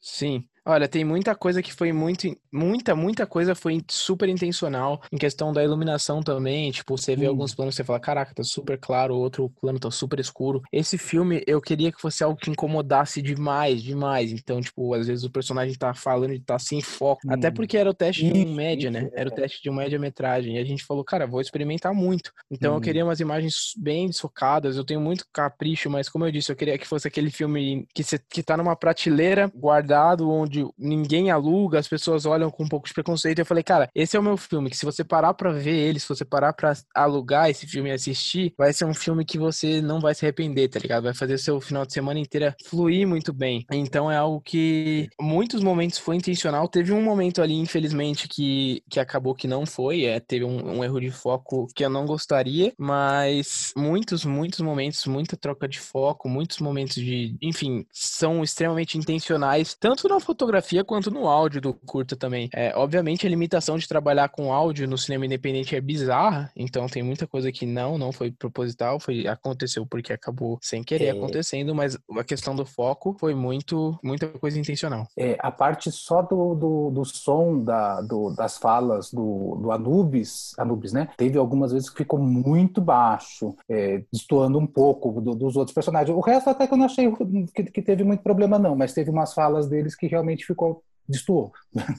Sim. 0.00 0.44
Olha, 0.64 0.86
tem 0.86 1.04
muita 1.04 1.34
coisa 1.34 1.60
que 1.60 1.72
foi 1.72 1.92
muito, 1.92 2.28
muita, 2.52 2.94
muita 2.94 3.26
coisa 3.26 3.52
foi 3.52 3.82
super 3.90 4.28
intencional 4.28 5.02
em 5.10 5.18
questão 5.18 5.52
da 5.52 5.62
iluminação 5.62 6.22
também. 6.22 6.70
Tipo, 6.70 6.96
você 6.96 7.16
vê 7.16 7.26
hum. 7.26 7.30
alguns 7.30 7.52
planos 7.52 7.74
você 7.74 7.82
fala, 7.82 7.98
caraca, 7.98 8.32
tá 8.32 8.44
super 8.44 8.78
claro, 8.78 9.16
outro 9.16 9.50
plano 9.60 9.80
tá 9.80 9.90
super 9.90 10.20
escuro. 10.20 10.62
Esse 10.72 10.96
filme 10.96 11.42
eu 11.48 11.60
queria 11.60 11.90
que 11.90 12.00
fosse 12.00 12.22
algo 12.22 12.38
que 12.38 12.48
incomodasse 12.48 13.20
demais, 13.20 13.82
demais. 13.82 14.30
Então, 14.30 14.60
tipo, 14.60 14.94
às 14.94 15.08
vezes 15.08 15.24
o 15.24 15.30
personagem 15.30 15.74
tá 15.74 15.92
falando 15.94 16.32
e 16.32 16.40
tá 16.40 16.56
sem 16.60 16.80
foco. 16.80 17.22
Hum. 17.26 17.32
Até 17.32 17.50
porque 17.50 17.76
era 17.76 17.90
o 17.90 17.94
teste 17.94 18.30
de 18.30 18.46
um 18.46 18.54
média, 18.54 18.88
né? 18.88 19.10
Era 19.14 19.28
o 19.28 19.32
teste 19.32 19.60
de 19.60 19.68
um 19.68 19.74
média-metragem. 19.74 20.56
E 20.56 20.58
a 20.58 20.64
gente 20.64 20.84
falou, 20.84 21.02
cara, 21.02 21.26
vou 21.26 21.40
experimentar 21.40 21.92
muito. 21.92 22.32
Então 22.48 22.74
hum. 22.74 22.76
eu 22.76 22.80
queria 22.80 23.04
umas 23.04 23.18
imagens 23.18 23.72
bem 23.76 24.06
desfocadas. 24.06 24.76
Eu 24.76 24.84
tenho 24.84 25.00
muito 25.00 25.26
capricho, 25.32 25.90
mas 25.90 26.08
como 26.08 26.24
eu 26.24 26.30
disse, 26.30 26.52
eu 26.52 26.56
queria 26.56 26.78
que 26.78 26.86
fosse 26.86 27.08
aquele 27.08 27.32
filme 27.32 27.84
que, 27.92 28.04
cê, 28.04 28.20
que 28.30 28.44
tá 28.44 28.56
numa 28.56 28.76
prateleira 28.76 29.50
guardado, 29.52 30.30
onde 30.30 30.51
onde 30.52 30.66
ninguém 30.78 31.30
aluga, 31.30 31.78
as 31.78 31.88
pessoas 31.88 32.26
olham 32.26 32.50
com 32.50 32.64
um 32.64 32.68
pouco 32.68 32.86
de 32.86 32.92
preconceito. 32.94 33.38
Eu 33.38 33.46
falei, 33.46 33.62
cara, 33.62 33.88
esse 33.94 34.16
é 34.16 34.20
o 34.20 34.22
meu 34.22 34.36
filme, 34.36 34.68
que 34.68 34.76
se 34.76 34.84
você 34.84 35.02
parar 35.02 35.32
pra 35.34 35.50
ver 35.52 35.74
ele, 35.74 35.98
se 35.98 36.08
você 36.08 36.24
parar 36.24 36.52
pra 36.52 36.74
alugar 36.94 37.48
esse 37.48 37.66
filme 37.66 37.88
e 37.88 37.92
assistir, 37.92 38.52
vai 38.56 38.72
ser 38.72 38.84
um 38.84 38.94
filme 38.94 39.24
que 39.24 39.38
você 39.38 39.80
não 39.80 40.00
vai 40.00 40.14
se 40.14 40.24
arrepender, 40.24 40.68
tá 40.68 40.78
ligado? 40.78 41.04
Vai 41.04 41.14
fazer 41.14 41.38
seu 41.38 41.60
final 41.60 41.86
de 41.86 41.92
semana 41.92 42.20
inteira 42.20 42.54
fluir 42.66 43.06
muito 43.06 43.32
bem. 43.32 43.64
Então 43.72 44.10
é 44.10 44.16
algo 44.16 44.40
que 44.40 45.08
muitos 45.20 45.62
momentos 45.62 45.98
foi 45.98 46.16
intencional. 46.16 46.68
Teve 46.68 46.92
um 46.92 47.02
momento 47.02 47.40
ali, 47.40 47.54
infelizmente, 47.54 48.28
que, 48.28 48.82
que 48.90 49.00
acabou 49.00 49.34
que 49.34 49.48
não 49.48 49.64
foi. 49.64 50.04
É, 50.04 50.20
teve 50.20 50.44
um, 50.44 50.78
um 50.78 50.84
erro 50.84 51.00
de 51.00 51.10
foco 51.10 51.66
que 51.74 51.84
eu 51.84 51.90
não 51.90 52.04
gostaria, 52.04 52.72
mas 52.78 53.72
muitos, 53.76 54.24
muitos 54.24 54.60
momentos, 54.60 55.06
muita 55.06 55.36
troca 55.36 55.66
de 55.66 55.80
foco, 55.80 56.28
muitos 56.28 56.58
momentos 56.58 56.96
de, 56.96 57.36
enfim, 57.40 57.86
são 57.92 58.42
extremamente 58.42 58.98
intencionais, 58.98 59.76
tanto 59.78 60.08
na 60.08 60.20
fotografia 60.20 60.41
fotografia 60.42 60.84
quanto 60.84 61.10
no 61.10 61.28
áudio 61.28 61.60
do 61.60 61.72
curta 61.72 62.16
também. 62.16 62.50
É, 62.52 62.72
obviamente, 62.76 63.24
a 63.26 63.30
limitação 63.30 63.78
de 63.78 63.86
trabalhar 63.86 64.28
com 64.28 64.52
áudio 64.52 64.88
no 64.88 64.98
cinema 64.98 65.24
independente 65.24 65.76
é 65.76 65.80
bizarra, 65.80 66.50
então 66.56 66.86
tem 66.88 67.02
muita 67.02 67.28
coisa 67.28 67.52
que 67.52 67.64
não, 67.64 67.96
não 67.96 68.10
foi 68.10 68.32
proposital, 68.32 68.98
foi 68.98 69.26
aconteceu 69.28 69.86
porque 69.86 70.12
acabou 70.12 70.58
sem 70.60 70.82
querer 70.82 71.06
é. 71.06 71.10
acontecendo, 71.10 71.74
mas 71.74 71.96
a 72.18 72.24
questão 72.24 72.56
do 72.56 72.66
foco 72.66 73.16
foi 73.20 73.34
muito, 73.34 73.96
muita 74.02 74.26
coisa 74.26 74.58
intencional. 74.58 75.06
É, 75.16 75.36
a 75.38 75.50
parte 75.50 75.92
só 75.92 76.22
do, 76.22 76.54
do, 76.54 76.90
do 76.90 77.04
som 77.04 77.62
da, 77.62 78.00
do, 78.00 78.34
das 78.34 78.58
falas 78.58 79.12
do, 79.12 79.56
do 79.62 79.70
Anubis, 79.70 80.52
Anubis, 80.58 80.92
né? 80.92 81.08
Teve 81.16 81.38
algumas 81.38 81.72
vezes 81.72 81.88
que 81.88 81.98
ficou 81.98 82.18
muito 82.18 82.80
baixo, 82.80 83.54
é, 83.68 84.02
destoando 84.12 84.58
um 84.58 84.66
pouco 84.66 85.20
do, 85.20 85.36
dos 85.36 85.56
outros 85.56 85.74
personagens. 85.74 86.16
O 86.16 86.20
resto 86.20 86.50
até 86.50 86.66
que 86.66 86.74
eu 86.74 86.78
não 86.78 86.86
achei 86.86 87.10
que, 87.54 87.64
que 87.64 87.82
teve 87.82 88.02
muito 88.02 88.22
problema, 88.22 88.58
não, 88.58 88.74
mas 88.74 88.92
teve 88.92 89.08
umas 89.08 89.32
falas 89.32 89.68
deles 89.68 89.94
que 89.94 90.08
realmente 90.08 90.31
ficou 90.40 90.84
destoou. 91.08 91.52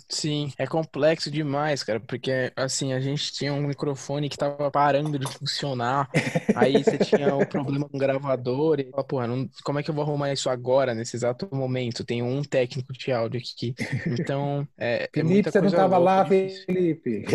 Sim, 0.08 0.52
é 0.58 0.68
complexo 0.68 1.32
demais, 1.32 1.84
cara, 1.84 2.00
porque 2.00 2.52
assim, 2.56 2.94
a 2.94 3.00
gente 3.00 3.34
tinha 3.34 3.54
um 3.54 3.68
microfone 3.68 4.30
que 4.30 4.38
tava 4.38 4.70
parando 4.70 5.18
de 5.18 5.28
funcionar, 5.28 6.10
aí 6.56 6.84
você 6.84 6.98
tinha 6.98 7.36
um 7.36 7.46
problema 7.46 7.90
com 7.90 7.98
o 7.98 8.00
gravador, 8.00 8.80
e 8.80 8.92
porra, 9.08 9.28
não, 9.28 9.50
como 9.64 9.80
é 9.80 9.84
que 9.84 9.90
eu 9.90 9.96
vou 9.96 10.04
arrumar 10.04 10.32
isso 10.32 10.50
agora, 10.50 10.94
nesse 10.94 11.16
exato 11.16 11.50
momento? 11.52 12.04
Tem 12.04 12.22
um 12.22 12.44
técnico 12.44 12.94
de 12.94 13.12
áudio 13.12 13.40
aqui. 13.40 13.74
Então, 14.08 14.68
é. 14.78 15.04
é 15.04 15.10
Felipe, 15.14 15.50
é 15.50 15.52
você 15.52 15.62
não 15.62 15.72
tava 15.72 15.98
lá, 15.98 16.24
difícil. 16.24 16.66
Felipe? 16.66 17.26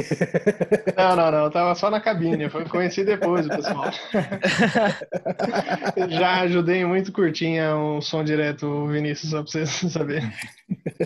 Não, 0.97 1.17
não, 1.17 1.31
não, 1.31 1.45
eu 1.45 1.51
tava 1.51 1.75
só 1.75 1.91
na 1.91 2.01
cabine, 2.01 2.49
foi 2.49 2.65
conheci 2.67 3.05
depois 3.05 3.47
o 3.47 3.49
pessoal. 3.49 3.85
Já 6.09 6.43
ajudei 6.43 6.85
muito 6.85 7.13
curtinha 7.13 7.77
um 7.77 8.01
som 8.01 8.23
direto, 8.23 8.87
Vinícius, 8.87 9.31
só 9.31 9.43
pra 9.43 9.51
vocês 9.51 9.71
saberem. 9.93 10.31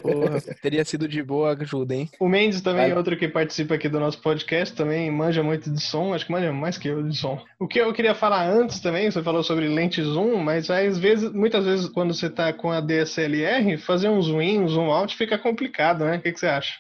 Porra, 0.03 0.38
teria 0.55 0.85
sido 0.85 1.09
de 1.09 1.23
boa 1.23 1.57
ajuda, 1.59 1.95
hein? 1.95 2.11
O 2.19 2.29
Mendes 2.29 2.61
também 2.61 2.91
é 2.91 2.97
outro 2.97 3.17
que 3.17 3.29
participa 3.29 3.75
aqui 3.75 3.88
do 3.88 4.01
nosso 4.01 4.21
podcast, 4.21 4.75
também 4.75 5.11
manja 5.11 5.43
muito 5.43 5.71
de 5.71 5.81
som, 5.81 6.15
acho 6.15 6.27
que 6.27 6.33
manja 6.33 6.53
mais 6.53 6.79
que 6.79 6.88
eu 6.88 7.03
de 7.03 7.17
som. 7.17 7.43
O 7.59 7.67
que 7.67 7.81
eu 7.81 7.93
queria 7.93 8.15
falar 8.15 8.49
antes 8.49 8.81
também, 8.81 9.11
você 9.11 9.23
falou 9.23 9.43
sobre 9.43 9.69
lente 9.69 10.03
zoom, 10.03 10.37
mas 10.38 10.71
às 10.71 10.99
vezes, 10.99 11.33
muitas 11.33 11.65
vezes 11.65 11.88
quando 11.88 12.15
você 12.15 12.29
tá 12.29 12.53
com 12.53 12.71
a 12.71 12.81
DSLR, 12.81 13.77
fazer 13.79 14.09
um 14.09 14.21
zoom 14.21 14.43
in, 14.43 14.61
um 14.61 14.69
zoom 14.69 14.91
out 14.91 15.17
fica 15.17 15.38
complicado, 15.38 16.05
né? 16.05 16.17
O 16.17 16.21
que, 16.21 16.33
que 16.33 16.41
você 16.41 16.47
acha? 16.47 16.75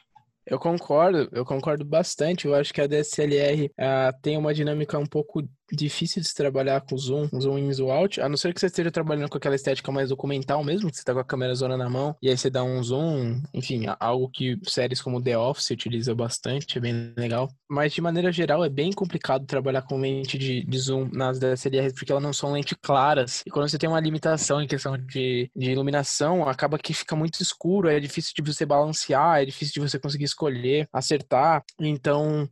Eu 0.44 0.58
concordo, 0.58 1.28
eu 1.32 1.44
concordo 1.44 1.84
bastante. 1.84 2.46
Eu 2.46 2.54
acho 2.54 2.74
que 2.74 2.80
a 2.80 2.86
DSLR 2.86 3.66
uh, 3.66 3.70
ah, 3.78 4.14
tem 4.20 4.36
uma 4.36 4.52
dinâmica 4.52 4.98
um 4.98 5.06
pouco 5.06 5.42
difícil 5.72 6.22
de 6.22 6.28
se 6.28 6.34
trabalhar 6.34 6.80
com 6.82 6.96
zoom, 6.96 7.28
zoom 7.40 7.58
in, 7.58 7.72
zoom 7.72 7.90
out, 7.90 8.20
a 8.20 8.28
não 8.28 8.36
ser 8.36 8.52
que 8.52 8.60
você 8.60 8.66
esteja 8.66 8.90
trabalhando 8.90 9.28
com 9.28 9.38
aquela 9.38 9.54
estética 9.54 9.90
mais 9.90 10.10
documental 10.10 10.62
mesmo, 10.62 10.90
que 10.90 10.96
você 10.96 11.04
tá 11.04 11.12
com 11.12 11.20
a 11.20 11.24
câmera 11.24 11.54
zona 11.54 11.76
na 11.76 11.88
mão, 11.88 12.16
e 12.22 12.28
aí 12.28 12.36
você 12.36 12.50
dá 12.50 12.62
um 12.62 12.82
zoom, 12.82 13.40
enfim, 13.54 13.84
algo 13.98 14.28
que 14.28 14.58
séries 14.64 15.00
como 15.00 15.22
The 15.22 15.36
Office 15.36 15.70
utiliza 15.70 16.14
bastante, 16.14 16.78
é 16.78 16.80
bem 16.80 17.12
legal. 17.16 17.48
Mas 17.68 17.92
de 17.92 18.00
maneira 18.00 18.30
geral 18.30 18.64
é 18.64 18.68
bem 18.68 18.92
complicado 18.92 19.46
trabalhar 19.46 19.82
com 19.82 19.98
lente 19.98 20.36
de, 20.38 20.64
de 20.64 20.78
zoom 20.78 21.08
nas 21.12 21.38
DSLRs, 21.38 21.94
porque 21.94 22.12
elas 22.12 22.22
não 22.22 22.32
são 22.32 22.52
lentes 22.52 22.76
claras, 22.80 23.42
e 23.46 23.50
quando 23.50 23.68
você 23.68 23.78
tem 23.78 23.88
uma 23.88 24.00
limitação 24.00 24.60
em 24.60 24.66
questão 24.66 24.96
de, 24.96 25.50
de 25.54 25.70
iluminação, 25.70 26.48
acaba 26.48 26.78
que 26.78 26.92
fica 26.92 27.16
muito 27.16 27.40
escuro, 27.42 27.88
é 27.88 27.98
difícil 27.98 28.32
de 28.36 28.42
você 28.42 28.66
balancear, 28.66 29.40
é 29.40 29.44
difícil 29.44 29.74
de 29.74 29.80
você 29.80 29.98
conseguir 29.98 30.24
escolher, 30.24 30.88
acertar, 30.92 31.62
então, 31.80 32.48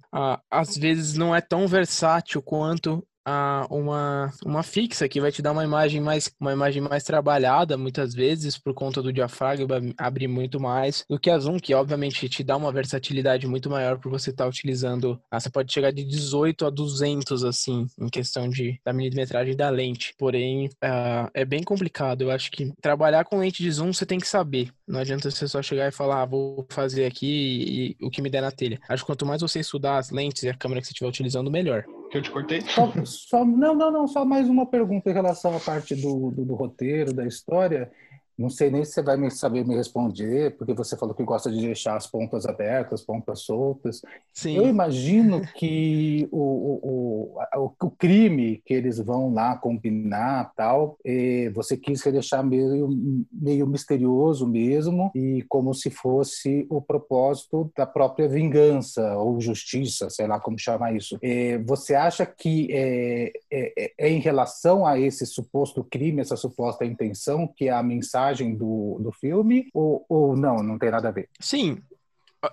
às 0.50 0.76
vezes 0.76 1.14
não 1.14 1.34
é 1.34 1.40
tão 1.40 1.66
versátil 1.66 2.42
quanto 2.42 3.06
a 3.30 3.66
uma, 3.70 4.32
uma 4.44 4.62
fixa 4.62 5.08
que 5.08 5.20
vai 5.20 5.30
te 5.30 5.42
dar 5.42 5.52
uma 5.52 5.64
imagem 5.64 6.00
mais 6.00 6.30
uma 6.40 6.52
imagem 6.52 6.82
mais 6.82 7.04
trabalhada 7.04 7.76
muitas 7.76 8.14
vezes 8.14 8.58
por 8.58 8.74
conta 8.74 9.02
do 9.02 9.12
diafragma 9.12 9.80
abrir 9.96 10.28
muito 10.28 10.58
mais 10.60 11.04
do 11.08 11.18
que 11.18 11.30
a 11.30 11.38
zoom 11.38 11.58
que 11.58 11.74
obviamente 11.74 12.28
te 12.28 12.42
dá 12.42 12.56
uma 12.56 12.72
versatilidade 12.72 13.46
muito 13.46 13.70
maior 13.70 13.98
por 13.98 14.10
você 14.10 14.30
estar 14.30 14.44
tá 14.44 14.50
utilizando 14.50 15.20
ah, 15.30 15.38
você 15.38 15.50
pode 15.50 15.72
chegar 15.72 15.92
de 15.92 16.04
18 16.04 16.66
a 16.66 16.70
200 16.70 17.44
assim 17.44 17.86
em 17.98 18.08
questão 18.08 18.48
de 18.48 18.80
da 18.84 18.92
milimetragem 18.92 19.56
da 19.56 19.70
lente. 19.70 20.14
Porém 20.18 20.68
é 21.34 21.44
bem 21.44 21.62
complicado. 21.62 22.22
Eu 22.22 22.30
acho 22.30 22.50
que 22.50 22.72
trabalhar 22.80 23.24
com 23.24 23.38
lente 23.38 23.62
de 23.62 23.70
zoom 23.70 23.92
você 23.92 24.06
tem 24.06 24.18
que 24.18 24.28
saber. 24.28 24.72
Não 24.86 25.00
adianta 25.00 25.30
você 25.30 25.46
só 25.46 25.62
chegar 25.62 25.88
e 25.88 25.92
falar 25.92 26.22
ah, 26.22 26.26
vou 26.26 26.66
fazer 26.70 27.06
aqui 27.06 27.26
e, 27.26 27.96
e 28.00 28.04
o 28.04 28.10
que 28.10 28.22
me 28.22 28.30
der 28.30 28.42
na 28.42 28.50
telha. 28.50 28.80
Acho 28.88 29.02
que 29.02 29.06
quanto 29.06 29.26
mais 29.26 29.40
você 29.40 29.60
estudar 29.60 29.98
as 29.98 30.10
lentes 30.10 30.42
e 30.42 30.48
a 30.48 30.54
câmera 30.54 30.80
que 30.80 30.86
você 30.86 30.92
estiver 30.92 31.08
utilizando 31.08 31.50
melhor 31.50 31.84
que 32.10 32.18
eu 32.18 32.22
te 32.22 32.30
cortei? 32.30 32.60
Só, 32.62 32.92
só, 33.04 33.44
não, 33.44 33.74
não, 33.74 33.90
não, 33.90 34.06
só 34.08 34.24
mais 34.24 34.48
uma 34.48 34.66
pergunta 34.66 35.08
em 35.08 35.14
relação 35.14 35.56
à 35.56 35.60
parte 35.60 35.94
do, 35.94 36.30
do, 36.30 36.44
do 36.44 36.54
roteiro, 36.54 37.12
da 37.12 37.26
história. 37.26 37.90
Não 38.40 38.48
sei 38.48 38.70
nem 38.70 38.82
se 38.82 38.92
você 38.92 39.02
vai 39.02 39.18
me 39.18 39.30
saber 39.30 39.66
me 39.66 39.76
responder, 39.76 40.56
porque 40.56 40.72
você 40.72 40.96
falou 40.96 41.14
que 41.14 41.22
gosta 41.22 41.50
de 41.50 41.60
deixar 41.60 41.94
as 41.94 42.06
pontas 42.06 42.46
abertas, 42.46 43.02
pontas 43.02 43.40
soltas. 43.40 44.00
Sim. 44.32 44.56
Eu 44.56 44.66
imagino 44.66 45.42
que 45.54 46.26
o, 46.32 46.38
o, 46.38 47.38
o, 47.54 47.72
o 47.78 47.90
crime 47.90 48.62
que 48.64 48.72
eles 48.72 48.98
vão 48.98 49.34
lá 49.34 49.56
combinar 49.56 50.52
tal, 50.56 50.96
você 51.54 51.76
quis 51.76 52.02
deixar 52.04 52.42
meio, 52.42 52.88
meio 53.30 53.66
misterioso 53.66 54.46
mesmo, 54.46 55.10
e 55.14 55.44
como 55.46 55.74
se 55.74 55.90
fosse 55.90 56.66
o 56.70 56.80
propósito 56.80 57.70
da 57.76 57.84
própria 57.84 58.26
vingança 58.26 59.18
ou 59.18 59.38
justiça, 59.38 60.08
sei 60.08 60.26
lá 60.26 60.40
como 60.40 60.58
chamar 60.58 60.96
isso. 60.96 61.18
Você 61.66 61.94
acha 61.94 62.24
que 62.24 62.68
é, 62.72 63.32
é, 63.52 63.92
é 63.98 64.08
em 64.08 64.18
relação 64.18 64.86
a 64.86 64.98
esse 64.98 65.26
suposto 65.26 65.84
crime, 65.84 66.22
essa 66.22 66.36
suposta 66.36 66.86
intenção, 66.86 67.46
que 67.46 67.68
é 67.68 67.72
a 67.72 67.82
mensagem 67.82 68.29
mensagem 68.30 68.54
do, 68.54 68.98
do 69.00 69.12
filme 69.12 69.68
ou, 69.74 70.04
ou 70.08 70.36
não, 70.36 70.62
não 70.62 70.78
tem 70.78 70.90
nada 70.90 71.08
a 71.08 71.12
ver? 71.12 71.28
Sim. 71.38 71.78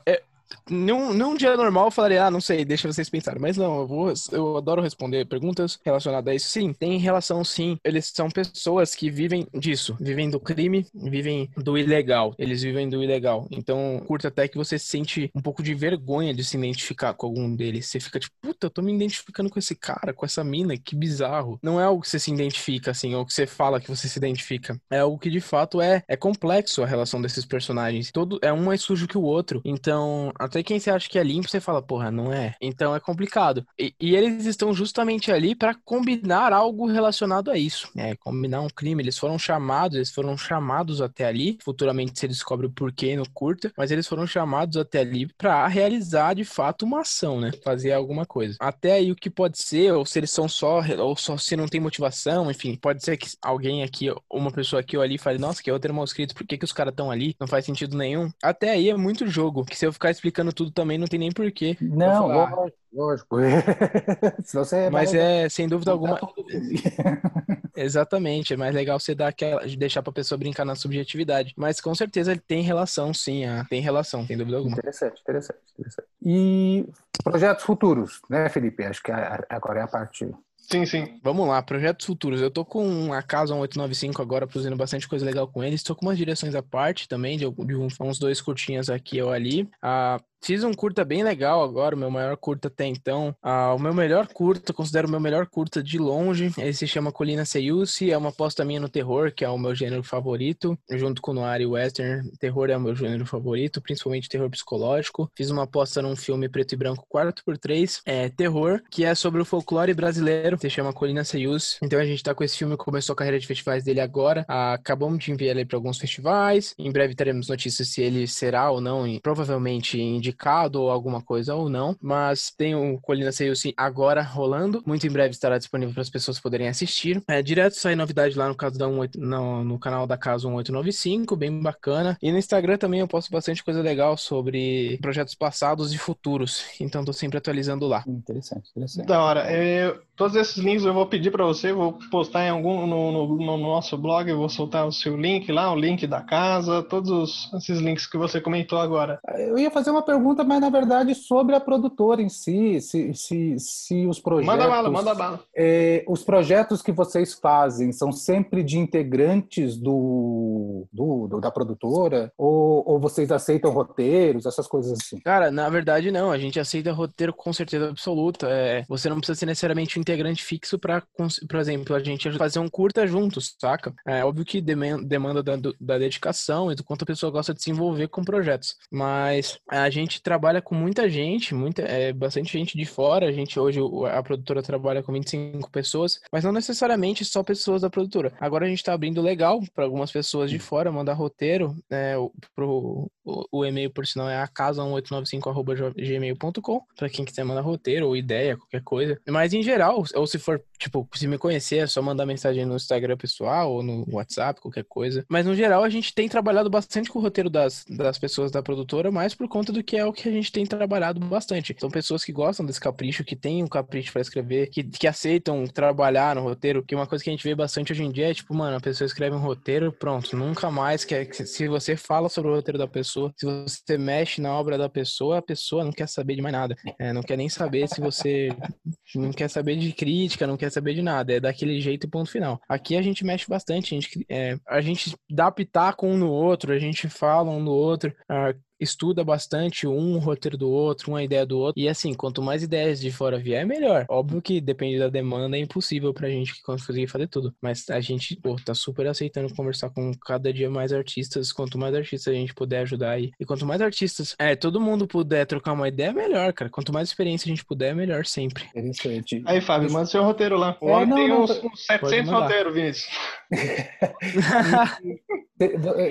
É, 0.06 0.24
num, 0.70 1.14
num 1.14 1.36
dia 1.36 1.56
normal 1.56 1.86
eu 1.86 1.92
falaria, 1.92 2.26
ah, 2.26 2.32
não 2.32 2.42
sei, 2.42 2.66
deixa 2.66 2.92
vocês 2.92 3.10
pensarem. 3.10 3.42
Mas 3.42 3.58
não, 3.58 3.82
eu 3.82 3.88
vou, 3.88 4.14
eu 4.32 4.58
adoro 4.58 4.82
responder 4.82 5.26
perguntas 5.26 5.80
relacionadas 5.84 6.32
a 6.32 6.36
isso. 6.36 6.50
Sim, 6.50 6.74
tem 6.74 6.98
relação 6.98 7.44
sim. 7.44 7.78
Eles 7.84 8.12
são 8.14 8.30
pessoas 8.30 8.96
que 8.96 9.10
vivem 9.10 9.48
disso, 9.54 9.96
vivem 10.00 10.30
do 10.30 10.40
crime, 10.40 10.86
vivem 10.94 11.50
do 11.58 11.78
ilegal. 11.78 12.34
Eles 12.38 12.62
vivem 12.62 12.90
do 12.90 13.04
ilegal. 13.04 13.48
Então, 13.52 14.02
curta 14.06 14.28
até 14.28 14.48
que 14.48 14.58
você 14.58 14.78
sente 14.78 15.32
um 15.36 15.42
pouco 15.42 15.64
de 15.64 15.74
vergonha 15.74 16.34
de 16.34 16.44
se 16.44 16.58
identificar 16.58 17.14
com 17.14 17.28
algum 17.28 17.54
deles. 17.56 17.88
Você 17.88 18.00
fica 18.00 18.20
tipo, 18.20 18.36
puta, 18.42 18.68
eu 18.68 18.72
tô 18.72 18.82
me 18.82 18.94
identificando 18.94 19.50
com 19.50 19.60
esse 19.60 19.76
cara, 19.76 20.14
com 20.14 20.26
essa 20.26 20.44
mina, 20.44 20.78
que 20.78 20.96
bizarro. 20.96 21.60
Não 21.62 21.80
é 21.80 21.84
algo 21.84 22.02
que 22.02 22.10
você 22.10 22.20
se 22.20 22.32
identifica, 22.32 22.92
assim, 22.92 23.16
ou 23.16 23.26
que 23.26 23.34
você 23.34 23.46
fala 23.46 23.80
que 23.80 23.90
você 23.90 24.08
se 24.08 24.18
identifica. 24.18 24.80
É 24.90 25.00
algo 25.00 25.18
que 25.18 25.30
de 25.30 25.42
fato 25.42 25.82
é, 25.82 26.04
é 26.08 26.16
complexo 26.16 26.84
a 26.84 26.86
relação 26.86 27.22
desses 27.22 27.46
personagens. 27.46 28.12
Todo, 28.12 28.40
é 28.42 28.52
um 28.52 28.64
mais 28.64 28.82
sujo 28.82 29.08
que 29.08 29.18
o 29.18 29.24
outro. 29.24 29.62
Então, 29.64 30.32
até 30.40 30.64
quem 30.64 30.80
você 30.80 30.90
acha 30.90 31.10
que 31.10 31.20
é 31.20 31.24
limpo, 31.24 31.50
você 31.50 31.60
fala, 31.60 31.82
porra, 31.82 32.12
não 32.12 32.32
é. 32.32 32.56
Então 32.62 32.96
é 32.96 33.00
complicado. 33.00 33.66
E, 33.80 33.94
e 34.00 34.16
eles 34.16 34.46
estão 34.46 34.74
justamente 34.74 35.32
ali 35.32 35.56
para 35.56 35.76
combinar 35.86 36.54
algo 36.54 36.88
relacionado 36.88 37.52
a 37.52 37.58
isso. 37.58 37.90
É, 37.96 38.16
combinar 38.16 38.62
um 38.62 38.70
crime. 38.70 39.02
Eles 39.02 39.18
foram 39.18 39.38
chamados, 39.38 39.96
eles 39.96 40.12
foram 40.12 40.38
chamados 40.38 41.02
até 41.02 41.26
ali. 41.26 41.58
Futuramente 41.64 42.20
se 42.20 42.28
descobre 42.28 42.68
o 42.68 42.72
porquê 42.72 43.16
no 43.16 43.30
curta, 43.30 43.72
mas 43.78 43.92
eles 43.92 44.08
foram 44.08 44.26
chamados 44.28 44.78
até 44.78 45.00
ali 45.00 45.28
para 45.38 45.68
realizar 45.68 46.34
de 46.34 46.44
fato 46.44 46.86
uma 46.86 47.02
ação, 47.02 47.40
né? 47.40 47.52
Fazer 47.64 47.92
alguma 47.94 48.26
coisa. 48.26 48.58
Até 48.60 48.94
aí 48.94 49.12
o 49.12 49.16
que 49.16 49.30
pode 49.30 49.58
ser, 49.58 49.94
ou 49.94 50.06
se 50.06 50.20
eles 50.20 50.32
são 50.32 50.48
só, 50.48 50.82
ou 51.00 51.16
só 51.16 51.38
se 51.38 51.56
não 51.56 51.68
tem 51.68 51.82
motivação, 51.82 52.50
enfim, 52.50 52.76
pode 52.76 53.04
ser 53.04 53.18
que 53.18 53.28
alguém 53.42 53.84
aqui, 53.84 54.14
uma 54.32 54.52
pessoa 54.52 54.80
aqui 54.80 54.96
ou 54.98 55.04
ali 55.04 55.18
fale, 55.18 55.38
nossa, 55.38 55.62
que 55.62 55.72
outro 55.72 55.94
mal 55.94 56.04
escrito, 56.04 56.36
por 56.36 56.46
que, 56.46 56.58
que 56.58 56.66
os 56.66 56.72
caras 56.72 56.92
estão 56.92 57.12
ali? 57.12 57.36
Não 57.40 57.48
faz 57.48 57.66
sentido 57.66 57.98
nenhum. 57.98 58.30
Até 58.42 58.72
aí 58.72 58.90
é 58.90 58.98
muito 58.98 59.28
jogo, 59.28 59.66
que 59.66 59.78
se 59.78 59.86
eu 59.86 59.94
ficar 59.94 60.12
explicando 60.12 60.27
explicando 60.28 60.54
tudo 60.54 60.72
também, 60.72 60.98
não 60.98 61.08
tem 61.08 61.20
nem 61.20 61.32
porquê. 61.32 61.78
Não, 61.80 62.28
lógico, 62.28 62.78
lógico. 62.94 63.40
é 64.76 64.90
Mas 64.90 65.14
é, 65.14 65.48
sem 65.50 65.68
dúvida 65.68 65.92
alguma. 65.92 66.20
Exatamente, 67.76 68.54
é 68.54 68.58
mais 68.58 68.74
legal 68.74 69.00
você 69.00 69.16
dar 69.16 69.30
aquela, 69.30 69.66
deixar 69.66 70.02
pra 70.02 70.12
pessoa 70.12 70.38
brincar 70.38 70.66
na 70.66 70.76
subjetividade. 70.76 71.54
Mas 71.56 71.80
com 71.80 71.94
certeza 71.96 72.32
ele 72.32 72.42
tem 72.46 72.62
relação, 72.62 73.14
sim, 73.14 73.46
ah, 73.46 73.66
tem 73.70 73.82
relação, 73.82 74.26
sem 74.26 74.38
dúvida 74.38 74.58
alguma. 74.58 74.78
Interessante, 74.78 75.22
interessante, 75.22 75.60
interessante. 75.78 76.08
E 76.22 76.86
projetos 77.24 77.64
futuros, 77.64 78.22
né, 78.30 78.50
Felipe? 78.50 78.84
Acho 78.84 79.02
que 79.02 79.12
agora 79.12 79.80
é 79.80 79.84
a 79.84 79.88
parte 79.88 80.30
Sim, 80.70 80.86
sim. 80.86 81.18
Vamos 81.24 81.48
lá, 81.48 81.62
projetos 81.62 82.06
futuros. 82.06 82.42
Eu 82.42 82.52
tô 82.52 82.66
com 82.66 83.14
a 83.14 83.22
Casa 83.24 83.54
1895 83.54 84.22
agora, 84.22 84.46
produzindo 84.46 84.76
bastante 84.76 85.08
coisa 85.08 85.26
legal 85.26 85.48
com 85.48 85.64
eles. 85.64 85.82
Tô 85.82 85.96
com 85.96 86.06
umas 86.06 86.18
direções 86.18 86.56
à 86.56 86.62
parte 86.62 87.08
também, 87.08 87.38
de, 87.38 87.50
de 87.50 87.76
uns 87.76 88.20
dois 88.20 88.42
curtinhas 88.42 88.90
aqui 88.90 89.22
ou 89.22 89.32
ali. 89.32 89.70
Ah, 89.82 90.20
Fiz 90.42 90.64
um 90.64 90.74
curta 90.74 91.04
bem 91.04 91.24
legal 91.24 91.64
agora, 91.64 91.96
o 91.96 92.00
meu 92.00 92.10
maior 92.10 92.38
curta 92.38 92.68
até 92.68 92.86
então. 92.86 93.36
Ah, 93.42 93.74
o 93.74 93.80
meu 93.80 93.94
melhor 93.94 94.28
curta, 94.28 94.74
considero 94.74 95.08
o 95.08 95.12
meu 95.12 95.20
melhor 95.20 95.48
curta 95.48 95.84
de 95.84 95.98
longe. 95.98 96.52
Ele 96.58 96.74
se 96.74 96.88
chama 96.88 97.12
Colina 97.12 97.44
Seyusi, 97.44 98.12
é 98.12 98.18
uma 98.18 98.30
aposta 98.30 98.64
minha 98.64 98.80
no 98.80 98.88
terror, 98.88 99.32
que 99.32 99.44
é 99.44 99.50
o 99.50 99.58
meu 99.58 99.76
gênero 99.76 100.04
favorito. 100.04 100.78
Junto 100.92 101.22
com 101.22 101.34
noir 101.34 101.62
e 101.62 101.66
western, 101.66 102.30
terror 102.40 102.70
é 102.70 102.78
o 102.78 102.80
meu 102.80 102.96
gênero 102.96 103.26
favorito, 103.26 103.82
principalmente 103.82 104.30
terror 104.30 104.50
psicológico. 104.50 105.30
Fiz 105.36 105.50
uma 105.50 105.64
aposta 105.64 106.02
num 106.02 106.16
filme 106.16 106.48
preto 106.48 106.74
e 106.74 106.78
branco 106.78 107.06
4x3, 107.14 108.02
é 108.06 108.30
terror, 108.30 108.82
que 108.90 109.04
é 109.04 109.14
sobre 109.16 109.42
o 109.42 109.46
folclore 109.46 109.94
brasileiro, 109.94 110.58
se 110.60 110.70
chama 110.70 110.94
Colina 110.94 111.24
Seyusi. 111.24 111.78
Então 111.82 112.00
a 112.00 112.06
gente 112.06 112.24
tá 112.24 112.34
com 112.34 112.44
esse 112.44 112.58
filme, 112.58 112.78
começou 112.78 113.14
a 113.14 113.16
carreira 113.18 113.40
de 113.40 113.48
festivais 113.48 113.84
dele 113.84 114.00
agora. 114.00 114.46
Ah, 114.48 114.74
acabamos 114.74 115.24
de 115.24 115.32
enviar 115.32 115.56
ele 115.56 115.66
para 115.66 115.78
alguns 115.78 115.98
festivais. 115.98 116.74
Em 116.78 116.92
breve 116.92 117.16
teremos 117.16 117.50
notícias 117.50 117.90
se 117.90 118.02
ele 118.02 118.28
será 118.28 118.72
ou 118.72 118.80
não, 118.80 119.08
e 119.08 119.20
provavelmente 119.20 120.00
indicado 120.28 120.82
ou 120.82 120.90
alguma 120.90 121.22
coisa 121.22 121.56
ou 121.56 121.70
não. 121.70 121.96
Mas 122.02 122.52
tem 122.52 122.76
o 122.76 123.00
Colina 123.00 123.32
Seyusi 123.32 123.74
agora 123.78 124.22
rolando. 124.22 124.84
Muito 124.86 125.08
em 125.08 125.12
breve 125.12 125.32
estará 125.32 125.58
disponível 125.58 125.94
para 125.94 126.02
as 126.02 126.10
pessoas 126.10 126.40
poderem 126.40 126.68
assistir. 126.68 127.24
É, 127.28 127.42
direto 127.42 127.74
sai 127.74 127.96
novidade 127.96 128.38
lá 128.38 128.48
no 128.48 128.56
caso 128.56 128.78
da 128.78 128.88
18, 128.88 129.20
no, 129.20 129.64
no 129.64 129.80
canal 129.80 130.06
da 130.06 130.18
Casa 130.18 130.48
1895, 130.48 131.36
bem 131.36 131.62
bacana. 131.62 132.18
E 132.22 132.32
no 132.32 132.38
Instagram 132.38 132.78
também 132.78 133.00
eu 133.00 133.08
posto 133.08 133.32
bastante 133.32 133.64
coisa 133.64 133.82
legal 133.82 134.18
sobre 134.18 134.98
projetos 135.02 135.36
passados 135.36 135.94
e 135.94 135.98
futuros. 135.98 136.66
Então 136.80 137.06
tô 137.06 137.14
sempre 137.14 137.38
atualizando 137.38 137.88
lá. 137.88 138.04
Interessante, 138.08 138.70
interessante. 138.72 139.08
Da 139.08 139.22
hora. 139.22 139.52
Eu, 139.52 140.02
todos 140.18 140.36
esses 140.36 140.58
links 140.58 140.84
eu 140.84 140.94
vou 140.94 141.06
pedir 141.06 141.32
para 141.32 141.46
você, 141.46 141.72
vou 141.72 141.94
postar 142.10 142.46
em 142.46 142.50
algum 142.50 142.88
no, 142.88 143.12
no, 143.12 143.38
no, 143.38 143.58
nosso 143.58 143.96
blog, 143.96 144.28
eu 144.28 144.38
vou 144.38 144.50
soltar 144.50 144.86
o 144.88 144.92
seu 144.92 145.16
link 145.16 145.52
lá, 145.52 145.72
o 145.72 145.76
link 145.76 146.08
da 146.08 146.22
casa, 146.22 146.82
todos 146.82 147.50
esses 147.54 147.80
links 147.80 148.08
que 148.08 148.18
você 148.18 148.42
comentou 148.42 148.80
agora. 148.80 149.20
Eu 149.38 149.60
ia 149.60 149.70
fazer 149.70 149.92
uma 149.92 150.02
pergunta, 150.02 150.44
mas 150.44 150.60
na 150.60 150.72
verdade 150.72 151.14
sobre 151.14 151.56
a 151.56 151.60
produtora 151.60 152.22
em 152.22 152.30
si, 152.30 152.82
se, 152.82 153.14
se, 153.14 153.60
se 153.60 154.08
os 154.08 154.20
projetos. 154.20 154.56
Manda 154.56 154.68
bala, 154.68 154.90
manda 154.90 155.14
bala. 155.14 155.40
É, 155.56 156.04
os 156.08 156.24
projetos 156.24 156.82
que 156.82 156.92
vocês 156.92 157.36
fazem 157.36 157.92
são 157.92 158.12
sempre 158.12 158.64
de 158.64 158.80
integrantes 158.80 159.78
do, 159.78 160.88
do, 160.92 161.28
do 161.28 161.40
da 161.40 161.52
produtora? 161.52 162.32
Ou, 162.36 162.84
ou 162.88 163.00
vocês 163.00 163.32
aceitam 163.32 163.72
roteiros, 163.72 164.48
essas 164.48 164.68
coisas 164.68 164.94
assim? 164.94 165.20
Cara, 165.20 165.52
na 165.52 165.70
verdade 165.70 166.10
não, 166.10 166.32
a 166.32 166.40
gente 166.40 166.60
aceita 166.60 166.92
roteiro 166.92 167.34
com 167.34 167.54
certeza 167.54 167.90
absoluta. 167.90 168.48
É, 168.50 168.84
você 168.90 169.08
não 169.10 169.18
precisa 169.18 169.38
ser 169.38 169.46
necessariamente 169.46 170.00
um 170.00 170.07
integrante 170.08 170.44
fixo 170.44 170.80
para, 170.80 171.04
por 171.50 171.60
exemplo, 171.60 171.96
a 171.96 172.00
gente 172.00 172.32
fazer 172.38 172.60
um 172.60 172.70
curta 172.70 173.06
juntos, 173.06 173.56
saca? 173.60 173.94
É 174.08 174.24
óbvio 174.24 174.46
que 174.46 174.62
demanda 174.62 175.44
da, 175.44 175.56
da 175.80 175.98
dedicação 175.98 176.72
e 176.72 176.76
do 176.76 176.84
quanto 176.84 177.04
a 177.04 177.06
pessoa 177.06 177.32
gosta 177.32 177.54
de 177.54 177.62
se 177.62 177.70
envolver 177.70 178.08
com 178.08 178.24
projetos. 178.24 178.76
Mas 178.92 179.60
a 179.70 179.90
gente 179.90 180.22
trabalha 180.22 180.62
com 180.62 180.74
muita 180.74 181.10
gente, 181.10 181.54
muita, 181.54 181.82
é, 181.82 182.14
bastante 182.14 182.54
gente 182.54 182.78
de 182.78 182.86
fora. 182.86 183.28
A 183.28 183.32
gente 183.32 183.60
hoje, 183.60 183.80
a 184.12 184.24
produtora 184.24 184.64
trabalha 184.64 185.04
com 185.04 185.12
25 185.12 185.70
pessoas, 185.70 186.20
mas 186.32 186.44
não 186.44 186.52
necessariamente 186.52 187.26
só 187.26 187.44
pessoas 187.44 187.82
da 187.82 187.90
produtora. 187.90 188.34
Agora 188.40 188.66
a 188.66 188.70
gente 188.70 188.80
está 188.80 188.94
abrindo 188.94 189.22
legal 189.22 189.60
para 189.76 189.84
algumas 189.84 190.12
pessoas 190.12 190.50
de 190.50 190.60
fora 190.60 190.92
mandar 190.92 191.14
roteiro. 191.14 191.76
É, 191.92 192.16
pro, 192.56 193.12
o, 193.52 193.66
e-mail, 193.66 193.92
por 193.92 194.08
sinal, 194.08 194.30
é 194.30 194.42
a 194.42 194.48
casa1895.gmail.com 194.48 196.82
para 196.96 197.10
quem 197.10 197.26
quiser 197.26 197.44
mandar 197.44 197.60
roteiro 197.62 198.08
ou 198.08 198.16
ideia, 198.16 198.56
qualquer 198.56 198.82
coisa. 198.82 199.20
Mas 199.28 199.54
em 199.54 199.62
geral, 199.62 200.06
ou 200.16 200.26
se 200.26 200.40
for, 200.40 200.64
tipo, 200.80 201.06
se 201.14 201.28
me 201.28 201.38
conhecer, 201.38 201.80
é 201.80 201.88
só 201.88 202.02
mandar 202.02 202.26
mensagem 202.26 202.66
no 202.66 202.78
Instagram 202.78 203.18
pessoal 203.18 203.70
ou 203.72 203.84
no 203.84 204.06
WhatsApp, 204.12 204.62
qualquer 204.62 204.86
coisa. 204.86 205.26
Mas 205.28 205.46
no 205.46 205.54
geral, 205.54 205.84
a 205.84 205.90
gente 205.90 206.14
tem 206.14 206.30
trabalhado 206.30 206.70
bastante 206.70 207.10
com 207.10 207.20
o 207.20 207.22
roteiro 207.22 207.50
das, 207.50 207.84
das 207.90 208.18
pessoas 208.18 208.50
da 208.52 208.64
produtora, 208.64 209.12
mais 209.12 209.36
por 209.36 209.50
conta 209.50 209.74
do 209.74 209.84
que 209.84 209.98
é 209.98 210.06
o 210.06 210.14
que 210.14 210.30
a 210.30 210.32
gente 210.32 210.52
tem 210.52 210.66
trabalhado 210.66 211.20
bastante. 211.20 211.76
São 211.80 211.90
pessoas 211.90 212.24
que 212.24 212.32
gostam 212.32 212.64
desse 212.66 212.80
capricho, 212.80 213.24
que 213.24 213.36
têm 213.36 213.64
um 213.64 213.68
capricho 213.68 214.14
para 214.14 214.22
escrever, 214.22 214.70
que, 214.70 214.84
que 214.84 215.08
aceitam 215.08 215.66
trabalhar 215.66 216.36
no 216.36 216.44
roteiro, 216.44 216.84
que 216.84 216.96
uma 216.96 217.08
coisa 217.08 217.24
que 217.24 217.30
a 217.30 217.34
gente 217.34 217.44
vê 217.44 217.54
bastante 217.54 217.92
hoje 217.92 218.04
em 218.04 218.12
dia 218.12 218.32
é, 218.32 218.34
tipo, 218.34 218.56
mano, 218.56 218.78
a 218.78 218.82
pessoa 218.82 219.06
escreve 219.06 219.36
um 219.36 219.40
roteiro, 219.40 219.92
pronto, 219.92 220.36
nunca 220.36 220.72
mais 220.72 221.04
quer. 221.04 221.28
Se 221.34 221.68
você 221.68 221.96
fala 221.96 222.30
sobre 222.30 222.52
o 222.52 222.56
roteiro 222.56 222.78
da 222.78 222.88
pessoa, 222.88 223.17
se 223.36 223.46
você 223.46 223.98
mexe 223.98 224.42
na 224.42 224.54
obra 224.54 224.78
da 224.78 224.90
pessoa, 224.90 225.40
a 225.40 225.42
pessoa 225.42 225.84
não 225.84 225.92
quer 225.92 226.08
saber 226.08 226.36
de 226.36 226.42
mais 226.42 226.54
nada. 226.54 226.76
É, 227.00 227.12
não 227.12 227.22
quer 227.22 227.38
nem 227.38 227.50
saber 227.50 227.88
se 227.88 228.00
você. 228.00 228.50
Não 229.16 229.32
quer 229.32 229.50
saber 229.50 229.78
de 229.78 229.94
crítica, 229.94 230.46
não 230.46 230.58
quer 230.58 230.70
saber 230.70 230.94
de 230.94 231.02
nada. 231.02 231.34
É 231.34 231.40
daquele 231.40 231.80
jeito 231.80 232.10
ponto 232.10 232.30
final. 232.30 232.60
Aqui 232.68 232.96
a 232.96 233.02
gente 233.02 233.24
mexe 233.24 233.48
bastante, 233.48 233.96
a 233.96 234.00
gente, 234.00 234.26
é, 234.30 234.60
a 234.68 234.82
gente 234.82 235.16
dá 235.30 235.50
pitaco 235.50 236.06
um 236.06 236.18
no 236.18 236.30
outro, 236.30 236.74
a 236.74 236.78
gente 236.78 237.08
fala 237.08 237.50
um 237.50 237.62
no 237.62 237.72
outro. 237.72 238.14
Uh, 238.30 238.60
estuda 238.80 239.24
bastante 239.24 239.88
um 239.88 240.18
roteiro 240.18 240.58
do 240.58 240.70
outro, 240.70 241.12
uma 241.12 241.24
ideia 241.24 241.46
do 241.46 241.58
outro. 241.60 241.82
E 241.82 241.88
assim, 241.88 242.14
quanto 242.14 242.42
mais 242.42 242.64
ideias 242.64 243.00
de 243.00 243.12
fora 243.12 243.38
vier, 243.38 243.66
melhor. 243.66 244.06
Óbvio 244.10 244.42
que 244.42 244.62
depende 244.62 245.00
da 245.00 245.10
demanda, 245.10 245.58
é 245.58 245.60
impossível 245.60 246.14
pra 246.14 246.30
gente 246.30 246.62
conseguir 246.62 247.08
fazer 247.08 247.28
tudo. 247.28 247.54
Mas 247.62 247.90
a 247.90 248.00
gente, 248.00 248.36
pô, 248.36 248.56
tá 248.64 248.74
super 248.74 249.08
aceitando 249.08 249.54
conversar 249.54 249.90
com 249.90 250.12
cada 250.26 250.52
dia 250.54 250.70
mais 250.70 250.94
artistas. 250.94 251.52
Quanto 251.52 251.78
mais 251.78 251.94
artistas 251.96 252.34
a 252.34 252.38
gente 252.38 252.54
puder 252.54 252.82
ajudar 252.82 253.12
aí. 253.12 253.32
E 253.40 253.46
quanto 253.46 253.66
mais 253.66 253.82
artistas, 253.82 254.36
é, 254.40 254.56
todo 254.56 254.82
mundo 254.82 255.08
puder 255.08 255.46
trocar 255.46 255.74
uma 255.74 255.88
ideia, 255.88 256.14
melhor, 256.14 256.54
cara. 256.54 256.70
Quanto 256.70 256.94
mais 256.94 257.10
experiência 257.10 257.48
a 257.48 257.50
gente 257.50 257.66
puder, 257.66 257.96
melhor 257.96 258.26
sempre. 258.26 258.66
Interessante. 258.76 259.44
Aí, 259.46 259.62
Fábio, 259.62 259.92
manda 259.92 260.06
seu 260.06 260.24
roteiro 260.24 260.58
lá. 260.58 260.78
O 260.82 260.90
é, 260.90 260.94
homem 260.94 261.16
tem 261.16 261.28
não, 261.30 261.44
uns, 261.44 261.52
uns 261.64 261.86
700 261.86 262.32
roteiros, 262.32 262.74
Vinícius. 262.74 263.08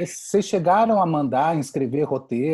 Vocês 0.04 0.44
chegaram 0.44 1.00
a 1.00 1.06
mandar 1.06 1.56
inscrever 1.56 2.04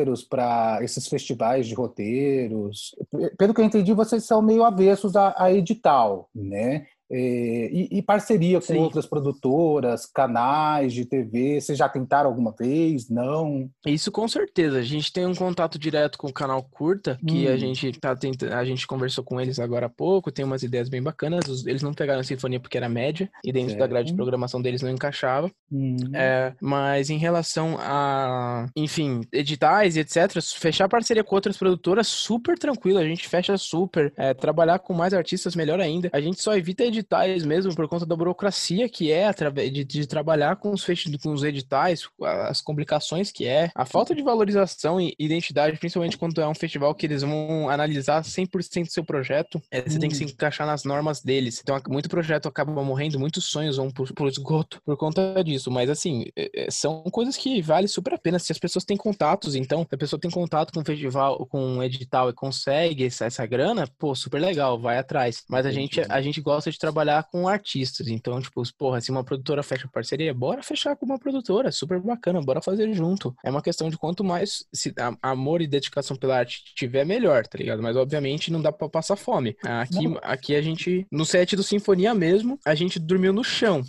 roteiros 0.03 0.25
para 0.25 0.79
esses 0.83 1.07
festivais 1.07 1.67
de 1.67 1.75
roteiros? 1.75 2.95
Pelo 3.39 3.55
que 3.55 3.61
eu 3.61 3.65
entendi, 3.65 3.93
vocês 3.93 4.25
são 4.25 4.43
meio 4.43 4.65
avessos 4.65 5.17
a, 5.17 5.35
a 5.37 5.53
edital, 5.53 6.29
né? 6.35 6.87
É, 7.13 7.69
e, 7.71 7.89
e, 7.99 8.03
parceria 8.03 8.59
com 8.59 8.73
Sim. 8.73 8.79
outras 8.79 9.05
produtoras, 9.05 10.07
canais 10.07 10.95
de 10.95 11.05
TV, 11.05 11.61
vocês 11.61 11.77
já 11.77 11.87
tentaram 11.87 12.31
alguma 12.31 12.55
vez? 12.59 13.11
Não? 13.11 13.69
Isso 13.85 14.11
com 14.11 14.27
certeza. 14.27 14.79
A 14.79 14.83
gente 14.83 15.13
tem 15.13 15.27
um 15.27 15.35
contato 15.35 15.79
direto 15.79 16.17
com 16.17 16.29
o 16.29 16.33
canal 16.33 16.63
Curta, 16.63 17.19
que 17.27 17.47
hum. 17.47 17.53
a 17.53 17.57
gente 17.59 17.93
tá 18.01 18.17
tentando, 18.17 18.55
a 18.55 18.65
gente 18.65 18.87
conversou 18.87 19.23
com 19.23 19.39
eles 19.39 19.59
agora 19.59 19.87
há 19.87 19.91
pouco, 19.91 20.33
tem 20.33 20.43
umas 20.43 20.63
ideias 20.63 20.89
bem 20.89 21.03
bacanas. 21.03 21.67
Eles 21.67 21.83
não 21.83 21.93
pegaram 21.93 22.21
a 22.21 22.25
sinfonia 22.25 22.59
porque 22.59 22.79
era 22.79 22.89
média, 22.89 23.31
e 23.45 23.53
dentro 23.53 23.71
certo. 23.71 23.81
da 23.81 23.87
grade 23.87 24.09
de 24.09 24.17
programação 24.17 24.63
deles 24.63 24.81
não 24.81 24.91
encaixava. 24.91 25.51
Hum. 25.71 25.97
É, 26.15 26.55
mas 26.63 27.11
em 27.11 27.19
relação 27.19 27.77
a, 27.79 28.67
enfim, 28.75 29.21
editais 29.31 29.97
e 29.97 30.01
etc., 30.01 30.41
fechar 30.57 30.89
parceria 30.89 31.23
com 31.23 31.35
outras 31.35 31.59
produtoras, 31.59 32.07
super 32.09 32.59
tranquilo. 32.59 32.99
A 32.99 33.05
gente 33.05 33.29
fecha 33.29 33.59
super. 33.59 34.11
É, 34.17 34.33
trabalhar 34.33 34.79
com 34.79 34.95
mais 34.95 35.13
artistas, 35.13 35.55
melhor 35.55 35.79
ainda. 35.79 36.09
A 36.11 36.21
gente 36.21 36.41
só 36.41 36.57
evita 36.57 36.85
editar 36.85 37.02
editais 37.03 37.45
mesmo 37.45 37.75
por 37.75 37.89
conta 37.89 38.07
da 38.07 38.17
burocracia 38.17 38.89
que 38.89 39.11
é 39.13 39.31
de, 39.71 39.85
de 39.85 40.07
trabalhar 40.07 40.57
com 40.57 40.71
os, 40.71 40.87
com 41.23 41.33
os 41.33 41.43
editais, 41.43 42.09
as 42.49 42.61
complicações 42.61 43.31
que 43.31 43.47
é, 43.47 43.71
a 43.75 43.85
falta 43.85 44.15
de 44.15 44.23
valorização 44.23 45.01
e 45.01 45.15
identidade, 45.19 45.79
principalmente 45.79 46.17
quando 46.17 46.41
é 46.41 46.47
um 46.47 46.55
festival 46.55 46.95
que 46.95 47.07
eles 47.07 47.23
vão 47.23 47.69
analisar 47.69 48.23
100% 48.23 48.87
do 48.87 48.93
seu 48.93 49.05
projeto, 49.05 49.61
é, 49.71 49.83
você 49.83 49.97
hum. 49.97 50.01
tem 50.01 50.11
que 50.11 50.17
se 50.17 50.25
encaixar 50.25 50.67
nas 50.67 50.85
normas 50.85 51.21
deles. 51.23 51.61
Então, 51.63 51.81
muito 51.89 52.09
projeto 52.09 52.47
acaba 52.47 52.83
morrendo, 52.83 53.19
muitos 53.19 53.45
sonhos 53.45 53.77
vão 53.77 53.91
por, 53.91 54.13
por 54.13 54.29
esgoto 54.29 54.81
por 54.85 54.97
conta 54.97 55.43
disso. 55.45 55.71
Mas, 55.71 55.91
assim, 55.91 56.27
é, 56.37 56.67
é, 56.67 56.71
são 56.71 57.03
coisas 57.05 57.37
que 57.37 57.61
vale 57.61 57.89
super 57.89 58.15
a 58.15 58.19
pena 58.19 58.39
se 58.39 58.53
as 58.53 58.59
pessoas 58.59 58.85
têm 58.85 58.97
contatos. 58.97 59.55
Então, 59.55 59.87
se 59.89 59.95
a 59.95 59.99
pessoa 59.99 60.21
tem 60.21 60.31
contato 60.31 60.73
com 60.73 60.81
o 60.81 60.85
festival, 60.85 61.47
com 61.47 61.61
um 61.61 61.83
edital 61.83 62.31
e 62.31 62.35
consegue 62.35 63.07
essa, 63.07 63.27
essa 63.27 63.47
grana, 63.47 63.87
pô, 63.99 64.15
super 64.15 64.41
legal, 64.41 64.79
vai 64.79 64.99
atrás. 64.99 65.43
Mas 65.49 65.67
a 65.67 65.73
gente, 65.73 66.01
a 66.09 66.21
gente 66.21 66.41
gosta 66.41 66.71
de 66.71 66.79
trabalhar 66.79 66.92
trabalhar 66.93 67.25
com 67.25 67.49
artistas. 67.49 68.07
Então, 68.07 68.41
tipo, 68.41 68.63
porra, 68.77 69.01
se 69.01 69.11
uma 69.11 69.25
produtora 69.25 69.63
fecha 69.63 69.89
parceria, 69.89 70.35
bora 70.35 70.63
fechar 70.63 70.95
com 70.95 71.07
uma 71.07 71.19
produtora, 71.19 71.73
super 71.73 71.99
bacana, 71.99 72.41
bora 72.43 72.61
fazer 72.61 72.93
junto. 72.93 73.35
É 73.43 73.51
uma 73.51 73.63
questão 73.63 73.89
de 73.89 73.97
quanto 73.97 74.23
mais 74.23 74.65
se, 74.73 74.95
amor 75.23 75.63
e 75.63 75.67
dedicação 75.67 76.17
pela 76.17 76.37
arte 76.37 76.63
tiver, 76.77 77.05
melhor, 77.05 77.47
tá 77.47 77.59
ligado? 77.59 77.83
Mas 77.83 77.97
obviamente 77.97 78.53
não 78.53 78.61
dá 78.61 78.71
para 78.71 78.89
passar 78.89 79.17
fome. 79.17 79.57
Aqui, 79.65 80.05
aqui 80.23 80.55
a 80.55 80.61
gente, 80.61 81.07
no 81.11 81.25
set 81.25 81.57
do 81.57 81.63
Sinfonia 81.63 82.15
mesmo, 82.15 82.59
a 82.65 82.75
gente 82.75 82.99
dormiu 82.99 83.33
no 83.33 83.43
chão. 83.43 83.83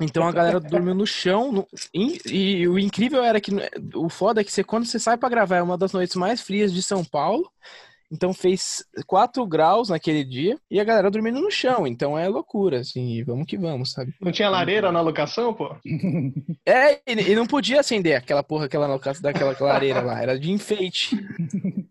Então 0.00 0.26
a 0.26 0.32
galera 0.32 0.60
dormiu 0.60 0.94
no 0.94 1.06
chão. 1.06 1.52
No, 1.52 1.68
e, 1.92 2.20
e, 2.26 2.68
o 2.68 2.78
incrível 2.78 3.22
era 3.22 3.40
que 3.40 3.50
o 3.94 4.08
foda 4.08 4.40
é 4.40 4.44
que 4.44 4.52
você, 4.52 4.62
quando 4.62 4.86
você 4.86 4.98
sai 4.98 5.16
para 5.16 5.28
gravar, 5.28 5.56
é 5.56 5.62
uma 5.62 5.76
das 5.76 5.92
noites 5.92 6.16
mais 6.16 6.40
frias 6.40 6.72
de 6.72 6.82
São 6.82 7.04
Paulo. 7.04 7.50
Então 8.12 8.34
fez 8.34 8.84
4 9.06 9.46
graus 9.46 9.88
naquele 9.88 10.22
dia 10.22 10.58
e 10.70 10.78
a 10.78 10.84
galera 10.84 11.10
dormindo 11.10 11.40
no 11.40 11.50
chão. 11.50 11.86
Então 11.86 12.18
é 12.18 12.28
loucura, 12.28 12.80
assim, 12.80 13.24
vamos 13.24 13.46
que 13.46 13.56
vamos, 13.56 13.92
sabe? 13.92 14.12
Não 14.20 14.30
tinha 14.30 14.50
lareira 14.50 14.92
na 14.92 15.00
locação, 15.00 15.54
pô? 15.54 15.74
É, 16.66 17.00
e, 17.06 17.30
e 17.32 17.34
não 17.34 17.46
podia 17.46 17.80
acender 17.80 18.16
aquela 18.16 18.42
porra, 18.42 18.66
aquela 18.66 18.86
locação 18.86 19.22
daquela 19.22 19.56
lareira 19.58 20.00
lá, 20.00 20.20
era 20.22 20.38
de 20.38 20.50
enfeite. 20.52 21.16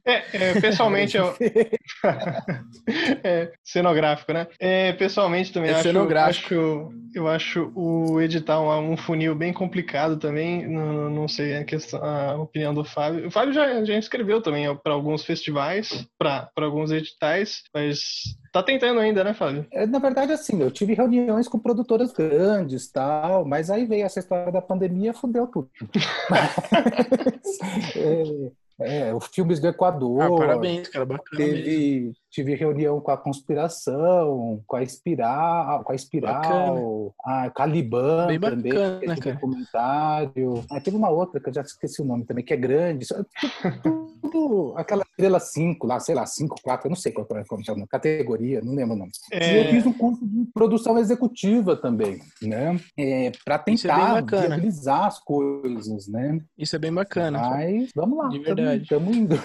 É, 0.05 0.23
é 0.33 0.61
pessoalmente 0.61 1.17
eu... 1.17 1.35
é, 3.23 3.51
cenográfico, 3.63 4.33
né? 4.33 4.47
É, 4.59 4.93
pessoalmente 4.93 5.51
também 5.51 5.71
É 5.71 5.73
acho, 5.73 5.83
cenográfico. 5.83 6.55
acho, 6.55 6.89
eu 7.13 7.27
acho 7.27 7.71
o 7.75 8.19
editar 8.21 8.59
um, 8.59 8.93
um 8.93 8.97
funil 8.97 9.35
bem 9.35 9.53
complicado 9.53 10.17
também. 10.17 10.67
Não, 10.67 11.09
não 11.09 11.27
sei 11.27 11.57
a 11.57 11.63
questão, 11.63 12.03
a 12.03 12.35
opinião 12.35 12.73
do 12.73 12.83
Fábio. 12.83 13.27
O 13.27 13.31
Fábio 13.31 13.53
já, 13.53 13.83
já 13.83 13.97
escreveu 13.97 14.41
também 14.41 14.73
para 14.77 14.93
alguns 14.93 15.23
festivais, 15.23 16.07
para 16.17 16.51
alguns 16.57 16.91
editais, 16.91 17.63
mas 17.73 18.35
tá 18.53 18.61
tentando 18.61 18.99
ainda, 18.99 19.23
né, 19.23 19.33
Fábio? 19.33 19.65
É, 19.71 19.87
Na 19.87 19.99
verdade, 19.99 20.31
assim, 20.31 20.61
eu 20.61 20.69
tive 20.69 20.93
reuniões 20.93 21.47
com 21.47 21.57
produtoras 21.57 22.13
grandes 22.13 22.91
tal, 22.91 23.43
mas 23.45 23.69
aí 23.69 23.85
veio 23.85 24.05
essa 24.05 24.19
história 24.19 24.51
da 24.51 24.61
pandemia, 24.61 25.13
fudeu 25.13 25.47
tudo. 25.47 25.69
Mas, 26.29 26.55
é, 27.95 28.51
é, 28.81 29.13
os 29.13 29.27
filmes 29.27 29.59
do 29.59 29.67
Equador. 29.67 30.21
Ah, 30.21 30.29
parabéns, 30.35 30.87
cara, 30.87 31.05
bacana 31.05 31.37
mesmo. 31.37 31.63
Teve, 31.63 32.13
tive 32.29 32.55
reunião 32.55 32.99
com 32.99 33.11
a 33.11 33.17
Conspiração, 33.17 34.61
com 34.65 34.75
a 34.75 34.83
Espiral, 34.83 35.83
com 35.83 35.91
a 35.91 35.95
Espiral, 35.95 37.13
a 37.23 37.49
Caliban 37.51 38.27
Bem 38.27 38.39
também, 38.39 38.73
bacana, 38.73 39.13
é 39.13 39.15
cara. 39.17 39.35
documentário. 39.35 40.65
Ah, 40.71 40.79
teve 40.79 40.97
uma 40.97 41.09
outra 41.09 41.39
que 41.39 41.49
eu 41.49 41.53
já 41.53 41.61
esqueci 41.61 42.01
o 42.01 42.05
nome 42.05 42.25
também, 42.25 42.43
que 42.43 42.53
é 42.53 42.57
grande. 42.57 43.05
Tudo- 44.31 44.73
aquela 44.77 45.03
estrela 45.03 45.39
5 45.39 45.85
lá, 45.87 45.99
sei 45.99 46.15
lá, 46.15 46.25
5, 46.25 46.55
4, 46.63 46.87
eu 46.87 46.89
não 46.89 46.95
sei 46.95 47.11
qual 47.11 47.27
é 47.35 47.43
como 47.43 47.63
chama, 47.65 47.85
categoria, 47.87 48.61
não 48.61 48.73
lembro 48.73 48.95
o 48.95 48.99
nome. 48.99 49.11
E 49.31 49.35
eu 49.35 49.39
É, 49.63 49.71
fiz 49.71 49.85
um 49.85 49.93
curso 49.93 50.25
de 50.25 50.45
produção 50.53 50.97
executiva 50.97 51.75
também, 51.75 52.19
né? 52.41 52.79
É, 52.97 53.31
para 53.43 53.55
é 53.55 53.57
tentar 53.59 54.13
bacana. 54.21 54.47
viabilizar 54.55 55.05
as 55.05 55.19
coisas, 55.19 56.07
né? 56.07 56.39
Isso 56.57 56.75
é 56.75 56.79
bem 56.79 56.93
bacana. 56.93 57.39
Mas 57.39 57.89
vamos 57.95 58.17
lá, 58.17 58.27
De 58.29 58.39
verdade. 58.39 58.83
estamos 58.83 59.15
indo. 59.15 59.35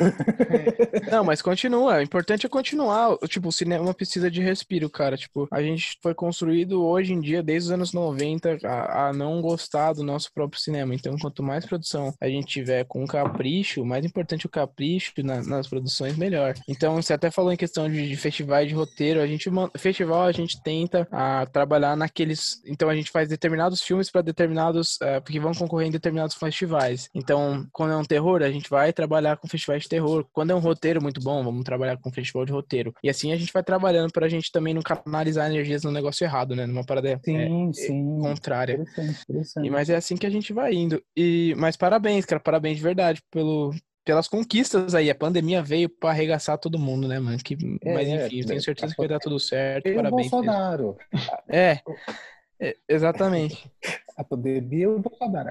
Não, 1.10 1.24
mas 1.24 1.42
continua. 1.42 1.96
O 1.98 2.02
importante 2.02 2.46
é 2.46 2.48
continuar. 2.48 3.16
Tipo, 3.28 3.48
o 3.48 3.52
cinema 3.52 3.92
precisa 3.94 4.30
de 4.30 4.40
respiro, 4.42 4.88
cara. 4.90 5.16
Tipo, 5.16 5.46
a 5.50 5.62
gente 5.62 5.98
foi 6.02 6.14
construído 6.14 6.82
hoje 6.84 7.12
em 7.12 7.20
dia, 7.20 7.42
desde 7.42 7.68
os 7.68 7.72
anos 7.72 7.92
90, 7.92 8.58
a, 8.64 9.08
a 9.08 9.12
não 9.12 9.40
gostar 9.40 9.92
do 9.92 10.02
nosso 10.02 10.32
próprio 10.32 10.60
cinema. 10.60 10.94
Então, 10.94 11.16
quanto 11.18 11.42
mais 11.42 11.64
produção 11.66 12.12
a 12.20 12.28
gente 12.28 12.46
tiver 12.46 12.84
com 12.84 13.06
capricho, 13.06 13.84
mais 13.84 14.04
importante 14.04 14.46
o 14.46 14.50
capricho 14.76 15.12
na- 15.24 15.42
nas 15.42 15.66
produções, 15.66 16.16
melhor. 16.16 16.54
Então, 16.68 16.96
você 16.96 17.14
até 17.14 17.30
falou 17.30 17.50
em 17.52 17.56
questão 17.56 17.88
de, 17.90 18.08
de 18.08 18.16
festivais 18.16 18.68
de 18.68 18.74
roteiro. 18.74 19.20
A 19.20 19.26
gente, 19.26 19.50
festival, 19.78 20.24
a 20.24 20.32
gente 20.32 20.62
tenta 20.62 21.08
a, 21.10 21.46
trabalhar 21.46 21.96
naqueles. 21.96 22.60
Então, 22.66 22.88
a 22.88 22.94
gente 22.94 23.10
faz 23.10 23.28
determinados 23.28 23.80
filmes 23.82 24.10
para 24.10 24.20
determinados. 24.22 24.98
eh, 25.00 25.20
porque 25.20 25.40
vão 25.40 25.52
concorrer 25.52 25.88
em 25.88 25.90
determinados 25.90 26.34
festivais. 26.36 27.08
Então, 27.14 27.66
quando 27.72 27.92
é 27.92 27.96
um 27.96 28.04
terror, 28.04 28.42
a 28.42 28.50
gente 28.50 28.68
vai 28.68 28.92
trabalhar 28.92 29.36
com 29.38 29.48
festivais 29.48 29.82
de 29.82 29.88
terror. 29.88 30.26
Quando 30.32 30.50
é 30.50 30.54
um 30.54 30.58
roteiro 30.58 31.00
muito 31.02 31.20
bom, 31.20 31.42
vamos 31.42 31.64
trabalhar 31.64 31.96
com 31.96 32.12
festival 32.12 32.44
de 32.44 32.52
roteiro. 32.52 32.92
E 33.02 33.08
assim 33.08 33.32
a 33.32 33.36
gente 33.36 33.52
vai 33.52 33.62
trabalhando 33.62 34.12
pra 34.12 34.28
gente 34.28 34.52
também 34.52 34.74
não 34.74 34.82
canalizar 34.82 35.46
energias 35.50 35.82
no 35.84 35.90
negócio 35.90 36.24
errado, 36.24 36.54
né? 36.54 36.66
Numa 36.66 36.84
parada 36.84 37.08
é, 37.10 37.18
Sim, 37.24 37.72
sim. 37.72 38.18
contrária. 38.20 38.74
Interessante, 38.74 39.22
interessante. 39.28 39.66
E, 39.66 39.70
mas 39.70 39.88
é 39.88 39.96
assim 39.96 40.16
que 40.16 40.26
a 40.26 40.30
gente 40.30 40.52
vai 40.52 40.74
indo. 40.74 41.02
E, 41.16 41.54
mas 41.56 41.76
parabéns, 41.76 42.24
cara, 42.24 42.40
parabéns 42.40 42.76
de 42.76 42.82
verdade 42.82 43.22
pelo, 43.30 43.72
pelas 44.06 44.28
conquistas 44.28 44.94
aí. 44.94 45.10
A 45.10 45.14
pandemia 45.14 45.60
veio 45.60 45.88
pra 45.88 46.10
arregaçar 46.10 46.56
todo 46.56 46.78
mundo, 46.78 47.08
né, 47.08 47.18
mano? 47.18 47.36
Que, 47.38 47.54
É, 47.82 47.92
mas 47.92 48.08
é, 48.08 48.26
enfim, 48.26 48.38
eu 48.38 48.46
tenho 48.46 48.58
é, 48.58 48.62
certeza 48.62 48.94
que 48.94 48.98
vai 48.98 49.08
dar 49.08 49.18
tudo 49.18 49.38
certo. 49.38 49.90
O 49.90 49.94
Parabéns. 49.96 50.30
Bolsonaro. 50.30 50.96
É, 51.48 51.80
é, 52.60 52.76
exatamente. 52.88 53.68
A 54.16 54.22
pandemia 54.22 54.84
e 54.84 54.86
o 54.86 55.00
Bolsonaro. 55.00 55.48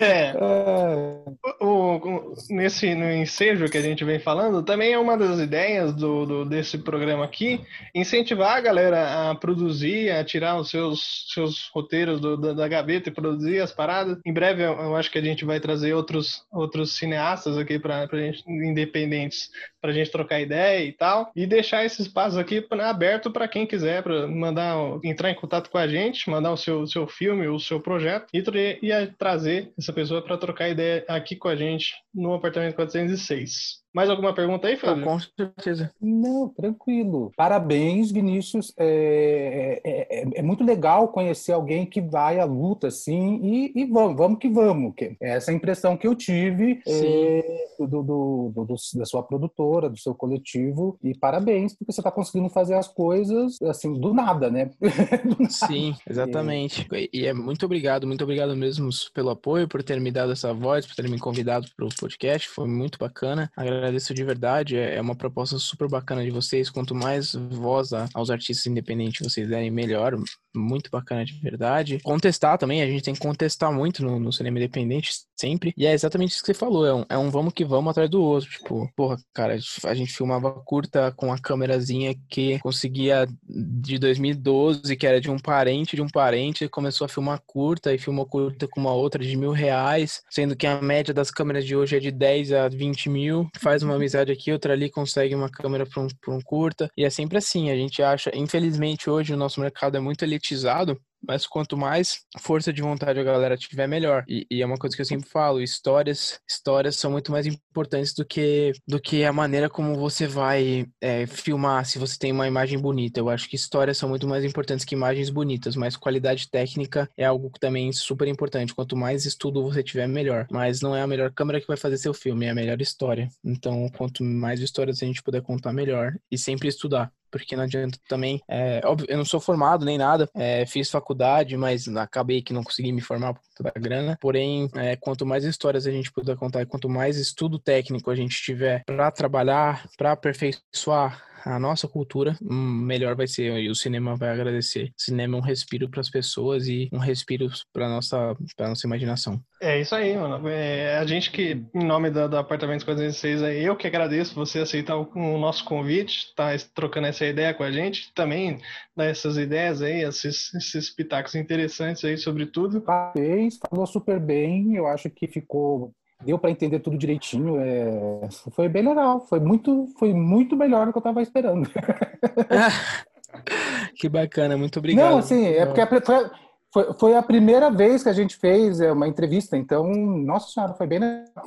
É, 0.00 0.30
Ah, 0.30 1.24
o, 1.60 1.66
o- 1.96 2.34
nesse 2.50 2.94
no 2.94 3.10
ensejo 3.12 3.68
que 3.68 3.76
a 3.78 3.82
gente 3.82 4.04
vem 4.04 4.18
falando, 4.18 4.62
também 4.62 4.92
é 4.92 4.98
uma 4.98 5.16
das 5.16 5.38
ideias 5.38 5.94
do, 5.94 6.24
do- 6.26 6.44
desse 6.44 6.78
programa 6.78 7.24
aqui, 7.24 7.60
incentivar 7.94 8.56
a 8.56 8.60
galera 8.60 9.30
a 9.30 9.34
produzir, 9.34 10.10
a 10.10 10.24
tirar 10.24 10.58
os 10.58 10.70
seus, 10.70 11.26
seus 11.32 11.68
roteiros 11.74 12.20
do- 12.20 12.36
da, 12.36 12.52
da 12.52 12.68
gaveta 12.68 13.08
e 13.08 13.12
produzir 13.12 13.60
as 13.60 13.72
paradas. 13.72 14.18
Em 14.24 14.32
breve 14.32 14.62
eu, 14.62 14.72
eu 14.72 14.96
acho 14.96 15.10
que 15.10 15.18
a 15.18 15.22
gente 15.22 15.44
vai 15.44 15.60
trazer 15.60 15.92
outros, 15.94 16.44
outros 16.52 16.96
cineastas 16.96 17.56
aqui 17.58 17.78
para 17.78 18.06
gente, 18.12 18.42
independentes, 18.48 19.50
para 19.80 19.90
a 19.90 19.94
gente 19.94 20.10
trocar 20.10 20.40
ideia 20.40 20.84
e 20.84 20.92
tal, 20.92 21.30
e 21.34 21.46
deixar 21.46 21.84
esse 21.84 22.02
espaço 22.02 22.38
aqui 22.38 22.66
aberto 22.80 23.30
para 23.30 23.48
quem 23.48 23.66
quiser, 23.66 24.02
para 24.02 24.26
mandar 24.26 24.76
entrar 25.04 25.30
em 25.30 25.34
contato 25.34 25.70
com 25.70 25.78
a 25.78 25.86
gente, 25.88 26.28
mandar 26.30 26.52
o 26.52 26.56
seu, 26.56 26.86
seu 26.86 27.06
filme, 27.06 27.46
o 27.48 27.58
seu 27.58 27.80
projeto 27.80 28.26
e, 28.32 28.78
e 28.82 28.92
a- 28.92 29.06
trazer 29.18 29.70
essa 29.78 29.89
pessoa 29.92 30.22
para 30.22 30.38
trocar 30.38 30.68
ideia 30.68 31.04
aqui 31.08 31.36
com 31.36 31.48
a 31.48 31.56
gente 31.56 31.94
no 32.14 32.34
apartamento 32.34 32.74
406. 32.74 33.82
Mais 33.92 34.08
alguma 34.08 34.32
pergunta 34.34 34.68
aí, 34.68 34.76
Fábio? 34.76 35.04
com 35.04 35.18
certeza. 35.18 35.90
Não, 36.00 36.48
tranquilo. 36.48 37.32
Parabéns, 37.36 38.10
Vinícius. 38.12 38.72
É, 38.78 39.80
é, 39.84 40.20
é- 40.20 40.28
é 40.36 40.42
muito 40.42 40.62
legal 40.64 41.08
conhecer 41.08 41.52
alguém 41.52 41.84
que 41.86 42.00
vai 42.00 42.38
à 42.38 42.44
luta, 42.44 42.86
assim, 42.88 43.40
e, 43.42 43.72
e 43.74 43.84
vamos, 43.86 44.16
vamos 44.16 44.38
que 44.38 44.48
vamos. 44.48 44.94
que 44.96 45.16
é 45.20 45.30
Essa 45.36 45.52
impressão 45.52 45.96
que 45.96 46.06
eu 46.06 46.14
tive 46.14 46.80
é, 46.86 47.66
do, 47.80 47.86
do- 48.02 48.52
do- 48.54 48.64
do- 48.64 48.74
da 48.98 49.04
sua 49.04 49.22
produtora, 49.22 49.88
do 49.90 49.98
seu 49.98 50.14
coletivo. 50.14 50.96
E 51.02 51.16
parabéns, 51.16 51.74
porque 51.74 51.92
você 51.92 52.00
está 52.00 52.10
conseguindo 52.10 52.48
fazer 52.48 52.74
as 52.74 52.86
coisas, 52.88 53.56
assim, 53.62 53.92
do 53.92 54.12
nada, 54.14 54.50
né? 54.50 54.70
Sim, 55.48 55.94
exatamente. 56.08 56.86
E 56.92 57.10
e 57.12 57.26
é 57.26 57.32
muito 57.34 57.66
obrigado, 57.66 58.06
muito 58.06 58.22
obrigado 58.22 58.54
mesmo 58.56 58.88
pelo 59.12 59.30
apoio, 59.30 59.66
por 59.68 59.82
ter 59.82 60.00
me 60.00 60.10
dado 60.12 60.32
essa 60.32 60.54
voz, 60.54 60.86
por 60.86 60.94
ter 60.94 61.08
me 61.08 61.18
convidado 61.18 61.66
para 61.76 61.86
o 61.86 61.88
podcast. 61.98 62.48
Foi 62.48 62.66
muito 62.68 62.98
bacana. 62.98 63.50
Agradeço 63.56 63.79
de 64.14 64.24
verdade. 64.24 64.76
É 64.76 65.00
é 65.00 65.02
uma 65.02 65.14
proposta 65.14 65.58
super 65.58 65.88
bacana 65.88 66.22
de 66.22 66.30
vocês. 66.30 66.68
Quanto 66.68 66.94
mais 66.94 67.34
voz 67.34 67.90
aos 68.14 68.30
artistas 68.30 68.66
independentes 68.66 69.26
vocês 69.26 69.48
derem, 69.48 69.70
melhor. 69.70 70.14
Muito 70.54 70.90
bacana 70.90 71.24
de 71.24 71.32
verdade. 71.40 71.98
Contestar 72.00 72.58
também, 72.58 72.82
a 72.82 72.86
gente 72.86 73.02
tem 73.02 73.14
que 73.14 73.20
contestar 73.20 73.72
muito 73.72 74.04
no, 74.04 74.20
no 74.20 74.32
cinema 74.32 74.58
independente, 74.58 75.12
sempre. 75.40 75.72
E 75.76 75.86
é 75.86 75.92
exatamente 75.92 76.32
isso 76.32 76.40
que 76.40 76.46
você 76.46 76.54
falou. 76.54 76.86
É 76.86 76.94
um, 76.94 77.04
é 77.08 77.18
um 77.18 77.30
vamos 77.30 77.52
que 77.52 77.64
vamos 77.64 77.90
atrás 77.90 78.10
do 78.10 78.22
outro. 78.22 78.50
Tipo, 78.50 78.90
porra, 78.96 79.16
cara, 79.32 79.56
a 79.84 79.94
gente 79.94 80.12
filmava 80.12 80.52
curta 80.64 81.12
com 81.12 81.32
a 81.32 81.38
câmerazinha 81.38 82.14
que 82.28 82.58
conseguia 82.60 83.26
de 83.42 83.98
2012, 83.98 84.96
que 84.96 85.06
era 85.06 85.20
de 85.20 85.30
um 85.30 85.38
parente 85.38 85.96
de 85.96 86.02
um 86.02 86.08
parente, 86.08 86.68
começou 86.68 87.04
a 87.04 87.08
filmar 87.08 87.40
curta 87.46 87.92
e 87.92 87.98
filmou 87.98 88.26
curta 88.26 88.68
com 88.68 88.80
uma 88.80 88.92
outra 88.92 89.22
de 89.22 89.36
mil 89.36 89.52
reais, 89.52 90.22
sendo 90.30 90.56
que 90.56 90.66
a 90.66 90.80
média 90.80 91.12
das 91.14 91.30
câmeras 91.30 91.64
de 91.64 91.76
hoje 91.76 91.96
é 91.96 92.00
de 92.00 92.10
10 92.10 92.52
a 92.52 92.68
20 92.68 93.08
mil. 93.08 93.48
Faz 93.60 93.82
uma 93.82 93.94
amizade 93.94 94.32
aqui, 94.32 94.52
outra 94.52 94.72
ali, 94.72 94.90
consegue 94.90 95.34
uma 95.34 95.50
câmera 95.50 95.86
para 95.86 96.02
um, 96.02 96.08
um 96.28 96.40
curta. 96.40 96.90
E 96.96 97.04
é 97.04 97.10
sempre 97.10 97.38
assim, 97.38 97.70
a 97.70 97.76
gente 97.76 98.02
acha. 98.02 98.30
Infelizmente, 98.34 99.08
hoje 99.08 99.32
o 99.32 99.36
nosso 99.36 99.60
mercado 99.60 99.96
é 99.96 100.00
muito 100.00 100.24
elitizado. 100.24 101.00
Mas 101.26 101.46
quanto 101.46 101.76
mais 101.76 102.20
força 102.38 102.72
de 102.72 102.82
vontade 102.82 103.18
a 103.18 103.22
galera 103.22 103.56
tiver, 103.56 103.86
melhor. 103.86 104.24
E, 104.28 104.46
e 104.50 104.62
é 104.62 104.66
uma 104.66 104.76
coisa 104.76 104.94
que 104.96 105.02
eu 105.02 105.06
sempre 105.06 105.28
falo: 105.28 105.60
histórias, 105.60 106.40
histórias 106.48 106.96
são 106.96 107.10
muito 107.10 107.30
mais 107.30 107.46
importantes 107.46 108.14
do 108.14 108.24
que 108.24 108.72
do 108.86 109.00
que 109.00 109.24
a 109.24 109.32
maneira 109.32 109.68
como 109.68 109.96
você 109.96 110.26
vai 110.26 110.86
é, 111.00 111.26
filmar. 111.26 111.84
Se 111.84 111.98
você 111.98 112.18
tem 112.18 112.32
uma 112.32 112.46
imagem 112.46 112.78
bonita, 112.78 113.20
eu 113.20 113.28
acho 113.28 113.48
que 113.48 113.56
histórias 113.56 113.98
são 113.98 114.08
muito 114.08 114.26
mais 114.26 114.44
importantes 114.44 114.84
que 114.84 114.94
imagens 114.94 115.30
bonitas. 115.30 115.76
Mas 115.76 115.96
qualidade 115.96 116.50
técnica 116.50 117.08
é 117.16 117.24
algo 117.24 117.50
também 117.60 117.92
super 117.92 118.28
importante. 118.28 118.74
Quanto 118.74 118.96
mais 118.96 119.24
estudo 119.26 119.62
você 119.62 119.82
tiver, 119.82 120.06
melhor. 120.06 120.46
Mas 120.50 120.80
não 120.80 120.94
é 120.96 121.02
a 121.02 121.06
melhor 121.06 121.32
câmera 121.32 121.60
que 121.60 121.66
vai 121.66 121.76
fazer 121.76 121.98
seu 121.98 122.14
filme, 122.14 122.46
é 122.46 122.50
a 122.50 122.54
melhor 122.54 122.80
história. 122.80 123.28
Então, 123.44 123.88
quanto 123.96 124.22
mais 124.24 124.60
histórias 124.60 125.02
a 125.02 125.06
gente 125.06 125.22
puder 125.22 125.42
contar, 125.42 125.72
melhor. 125.72 126.14
E 126.30 126.38
sempre 126.38 126.68
estudar 126.68 127.12
porque 127.30 127.56
não 127.56 127.64
adianta 127.64 127.98
também. 128.08 128.40
É, 128.48 128.80
óbvio, 128.84 129.06
eu 129.08 129.16
não 129.16 129.24
sou 129.24 129.40
formado 129.40 129.84
nem 129.84 129.98
nada, 129.98 130.28
é, 130.34 130.66
fiz 130.66 130.90
faculdade, 130.90 131.56
mas 131.56 131.88
acabei 131.88 132.42
que 132.42 132.52
não 132.52 132.62
consegui 132.62 132.92
me 132.92 133.00
formar 133.00 133.34
por 133.34 133.42
conta 133.42 133.72
da 133.72 133.80
grana. 133.80 134.18
Porém, 134.20 134.70
é, 134.74 134.96
quanto 134.96 135.26
mais 135.26 135.44
histórias 135.44 135.86
a 135.86 135.90
gente 135.90 136.12
puder 136.12 136.36
contar 136.36 136.66
quanto 136.66 136.88
mais 136.88 137.16
estudo 137.16 137.58
técnico 137.58 138.10
a 138.10 138.14
gente 138.14 138.42
tiver 138.42 138.82
para 138.84 139.10
trabalhar, 139.10 139.88
para 139.96 140.12
aperfeiçoar 140.12 141.29
a 141.44 141.58
nossa 141.58 141.88
cultura, 141.88 142.36
hum, 142.42 142.82
melhor 142.84 143.14
vai 143.14 143.26
ser 143.26 143.58
e 143.58 143.70
o 143.70 143.74
cinema 143.74 144.16
vai 144.16 144.30
agradecer. 144.30 144.92
Cinema 144.96 145.36
é 145.36 145.38
um 145.38 145.42
respiro 145.42 145.88
para 145.88 146.00
as 146.00 146.10
pessoas 146.10 146.66
e 146.66 146.88
um 146.92 146.98
respiro 146.98 147.48
para 147.72 147.88
nossa 147.88 148.36
para 148.56 148.68
nossa 148.68 148.86
imaginação. 148.86 149.40
É 149.60 149.80
isso 149.80 149.94
aí, 149.94 150.16
mano. 150.16 150.48
É, 150.48 150.96
a 150.96 151.06
gente 151.06 151.30
que, 151.30 151.62
em 151.74 151.84
nome 151.84 152.10
da, 152.10 152.26
do 152.26 152.36
Apartamento 152.36 152.84
406, 152.84 153.42
é 153.42 153.56
eu 153.56 153.76
que 153.76 153.86
agradeço 153.86 154.34
você 154.34 154.60
aceitar 154.60 154.96
o, 154.96 155.10
o 155.14 155.38
nosso 155.38 155.64
convite, 155.64 156.34
tá 156.34 156.48
trocando 156.74 157.08
essa 157.08 157.26
ideia 157.26 157.52
com 157.52 157.62
a 157.62 157.70
gente, 157.70 158.12
também 158.14 158.58
dar 158.96 159.04
essas 159.04 159.36
ideias 159.36 159.82
aí, 159.82 160.02
esses, 160.02 160.54
esses 160.54 160.90
pitacos 160.90 161.34
interessantes 161.34 162.04
aí 162.04 162.16
sobre 162.16 162.46
tudo. 162.46 162.80
Parabéns, 162.80 163.58
falou 163.68 163.86
super 163.86 164.18
bem. 164.18 164.74
Eu 164.74 164.86
acho 164.86 165.10
que 165.10 165.26
ficou 165.26 165.92
deu 166.22 166.38
para 166.38 166.50
entender 166.50 166.80
tudo 166.80 166.98
direitinho. 166.98 167.58
É... 167.60 168.28
Foi 168.52 168.68
bem 168.68 168.86
legal. 168.86 169.26
Foi 169.26 169.40
muito, 169.40 169.86
foi 169.98 170.12
muito 170.12 170.56
melhor 170.56 170.86
do 170.86 170.92
que 170.92 170.98
eu 170.98 171.00
estava 171.00 171.22
esperando. 171.22 171.70
que 173.96 174.08
bacana, 174.08 174.56
muito 174.56 174.78
obrigado. 174.78 175.10
Não, 175.10 175.18
assim, 175.18 175.46
é 175.46 175.66
porque 175.66 175.86
foi, 175.86 176.30
foi, 176.72 176.94
foi, 176.94 177.16
a 177.16 177.22
primeira 177.22 177.70
vez 177.70 178.02
que 178.02 178.08
a 178.08 178.12
gente 178.12 178.36
fez 178.36 178.80
é, 178.80 178.92
uma 178.92 179.08
entrevista, 179.08 179.56
então, 179.56 179.90
nossa 179.92 180.52
senhora, 180.52 180.74
foi 180.74 180.86
bem 180.86 180.98
legal. 180.98 181.44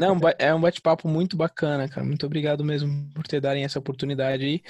Não, 0.00 0.16
é 0.38 0.54
um 0.54 0.60
bate-papo 0.60 1.08
muito 1.08 1.36
bacana, 1.36 1.88
cara. 1.88 2.06
Muito 2.06 2.26
obrigado 2.26 2.64
mesmo 2.64 3.08
por 3.14 3.26
ter 3.26 3.40
darem 3.40 3.64
essa 3.64 3.78
oportunidade 3.78 4.44
e 4.44 4.62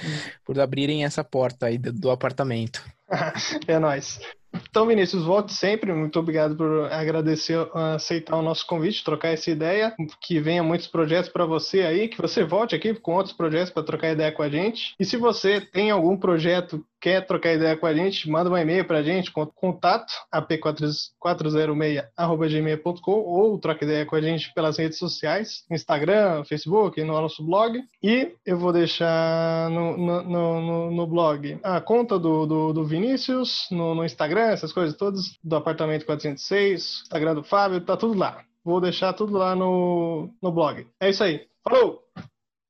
por 0.45 0.59
abrirem 0.59 1.05
essa 1.05 1.23
porta 1.23 1.67
aí 1.67 1.77
do, 1.77 1.93
do 1.93 2.11
apartamento. 2.11 2.83
é 3.67 3.79
nóis. 3.79 4.19
Então, 4.53 4.87
Vinícius, 4.87 5.23
volte 5.23 5.53
sempre. 5.53 5.93
Muito 5.93 6.19
obrigado 6.19 6.55
por 6.55 6.91
agradecer, 6.91 7.57
aceitar 7.95 8.35
o 8.35 8.41
nosso 8.41 8.65
convite, 8.65 9.03
trocar 9.03 9.29
essa 9.29 9.49
ideia. 9.49 9.95
Que 10.21 10.39
venha 10.39 10.63
muitos 10.63 10.87
projetos 10.87 11.29
para 11.29 11.45
você 11.45 11.81
aí, 11.81 12.07
que 12.07 12.21
você 12.21 12.43
volte 12.43 12.75
aqui 12.75 12.93
com 12.93 13.13
outros 13.15 13.35
projetos 13.35 13.71
para 13.71 13.83
trocar 13.83 14.11
ideia 14.11 14.31
com 14.31 14.43
a 14.43 14.49
gente. 14.49 14.95
E 14.99 15.05
se 15.05 15.17
você 15.17 15.61
tem 15.61 15.91
algum 15.91 16.17
projeto 16.17 16.83
quer 16.99 17.25
trocar 17.25 17.53
ideia 17.53 17.77
com 17.77 17.85
a 17.85 17.93
gente, 17.93 18.29
manda 18.29 18.49
um 18.49 18.57
e-mail 18.57 18.83
para 18.85 18.97
a 18.99 19.03
gente, 19.03 19.31
contato 19.31 20.11
ap406.gmail.com 20.33 23.11
ou 23.11 23.57
troca 23.59 23.85
ideia 23.85 24.05
com 24.05 24.15
a 24.15 24.21
gente 24.21 24.53
pelas 24.53 24.77
redes 24.77 24.97
sociais, 24.97 25.63
Instagram, 25.71 26.43
Facebook, 26.43 27.01
no 27.03 27.13
nosso 27.13 27.45
blog. 27.45 27.81
E 28.03 28.33
eu 28.45 28.57
vou 28.57 28.73
deixar 28.73 29.69
no, 29.69 29.95
no, 29.97 30.23
no, 30.23 30.91
no 30.91 31.07
blog 31.07 31.57
a 31.63 31.79
conta 31.81 32.19
do, 32.19 32.45
do, 32.45 32.73
do 32.73 32.85
Vinícius, 32.85 33.67
no, 33.71 33.95
no 33.95 34.05
Instagram, 34.05 34.51
essas 34.51 34.73
coisas 34.73 34.97
todas, 34.97 35.37
do 35.43 35.55
apartamento 35.55 36.05
406, 36.05 37.01
Instagram 37.03 37.35
do 37.35 37.43
Fábio, 37.43 37.81
tá 37.81 37.95
tudo 37.97 38.17
lá. 38.17 38.43
Vou 38.63 38.81
deixar 38.81 39.13
tudo 39.13 39.37
lá 39.37 39.55
no, 39.55 40.33
no 40.41 40.51
blog. 40.51 40.87
É 40.99 41.09
isso 41.09 41.23
aí. 41.23 41.47
Falou! 41.63 42.01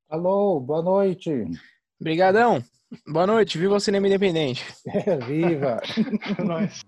Falou, 0.08 0.60
boa 0.60 0.82
noite. 0.82 1.30
Obrigadão. 2.00 2.62
Boa 3.06 3.26
noite, 3.26 3.56
viva 3.58 3.76
o 3.76 3.80
cinema 3.80 4.06
independente. 4.06 4.64
viva! 5.26 5.80
É 6.38 6.42
nóis. 6.42 6.80